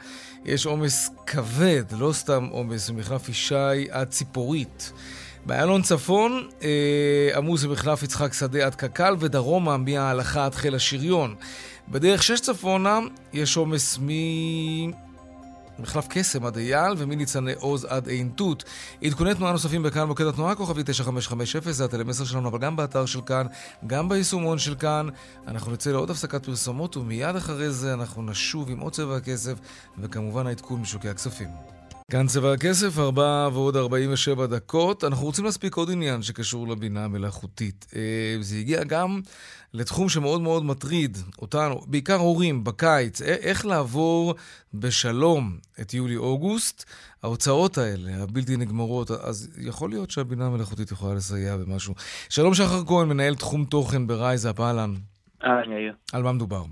יש 0.44 0.66
עומס 0.66 1.10
כבד, 1.26 1.84
לא 1.98 2.12
סתם 2.12 2.44
עומס, 2.50 2.90
ממחלף 2.90 3.28
ישי 3.28 3.90
עד 3.90 4.08
ציפורית. 4.08 4.92
באיילון 5.48 5.82
צפון 5.82 6.48
אה, 6.62 7.30
עמוס 7.36 7.64
במחלף 7.64 8.02
יצחק 8.02 8.32
שדה 8.32 8.66
עד 8.66 8.74
קק"ל 8.74 9.16
ודרומה 9.18 9.76
מההלכה 9.76 10.44
עד 10.44 10.54
חיל 10.54 10.74
השריון. 10.74 11.34
בדרך 11.88 12.22
שש 12.22 12.40
צפונה 12.40 12.98
יש 13.32 13.56
עומס 13.56 13.98
ממחלף 15.78 16.06
קסם 16.08 16.44
עד 16.44 16.56
אייל 16.56 16.94
ומניצני 16.98 17.52
עוז 17.52 17.84
עד 17.84 18.08
עין 18.08 18.28
תות. 18.28 18.64
עדכוני 19.04 19.34
תנועה 19.34 19.52
נוספים 19.52 19.82
בכאן 19.82 20.04
מוקד 20.08 20.26
התנועה 20.26 20.54
כוכבי 20.54 20.82
9550 20.84 21.72
זה 21.72 21.84
הטלמסר 21.84 22.24
שלנו 22.24 22.48
אבל 22.48 22.58
גם 22.58 22.76
באתר 22.76 23.06
של 23.06 23.20
כאן, 23.20 23.46
גם 23.86 24.08
ביישומון 24.08 24.58
של 24.58 24.74
כאן. 24.74 25.08
אנחנו 25.46 25.72
נצא 25.72 25.90
לעוד 25.90 26.10
הפסקת 26.10 26.44
פרסומות 26.44 26.96
ומיד 26.96 27.36
אחרי 27.36 27.70
זה 27.70 27.94
אנחנו 27.94 28.22
נשוב 28.22 28.70
עם 28.70 28.80
עוד 28.80 28.92
צבע 28.92 29.16
הכסף 29.16 29.54
וכמובן 29.98 30.46
העדכון 30.46 30.80
משוקי 30.80 31.08
הכספים. 31.08 31.77
כאן 32.10 32.26
צבע 32.26 32.52
הכסף, 32.52 32.98
4 32.98 33.48
ועוד 33.52 33.76
47 33.76 34.46
דקות. 34.46 35.04
אנחנו 35.04 35.26
רוצים 35.26 35.44
להספיק 35.44 35.74
עוד 35.74 35.90
עניין 35.90 36.22
שקשור 36.22 36.68
לבינה 36.68 37.04
המלאכותית. 37.04 37.86
אה, 37.96 38.36
זה 38.40 38.56
הגיע 38.56 38.84
גם 38.84 39.20
לתחום 39.74 40.08
שמאוד 40.08 40.40
מאוד 40.40 40.64
מטריד 40.64 41.18
אותנו, 41.42 41.80
בעיקר 41.86 42.14
הורים, 42.14 42.64
בקיץ. 42.64 43.22
איך 43.22 43.66
לעבור 43.66 44.34
בשלום 44.74 45.58
את 45.80 45.94
יולי-אוגוסט, 45.94 46.84
ההוצאות 47.22 47.78
האלה, 47.78 48.22
הבלתי 48.22 48.56
נגמרות, 48.56 49.10
אז 49.10 49.50
יכול 49.58 49.90
להיות 49.90 50.10
שהבינה 50.10 50.46
המלאכותית 50.46 50.90
יכולה 50.90 51.14
לסייע 51.14 51.56
במשהו. 51.56 51.94
שלום 52.28 52.54
שחר 52.54 52.84
כהן, 52.86 53.08
מנהל 53.08 53.34
תחום 53.34 53.64
תוכן 53.64 54.06
ב 54.06 54.13
RiseUp, 54.13 54.60
אהלן. 54.60 54.94
אהלן, 55.44 55.72
יאיר. 55.72 55.94
על 56.12 56.22
מה 56.22 56.32
מדובר? 56.32 56.62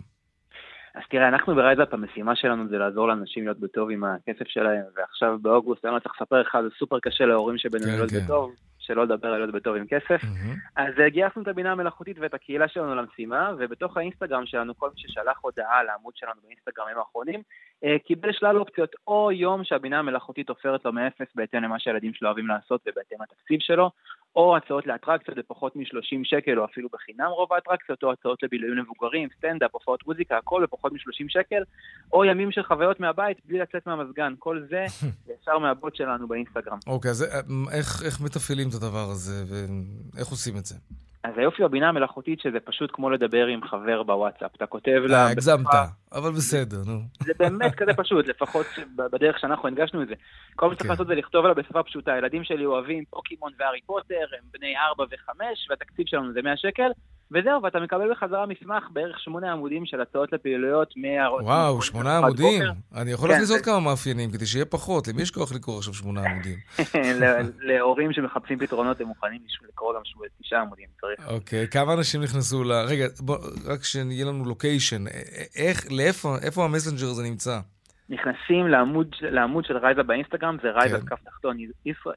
אז 0.96 1.02
תראה, 1.10 1.28
אנחנו 1.28 1.54
ב 1.54 1.59
RiseUp, 1.59 1.94
המשימה 1.94 2.36
שלנו 2.36 2.68
זה 2.68 2.78
לעזור 2.78 3.08
לאנשים 3.08 3.44
להיות 3.44 3.60
בטוב 3.60 3.90
עם 3.90 4.04
הכסף 4.04 4.48
שלהם, 4.48 4.82
ועכשיו 4.96 5.38
באוגוסט, 5.42 5.84
אני 5.84 5.94
לא 5.94 5.98
צריך 5.98 6.14
לספר 6.20 6.40
לך, 6.40 6.58
זה 6.62 6.68
סופר 6.78 7.00
קשה 7.00 7.26
להורים 7.26 7.58
שבינינו 7.58 7.90
כן, 7.90 7.96
להיות 7.96 8.10
כן. 8.10 8.24
בטוב, 8.24 8.54
שלא 8.78 9.04
לדבר 9.04 9.28
על 9.28 9.38
להיות 9.38 9.54
בטוב 9.54 9.76
עם 9.76 9.86
כסף. 9.86 10.20
Mm-hmm. 10.22 10.58
אז 10.76 10.94
גייסנו 11.06 11.42
את 11.42 11.48
הבינה 11.48 11.72
המלאכותית 11.72 12.16
ואת 12.20 12.34
הקהילה 12.34 12.68
שלנו 12.68 12.94
למשימה, 12.94 13.50
ובתוך 13.58 13.96
האינסטגרם 13.96 14.46
שלנו, 14.46 14.78
כל 14.78 14.90
מי 14.94 15.00
ששלח 15.00 15.38
הודעה 15.40 15.82
לעמוד 15.82 16.16
שלנו 16.16 16.40
באינסטגרמים 16.46 16.98
האחרונים, 16.98 17.42
אה, 17.75 17.75
קיבל 18.06 18.32
שלל 18.32 18.58
אופציות, 18.58 18.90
או 19.06 19.32
יום 19.32 19.64
שהבינה 19.64 19.98
המלאכותית 19.98 20.48
עופרת 20.48 20.84
לו 20.84 20.92
מאפס 20.92 21.26
בהתאם 21.34 21.62
למה 21.62 21.78
שהילדים 21.78 22.14
שלו 22.14 22.28
אוהבים 22.28 22.46
לעשות 22.46 22.80
ובהתאם 22.86 23.18
לתקציב 23.22 23.60
שלו, 23.60 23.90
או 24.36 24.56
הצעות 24.56 24.86
לאטרקציות 24.86 25.38
בפחות 25.38 25.76
מ-30 25.76 26.20
שקל, 26.24 26.58
או 26.58 26.64
אפילו 26.64 26.88
בחינם 26.92 27.26
רוב 27.26 27.52
האטרקציות, 27.52 28.02
או 28.02 28.12
הצעות 28.12 28.42
לבילויים 28.42 28.76
למבוגרים, 28.76 29.28
סטנדאפ, 29.38 29.70
הופעות 29.72 30.06
מוזיקה, 30.06 30.38
הכל 30.38 30.62
בפחות 30.62 30.92
מ-30 30.92 31.24
שקל, 31.28 31.62
או 32.12 32.24
ימים 32.24 32.52
של 32.52 32.62
חוויות 32.62 33.00
מהבית 33.00 33.38
בלי 33.44 33.58
לצאת 33.58 33.86
מהמזגן. 33.86 34.34
כל 34.38 34.62
זה 34.70 34.84
ישר 35.42 35.58
מהבוט 35.58 35.96
שלנו 35.96 36.28
באינסטגרם. 36.28 36.78
אוקיי, 36.86 37.08
okay, 37.08 37.12
אז 37.12 37.22
אה, 37.22 37.40
איך, 37.78 38.02
איך 38.04 38.20
מתפעלים 38.20 38.68
את 38.68 38.74
הדבר 38.74 39.06
הזה, 39.10 39.44
ואיך 39.48 40.28
עושים 40.28 40.56
את 40.56 40.66
זה? 40.66 40.74
אז 41.26 41.32
היופי 41.38 41.62
בבינה 41.62 41.88
המלאכותית 41.88 42.40
שזה 42.40 42.60
פשוט 42.60 42.90
כמו 42.92 43.10
לדבר 43.10 43.46
עם 43.46 43.64
חבר 43.64 44.02
בוואטסאפ. 44.02 44.50
אתה 44.56 44.66
כותב 44.66 45.00
לה... 45.06 45.16
אה, 45.16 45.30
הגזמת, 45.30 45.66
אבל 46.12 46.30
בסדר, 46.30 46.76
נו. 46.86 47.00
זה 47.24 47.32
באמת 47.38 47.74
כזה 47.74 47.94
פשוט, 47.94 48.26
לפחות 48.26 48.66
בדרך 48.96 49.38
שאנחנו 49.38 49.68
הנגשנו 49.68 50.02
את 50.02 50.08
זה. 50.08 50.14
כל 50.56 50.66
מה 50.66 50.74
שצריך 50.74 50.86
כן. 50.86 50.92
לעשות 50.92 51.06
זה 51.06 51.14
לכתוב 51.14 51.46
לה 51.46 51.54
בשפה 51.54 51.82
פשוטה. 51.82 52.12
הילדים 52.12 52.44
שלי 52.44 52.66
אוהבים 52.66 53.04
פוקימון 53.10 53.52
והארי 53.58 53.80
פוטר, 53.86 54.26
הם 54.38 54.44
בני 54.52 54.74
4 54.90 55.04
ו-5, 55.04 55.30
והתקציב 55.70 56.06
שלנו 56.06 56.32
זה 56.32 56.42
100 56.42 56.56
שקל, 56.56 56.90
וזהו, 57.30 57.62
ואתה 57.62 57.80
מקבל 57.80 58.10
בחזרה 58.10 58.46
מסמך 58.46 58.84
בערך 58.92 59.20
שמונה 59.20 59.52
עמודים 59.52 59.86
של 59.86 60.00
הצעות 60.00 60.32
לפעילויות 60.32 60.94
מהראש. 60.96 61.42
וואו, 61.44 61.82
שמונה 61.82 62.18
עמודים? 62.18 62.62
אני 62.94 63.10
יכול 63.10 63.28
להכניס 63.28 63.48
כן. 63.48 63.54
עוד 63.54 63.64
כמה 63.64 63.80
מאפיינים 63.80 64.30
כדי 64.30 64.46
שיהיה 64.46 64.64
פחות. 64.64 65.08
למי 65.08 65.22
יש 65.22 65.30
כוח 65.30 65.52
לקרוא 65.52 65.78
עכשיו 65.78 65.94
שמונה 65.94 66.22
עמודים? 66.22 66.58
להורים 67.68 68.12
שמחפשים 68.12 68.58
פתרונות, 68.58 69.00
הם 69.00 69.06
מוכנים 69.06 69.40
לקרוא 69.68 69.94
גם 69.94 70.00
תשעה 70.42 70.60
עמודים, 70.60 70.86
צריך. 71.00 71.28
אוקיי, 71.28 71.68
כמה 71.68 71.92
אנשים 71.92 72.22
נכנסו 72.22 72.64
ל... 72.64 72.72
רגע, 72.72 73.06
רק 73.64 73.84
שיהיה 73.84 74.24
לנו 74.24 74.44
לוקיישן. 74.44 75.04
איך, 75.56 75.92
לאיפה, 75.92 76.36
איפה 76.42 76.64
המסנג'ר 76.64 77.06
הזה 77.06 77.22
נמצא? 77.22 77.58
נכנסים 78.08 78.68
לעמוד, 78.68 79.14
לעמוד 79.20 79.64
של 79.64 79.76
רייזה 79.76 80.02
באינסטגרם, 80.02 80.56
זה 80.62 80.70
רייזה 80.70 81.00
כן. 81.00 81.06
כף 81.06 81.22
תחתון 81.24 81.56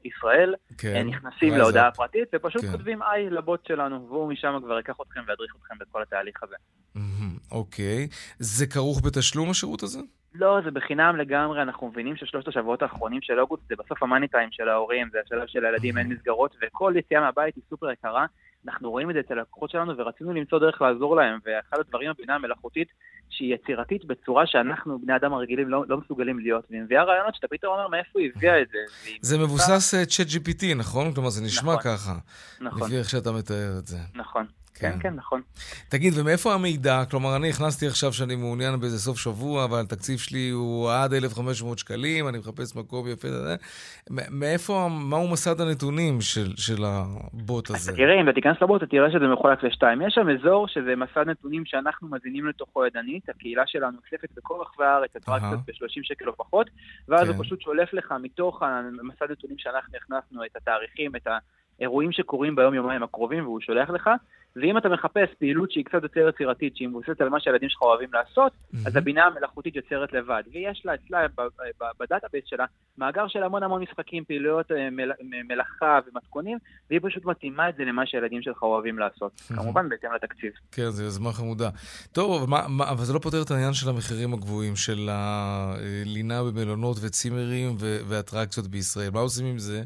ישראל, 0.04 0.54
כן. 0.78 1.06
נכנסים 1.06 1.56
להודעה 1.56 1.88
הפרטית 1.88 2.28
ופשוט 2.34 2.62
כן. 2.62 2.70
כותבים 2.72 3.02
איי 3.02 3.30
לבוט 3.30 3.66
שלנו, 3.66 4.06
והוא 4.08 4.28
משם 4.32 4.58
כבר 4.64 4.76
ייקח 4.76 4.96
אתכם 5.02 5.20
וידריך 5.28 5.56
אתכם 5.56 5.74
בכל 5.80 6.02
התהליך 6.02 6.42
הזה. 6.42 6.56
Mm-hmm. 6.96 7.19
אוקיי. 7.50 8.08
זה 8.38 8.66
כרוך 8.66 9.00
בתשלום 9.04 9.50
השירות 9.50 9.82
הזה? 9.82 10.00
לא, 10.34 10.60
זה 10.64 10.70
בחינם 10.70 11.16
לגמרי, 11.16 11.62
אנחנו 11.62 11.88
מבינים 11.88 12.16
ששלושת 12.16 12.48
השבועות 12.48 12.82
האחרונים 12.82 13.20
של 13.22 13.40
אוגוסט 13.40 13.62
זה 13.68 13.74
בסוף 13.78 14.02
המאני 14.02 14.28
טיים 14.28 14.48
של 14.52 14.68
ההורים, 14.68 15.08
זה 15.12 15.18
השלב 15.24 15.46
של 15.46 15.64
הילדים, 15.64 15.98
אין 15.98 16.08
מסגרות, 16.08 16.56
וכל 16.62 16.94
יציאה 16.96 17.20
מהבית 17.20 17.56
היא 17.56 17.64
סופר 17.70 17.90
יקרה. 17.90 18.26
אנחנו 18.66 18.90
רואים 18.90 19.10
את 19.10 19.14
זה 19.14 19.20
אצל 19.20 19.38
הלקוחות 19.38 19.70
שלנו 19.70 19.96
ורצינו 19.96 20.32
למצוא 20.32 20.58
דרך 20.58 20.82
לעזור 20.82 21.16
להם, 21.16 21.38
ואחד 21.44 21.76
הדברים 21.80 22.10
הבינה 22.10 22.34
המלאכותית 22.34 22.88
שהיא 23.30 23.54
יצירתית 23.54 24.04
בצורה 24.04 24.46
שאנחנו, 24.46 24.98
בני 24.98 25.16
אדם 25.16 25.32
הרגילים, 25.32 25.68
לא, 25.68 25.84
לא 25.88 25.98
מסוגלים 25.98 26.38
להיות, 26.38 26.64
והיא 26.70 26.82
מביאה 26.82 27.04
רעיונות 27.04 27.34
שאתה 27.34 27.48
פתאום 27.48 27.72
אומר 27.72 27.88
מאיפה 27.88 28.20
היא 28.20 28.30
הביאה 28.36 28.62
את 28.62 28.68
זה. 28.68 28.78
זה 29.20 29.38
מבוסס 29.38 29.94
צ'אט 30.08 30.26
אה, 30.26 30.32
GPT, 30.34 30.74
נכון? 30.76 31.14
כלומר, 31.14 31.30
זה 31.30 31.44
נשמע 31.44 31.72
נכון, 31.72 31.82
ככה. 31.82 32.14
נכון. 32.60 32.82
לפי 32.82 32.98
איך 32.98 33.10
שאתה 33.10 33.32
מתאר 33.32 33.78
את 33.78 33.86
זה. 33.86 33.98
נכון. 34.14 34.46
כן, 34.74 34.98
כן, 35.00 35.14
נכון. 35.14 35.42
תגיד, 35.88 36.12
ומאיפה 36.16 36.54
המידע? 36.54 37.04
כלומר, 37.10 37.36
אני 37.36 37.50
הכנסתי 37.50 37.86
עכשיו 37.86 38.12
שאני 38.12 38.36
מעוניין 38.36 38.80
באיזה 38.80 38.98
סוף 38.98 39.18
שבוע, 39.18 39.64
אבל 39.64 39.80
התקציב 39.80 40.18
שלי 40.18 40.50
הוא 40.50 40.90
עד 40.90 41.14
1,500 41.14 41.78
שקלים, 41.78 42.28
אני 42.28 42.38
מחפש 42.38 42.76
מקום 42.76 43.08
יפה, 43.08 43.28
מאיפה, 44.10 44.88
מהו 45.10 45.28
מסד 45.28 45.60
הנתונים 45.60 46.20
של, 46.20 46.56
של 46.56 46.84
הבוט 46.84 47.70
הזה? 47.70 47.92
תראה, 47.96 48.20
אם 48.20 48.28
אתה 48.28 48.34
תיכנס 48.34 48.56
לבוט, 48.62 48.82
אתה 48.82 48.90
תראה 48.90 49.10
שזה 49.10 49.28
מחולק 49.28 49.62
לשתיים. 49.62 50.02
יש 50.02 50.14
שם 50.14 50.26
אזור 50.30 50.68
שזה 50.68 50.96
מסד 50.96 51.28
נתונים 51.28 51.64
שאנחנו 51.66 52.08
מזינים 52.08 52.46
לתוכו 52.46 52.86
ידנית, 52.86 53.28
הקהילה 53.28 53.62
שלנו 53.66 53.98
אוספת 54.04 54.28
בכל 54.36 54.54
רחבי 54.60 54.84
הארץ, 54.84 55.16
אטרקציות 55.16 55.60
ב-30 55.66 56.00
שקל 56.02 56.28
או 56.28 56.36
פחות, 56.36 56.70
ואז 57.08 57.28
כן. 57.28 57.34
הוא 57.34 57.44
פשוט 57.44 57.60
שולף 57.60 57.92
לך 57.92 58.14
מתוך 58.22 58.62
המסד 58.62 59.30
נתונים 59.30 59.58
שאנחנו 59.58 59.96
הכנסנו 59.96 60.44
את 60.44 60.56
התאריכים, 60.56 61.16
את 61.16 61.26
האירועים 61.80 62.12
שקורים 62.12 62.56
ביום-יומיים 62.56 63.02
הקרובים, 63.02 63.44
והוא 63.44 63.60
שולח 63.60 63.90
לך. 63.90 64.10
ואם 64.56 64.78
אתה 64.78 64.88
מחפש 64.88 65.28
פעילות 65.38 65.72
שהיא 65.72 65.84
קצת 65.84 66.02
יותר 66.02 66.28
יצירתית, 66.28 66.76
שהיא 66.76 66.88
מבוססת 66.88 67.20
על 67.20 67.28
מה 67.28 67.40
שהילדים 67.40 67.68
שלך 67.68 67.82
אוהבים 67.82 68.08
לעשות, 68.12 68.52
mm-hmm. 68.52 68.76
אז 68.86 68.96
הבינה 68.96 69.24
המלאכותית 69.24 69.76
יוצרת 69.76 70.12
לבד. 70.12 70.42
ויש 70.52 70.82
לה 70.84 70.94
אצלה, 70.94 71.26
ב 72.00 72.05
database 72.05 72.44
שלה, 72.46 72.64
מאגר 72.98 73.28
של 73.28 73.42
המון 73.42 73.62
המון 73.62 73.82
משחקים, 73.82 74.24
פעילויות 74.24 74.72
אה, 74.72 74.90
מל, 74.90 75.10
מלאכה 75.48 75.98
ומתכונים, 76.06 76.58
והיא 76.90 77.00
פשוט 77.02 77.24
מתאימה 77.24 77.68
את 77.68 77.74
זה 77.76 77.84
למה 77.84 78.06
שהילדים 78.06 78.42
שלך 78.42 78.62
אוהבים 78.62 78.98
לעשות. 78.98 79.32
Mm-hmm. 79.36 79.54
כמובן, 79.56 79.88
בהתאם 79.88 80.10
לתקציב. 80.14 80.52
כן, 80.72 80.90
זה 80.90 81.04
יוזמה 81.04 81.32
חמודה. 81.32 81.68
טוב, 82.12 82.42
אבל, 82.42 82.50
מה, 82.50 82.90
אבל 82.90 83.04
זה 83.04 83.12
לא 83.12 83.18
פותר 83.18 83.42
את 83.42 83.50
העניין 83.50 83.72
של 83.72 83.88
המחירים 83.88 84.34
הגבוהים, 84.34 84.76
של 84.76 85.08
הלינה 85.10 86.42
במלונות 86.42 86.96
וצימרים 87.02 87.76
ואטרקציות 88.08 88.66
בישראל. 88.66 89.10
מה 89.10 89.20
עושים 89.20 89.46
עם 89.46 89.58
זה? 89.58 89.82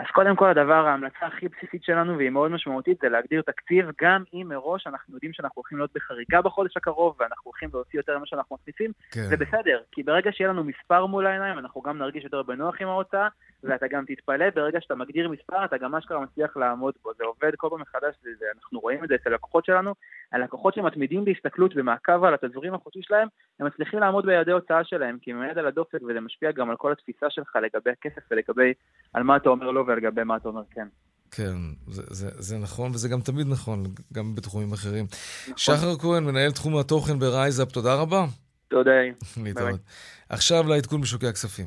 אז 0.00 0.06
קודם 0.12 0.36
כל 0.36 0.48
הדבר, 0.48 0.86
ההמלצה 0.86 1.26
הכי 1.26 1.48
בסיסית 1.48 1.84
שלנו, 1.84 2.16
והיא 2.16 2.30
מאוד 2.30 2.50
משמעותית, 2.50 2.98
זה 3.02 3.08
להגדיר 3.08 3.42
תקציב, 3.42 3.86
גם 4.02 4.22
אם 4.34 4.46
מראש 4.48 4.86
אנחנו 4.86 5.14
יודעים 5.14 5.32
שאנחנו 5.32 5.60
הולכים 5.60 5.78
להיות 5.78 5.90
בחריגה 5.94 6.42
בחודש 6.42 6.76
הקרוב, 6.76 7.16
ואנחנו 7.20 7.42
הולכים 7.44 7.68
להוציא 7.72 7.98
יותר 7.98 8.18
ממה 8.18 8.26
שאנחנו 8.26 8.56
מכניסים, 8.56 8.92
כן. 9.10 9.20
זה 9.20 9.36
בסדר, 9.36 9.80
כי 9.92 10.02
ברגע 10.02 10.32
שיהיה 10.32 10.50
לנו 10.50 10.64
מספר 10.64 11.06
מול 11.06 11.26
העיניים, 11.26 11.58
אנחנו 11.58 11.82
גם 11.82 11.98
נרגיש 11.98 12.24
יותר 12.24 12.42
בנוח 12.42 12.74
עם 12.80 12.88
ההוצאה, 12.88 13.28
ואתה 13.64 13.86
גם 13.88 14.04
תתפלא, 14.06 14.50
ברגע 14.54 14.80
שאתה 14.80 14.94
מגדיר 14.94 15.28
מספר, 15.28 15.64
אתה 15.64 15.78
גם 15.78 15.94
אשכרה 15.94 16.20
מצליח 16.20 16.56
לעמוד 16.56 16.94
בו. 17.02 17.10
זה 17.18 17.24
עובד 17.24 17.52
כל 17.56 17.68
פעם 17.70 17.80
מחדש, 17.80 18.14
זה, 18.22 18.46
אנחנו 18.54 18.80
רואים 18.80 19.04
את 19.04 19.08
זה 19.08 19.14
אצל 19.14 19.30
לקוחות 19.30 19.64
שלנו, 19.64 19.94
הלקוחות 20.32 20.74
שמתמידים 20.74 21.24
בהסתכלות 21.24 21.72
ומעקב 21.76 22.24
על 22.24 22.34
התזרים 22.34 22.74
החודשי 22.74 23.02
שלהם, 23.02 23.28
הם 23.60 23.66
מצליחים 23.66 24.00
לעמוד 24.00 24.26
ביעדי 24.26 24.52
הוצאה 24.52 24.84
שלהם, 24.84 25.18
כי 25.22 25.30
הם 25.30 25.42
על 25.42 25.66
הדופק 25.66 26.02
וזה 26.02 26.20
משפיע 26.20 26.52
גם 26.52 26.70
על 26.70 26.76
כל 26.76 26.92
התפיסה 26.92 27.30
שלך 27.30 27.56
לגבי 27.62 27.90
הכסף 27.90 28.22
ולגבי 28.30 28.72
על 29.14 29.22
מה 29.22 29.36
אתה 29.36 29.48
אומר 29.48 29.70
לא 29.70 29.84
ולגבי 29.90 30.24
מה 30.24 30.36
אתה 30.36 30.48
אומר 30.48 30.62
כן. 30.74 30.86
כן, 31.30 31.56
זה, 31.88 32.02
זה, 32.10 32.30
זה 32.38 32.58
נכון, 32.58 32.90
וזה 32.94 33.08
גם 33.08 33.20
תמיד 33.20 33.46
נכון, 33.46 33.84
גם 34.12 34.34
בתחומים 34.34 34.72
אחרים. 34.72 35.06
נכון. 35.42 35.54
שחר 35.56 35.98
כהן, 35.98 36.24
מנהל 36.24 36.52
תחום 36.52 36.76
התוכן 36.76 37.18
ב 37.18 37.25
RiseUp, 37.25 37.72
תודה 37.72 37.94
רבה. 37.94 38.24
תודה. 38.68 38.90
להתראות. 39.44 39.80
עכשיו 40.28 40.68
לעדכון 40.68 41.00
בשוקי 41.00 41.26
הכספים. 41.26 41.66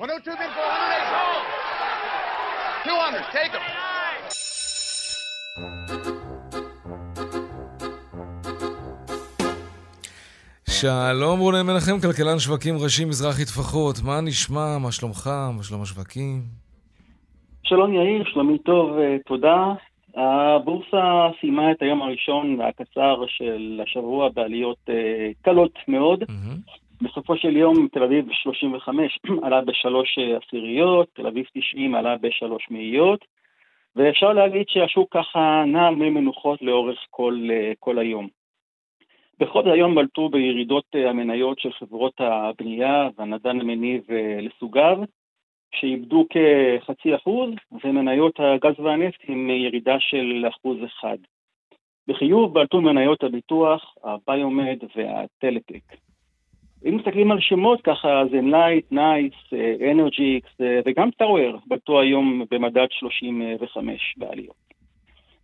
102 0.00 0.36
200, 2.86 3.22
take 3.32 3.52
them. 3.52 3.91
שלום 10.82 11.40
רונן 11.40 11.66
מנחם, 11.66 11.96
כלכלן 12.02 12.38
שווקים 12.38 12.74
ראשי 12.84 13.04
מזרחי 13.04 13.44
טפחות. 13.44 13.96
מה 14.06 14.20
נשמע? 14.20 14.78
מה 14.84 14.92
שלומך? 14.92 15.30
מה 15.56 15.62
שלום 15.62 15.82
השווקים? 15.82 16.42
שלום 17.62 17.94
יאיר, 17.94 18.24
שלומי 18.24 18.58
טוב, 18.58 18.98
אה, 18.98 19.16
תודה. 19.26 19.72
הבורסה 20.16 21.28
סיימה 21.40 21.70
את 21.72 21.82
היום 21.82 22.02
הראשון 22.02 22.60
הקצר 22.60 23.24
של 23.26 23.80
השבוע 23.82 24.28
בעליות 24.28 24.76
אה, 24.88 25.30
קלות 25.42 25.78
מאוד. 25.88 26.22
Mm-hmm. 26.22 27.04
בסופו 27.04 27.36
של 27.36 27.56
יום 27.56 27.88
תל 27.92 28.02
אביב 28.02 28.24
35 28.32 29.18
עלה 29.44 29.60
בשלוש 29.60 30.18
עשיריות, 30.18 31.08
תל 31.14 31.26
אביב 31.26 31.44
90 31.54 31.94
עלה 31.94 32.16
בשלוש 32.20 32.66
מאיות, 32.70 33.24
ואפשר 33.96 34.32
להגיד 34.32 34.64
שהשוק 34.68 35.08
ככה 35.12 35.62
נע 35.66 35.90
מנוחות 35.90 36.62
לאורך 36.62 36.98
כל, 37.10 37.48
אה, 37.50 37.72
כל 37.78 37.98
היום. 37.98 38.41
בכל 39.42 39.70
היום 39.70 39.94
בלטו 39.94 40.28
בירידות 40.28 40.84
אה, 40.94 41.10
המניות 41.10 41.58
של 41.58 41.72
חברות 41.72 42.12
הבנייה 42.18 43.08
והנדן 43.18 43.60
המניב 43.60 44.02
אה, 44.10 44.38
לסוגיו, 44.40 44.98
שאיבדו 45.74 46.26
כחצי 46.30 47.14
אחוז, 47.14 47.50
ומניות 47.84 48.40
הגז 48.40 48.80
והנפט 48.80 49.20
עם 49.28 49.50
ירידה 49.50 49.96
של 50.00 50.44
אחוז 50.48 50.78
אחד. 50.84 51.16
בחיוב 52.08 52.54
בלטו 52.54 52.80
מניות 52.80 53.22
הביטוח, 53.24 53.94
הביומד 54.04 54.78
והקלינטק. 54.96 55.96
אם 56.88 56.96
מסתכלים 56.96 57.32
על 57.32 57.40
שמות 57.40 57.80
ככה, 57.80 58.22
זה 58.30 58.40
נייט, 58.40 58.92
נייס, 58.92 59.34
אנרג'יקס 59.90 60.50
וגם 60.84 61.10
טאוור 61.10 61.58
בלטו 61.66 62.00
היום 62.00 62.44
במדד 62.50 62.86
35 62.90 64.14
בעליות. 64.16 64.71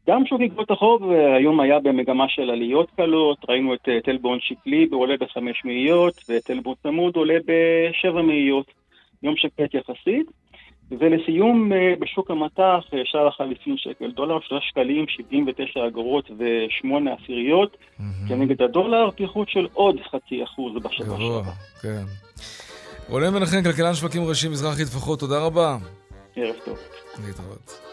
גם 0.09 0.27
שוק 0.27 0.41
אגרות 0.41 0.71
החוב 0.71 1.11
אה, 1.13 1.37
היום 1.37 1.61
היה 1.61 1.79
במגמה 1.81 2.25
של 2.29 2.51
עליות 2.51 2.91
קלות, 2.97 3.39
ראינו 3.49 3.75
את 3.75 3.89
אה, 3.89 4.01
תל 4.05 4.16
בונד 4.16 4.39
שקלי 4.41 4.89
עולה 4.93 5.15
בחמש 5.21 5.65
מאיות 5.65 6.25
ותל 6.29 6.49
בונד 6.49 6.75
צמוד 6.83 7.17
עולה 7.17 7.35
בשבע 7.47 8.23
מאיות, 8.23 8.67
יום 9.23 9.37
שקט 9.37 9.75
יחסית. 9.75 10.27
ולסיום 10.91 11.73
אה, 11.73 11.95
בשוק 12.01 12.31
המטח, 12.31 12.81
שער 13.05 13.27
החליפין 13.27 13.77
שקל 13.77 14.11
דולר, 14.11 14.41
שלושה 14.41 14.67
שקלים, 14.67 15.05
שבעים 15.09 15.47
ותשע 15.49 15.87
אגורות 15.87 16.31
ושמונה 16.39 17.11
עשיריות, 17.23 17.77
כנגד 18.29 18.63
הדולר, 18.63 19.11
פיחות 19.11 19.49
של 19.49 19.67
עוד 19.73 19.97
חצי 20.11 20.45
אחוז 20.45 20.83
בשבוע 20.83 21.19
שעבר. 21.19 21.43
כן. 21.83 22.03
רונן 23.09 23.35
מנחם, 23.35 23.63
כלכלן 23.63 23.95
שווקים 23.95 24.23
ראשי 24.25 24.49
מזרחי 24.49 24.85
טפחות, 24.85 25.21
תודה 25.21 25.39
רבה. 25.39 25.77
ערב 26.37 26.55
טוב. 26.65 26.79
להתראות. 27.27 27.88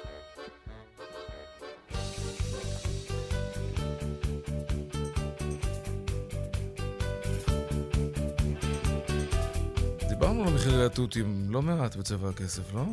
דיברנו 10.09 10.43
על 10.43 10.53
מחירי 10.53 10.85
התותים 10.85 11.47
לא 11.49 11.61
מעט 11.61 11.95
בצבע 11.95 12.29
הכסף, 12.29 12.73
לא? 12.73 12.85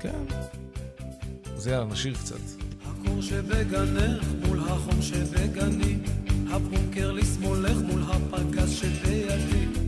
כן. 0.00 0.24
אז 1.56 1.66
יאללה, 1.66 1.84
נשאיר 1.84 2.14
קצת. 2.14 2.36
הקור 2.86 3.22
שבגנך 3.22 4.24
מול 4.46 4.60
החום 4.60 5.02
שבגני, 5.02 5.98
הבונקר 6.50 7.12
לשמאלך 7.12 7.78
מול 7.78 8.02
הפגז 8.02 8.70
שבידי. 8.70 9.79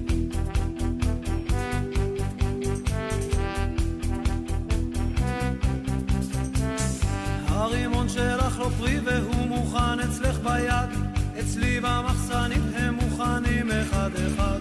הרימון 7.63 8.09
שלך 8.09 8.59
לא 8.59 8.69
פרי 8.79 8.99
והוא 9.05 9.47
מוכן 9.49 10.01
אצלך 10.01 10.39
ביד, 10.39 10.91
אצלי 11.41 11.81
במחסנים 11.81 12.63
הם 12.75 12.95
מוכנים 12.95 13.71
אחד 13.71 14.11
אחד. 14.27 14.52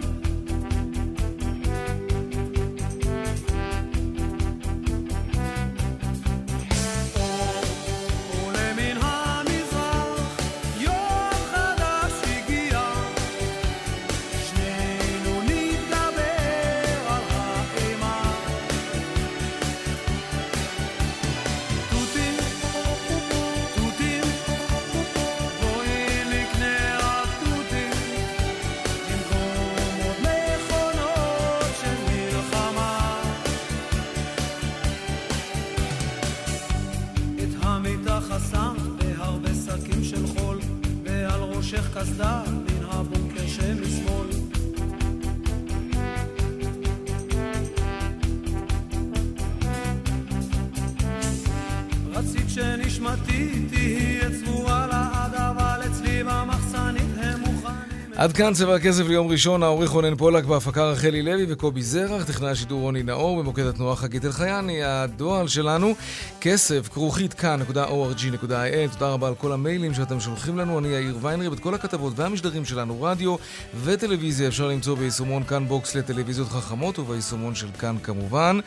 עד 58.21 58.33
כאן 58.33 58.53
צבע 58.53 58.75
הכסף 58.75 59.07
ליום 59.07 59.27
ראשון, 59.27 59.63
העורך 59.63 59.89
רונן 59.89 60.15
פולק 60.15 60.43
בהפקה 60.43 60.83
רחלי 60.83 61.21
לוי 61.21 61.45
וקובי 61.49 61.81
זרח, 61.81 62.23
טכנאי 62.23 62.49
השידור 62.49 62.81
רוני 62.81 63.03
נאור, 63.03 63.41
במוקד 63.41 63.65
התנועה 63.65 63.95
חגית 63.95 64.25
אלחייני, 64.25 64.83
הדואל 64.83 65.47
שלנו, 65.47 65.95
כסף, 66.41 66.89
כרוכית 66.93 67.33
כאן.org.il, 67.33 68.93
תודה 68.93 69.07
רבה 69.07 69.27
על 69.27 69.35
כל 69.35 69.51
המיילים 69.51 69.93
שאתם 69.93 70.19
שולחים 70.19 70.57
לנו, 70.57 70.79
אני 70.79 70.87
יאיר 70.87 71.17
ויינריב, 71.21 71.53
את 71.53 71.59
כל 71.59 71.75
הכתבות 71.75 72.13
והמשדרים 72.15 72.65
שלנו, 72.65 73.01
רדיו 73.01 73.35
וטלוויזיה 73.83 74.47
אפשר 74.47 74.67
למצוא 74.67 74.97
ביישומון 74.97 75.43
כאן 75.43 75.67
בוקס 75.67 75.95
לטלוויזיות 75.95 76.47
חכמות 76.47 76.99
וביישומון 76.99 77.55
של 77.55 77.67
כאן 77.79 77.95
כמובן. 78.03 78.59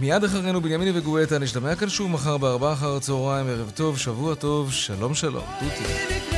מיד 0.00 0.24
אחרינו 0.24 0.60
בנימיני 0.60 0.90
וגואטה, 0.94 1.38
נשתמע 1.38 1.74
כאן 1.74 1.88
שוב 1.88 2.10
מחר 2.10 2.38
בארבעה 2.38 2.72
אחר 2.72 2.96
הצהריים, 2.96 3.46
ערב 3.46 3.70
טוב, 3.74 3.98
שבוע 3.98 4.34
טוב, 4.34 4.72
שלום 4.72 5.14
שלום, 5.14 5.44
תותי. 5.60 6.33